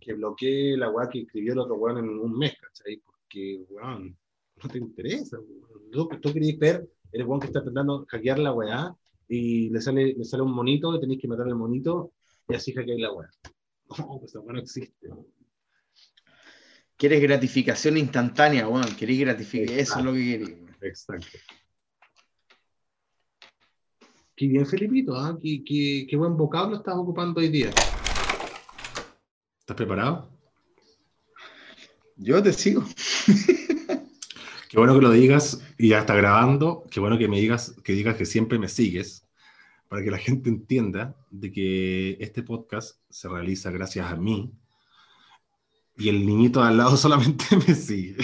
[0.00, 2.98] que bloquee la weá que escribió el otro weón en un mes, ¿cachai?
[3.04, 4.16] Porque, weón,
[4.62, 5.38] no te interesa.
[5.38, 5.90] weón.
[5.90, 8.94] Tú, tú querís ver el weón que está intentando hackear la weá
[9.28, 12.12] y le sale, le sale un monito y tenéis que matar al monito
[12.48, 13.30] y así hackeáis la weá.
[13.98, 15.08] No, pues esa weá no existe.
[16.98, 18.94] Quieres gratificación instantánea weón.
[18.96, 20.56] querés gratificación eso es lo que querés.
[20.82, 21.38] Exacto.
[24.36, 25.36] Qué bien, Felipito, ¿ah?
[25.42, 27.70] qué, qué- qué buen vocablo estás ocupando hoy día.
[29.60, 30.30] ¿Estás preparado?
[32.20, 32.84] yo te sigo
[34.68, 36.84] Qué bueno que lo digas y ya está grabando.
[36.90, 39.24] Qué bueno que me digas que digas que siempre me sigues
[39.88, 44.52] para que la gente entienda de que este podcast se realiza gracias a mí
[45.98, 48.16] y el niñito de al lado solamente me sigue.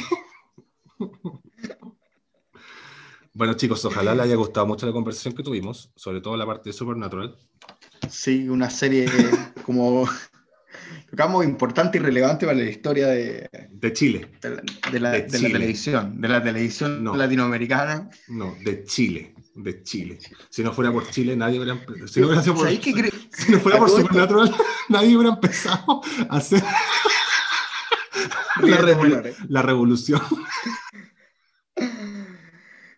[3.32, 6.68] Bueno, chicos, ojalá les haya gustado mucho la conversación que tuvimos, sobre todo la parte
[6.70, 7.36] de Supernatural.
[8.08, 9.06] Sí, una serie
[9.66, 10.08] como
[11.10, 15.22] tocamos importante y relevante para la historia de, De Chile, de la, de la- De
[15.22, 17.16] de la televisión, de la televisión No.
[17.16, 18.08] latinoamericana.
[18.28, 20.18] no, de Chile, de Chile.
[20.48, 21.74] Si no fuera por Chile, nadie hubiera
[22.06, 24.54] si no hubiera por- ¿Sabéis qué cre- Si no fuera por Supernatural,
[24.88, 26.62] nadie hubiera empezado a hacer
[28.66, 28.82] la,
[29.48, 30.20] la revolución.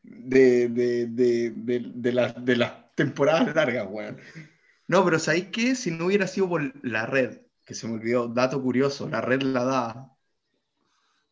[0.02, 1.50] de, de, de,
[1.94, 4.18] de, las- de las temporadas largas, weón.
[4.88, 5.74] No, pero ¿sabéis qué?
[5.74, 9.42] Si no hubiera sido por la red, que se me olvidó, dato curioso, la red
[9.42, 10.16] la da.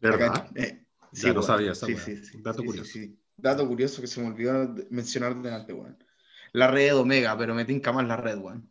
[0.00, 0.50] ¿Verdad?
[0.56, 1.42] Eh, Ya no weón.
[1.42, 2.90] sabía esa Sí, sí, sí, Dato sí, curioso.
[2.90, 3.20] sí, sí.
[3.36, 5.98] Dato curioso que se me olvidó mencionar delante, weón.
[6.52, 8.68] La red Omega, pero me tinca más la red, weón.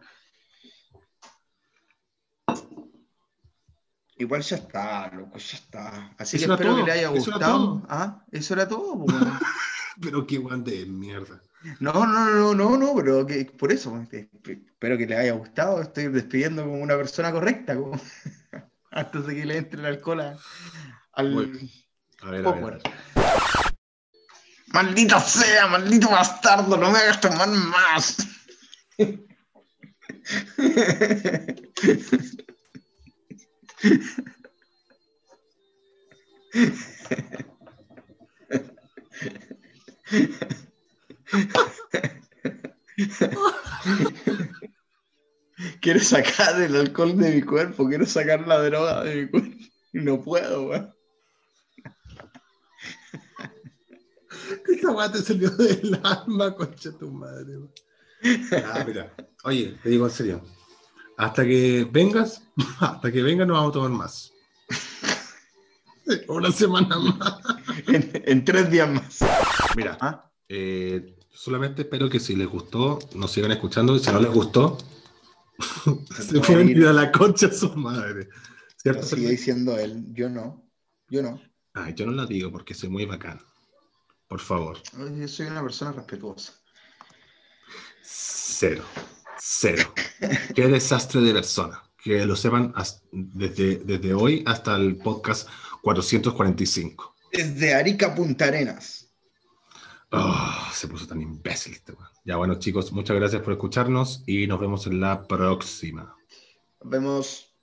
[4.18, 6.14] Igual ya está, loco, ya está.
[6.18, 7.58] Así que espero todo, que le haya eso era gustado.
[7.58, 7.86] todo.
[7.90, 9.16] Ah, eso era todo, pues.
[10.02, 11.42] Pero qué guan de mierda.
[11.80, 15.82] No, no, no, no, no, pero que, por eso, pues, espero que les haya gustado.
[15.82, 18.00] Estoy despidiendo como una persona correcta, como,
[18.92, 20.38] antes de que le entre el alcohol a-
[21.14, 21.72] al Muy
[22.22, 22.80] A ver, a.
[24.74, 28.18] Maldita sea, maldito bastardo, no me hagas tomar más.
[45.82, 49.58] quiero sacar el alcohol de mi cuerpo, quiero sacar la droga de mi cuerpo.
[49.94, 50.94] Y no puedo, weón.
[54.68, 57.58] Esa weá te salió del alma, concha tu madre.
[57.58, 57.72] weón.
[58.66, 59.14] Ah, mira.
[59.44, 60.42] Oye, te digo en serio.
[61.18, 62.44] Hasta que vengas,
[62.80, 64.32] hasta que vengas no vamos a tomar más.
[66.28, 67.40] Una semana más.
[67.88, 69.20] En, en tres días más.
[69.76, 70.30] Mira, ¿Ah?
[70.50, 73.96] eh, solamente espero que si les gustó, nos sigan escuchando.
[73.96, 74.78] Y si no les gustó,
[76.20, 78.26] se pueden ir a la concha a su madre.
[78.26, 78.32] Lo
[78.78, 79.04] ¿Cierto?
[79.04, 80.06] sigue diciendo él.
[80.14, 80.70] Yo no.
[81.10, 81.42] Yo no.
[81.74, 83.40] Ay, yo no la digo porque soy muy bacán.
[84.28, 84.82] Por favor.
[85.18, 86.54] Yo soy una persona respetuosa.
[88.02, 88.84] Cero.
[89.40, 89.94] Cero.
[90.56, 91.84] Qué desastre de persona.
[92.04, 92.74] Que lo sepan
[93.12, 95.48] desde, desde hoy hasta el podcast
[95.82, 97.16] 445.
[97.32, 99.10] Desde Arica Punta Arenas.
[100.12, 102.08] Ah, se puso tan imbécil este weón.
[102.24, 106.16] Ya bueno, chicos, muchas gracias por escucharnos y nos vemos en la próxima.
[106.82, 107.54] Nos vemos.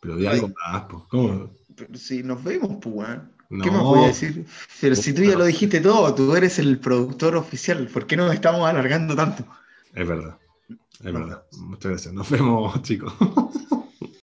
[0.00, 1.02] Pero di algo más, pues.
[1.08, 1.50] ¿Cómo?
[1.74, 3.08] Pero si nos vemos, pues.
[3.50, 3.64] No.
[3.64, 4.46] ¿Qué más voy a decir?
[4.80, 7.88] Pero si tú ya lo dijiste todo, tú eres el productor oficial.
[7.88, 9.44] ¿Por qué nos estamos alargando tanto?
[9.94, 10.38] Es verdad.
[10.68, 11.44] Es verdad.
[11.58, 12.14] Muchas gracias.
[12.14, 13.12] Nos vemos, chicos.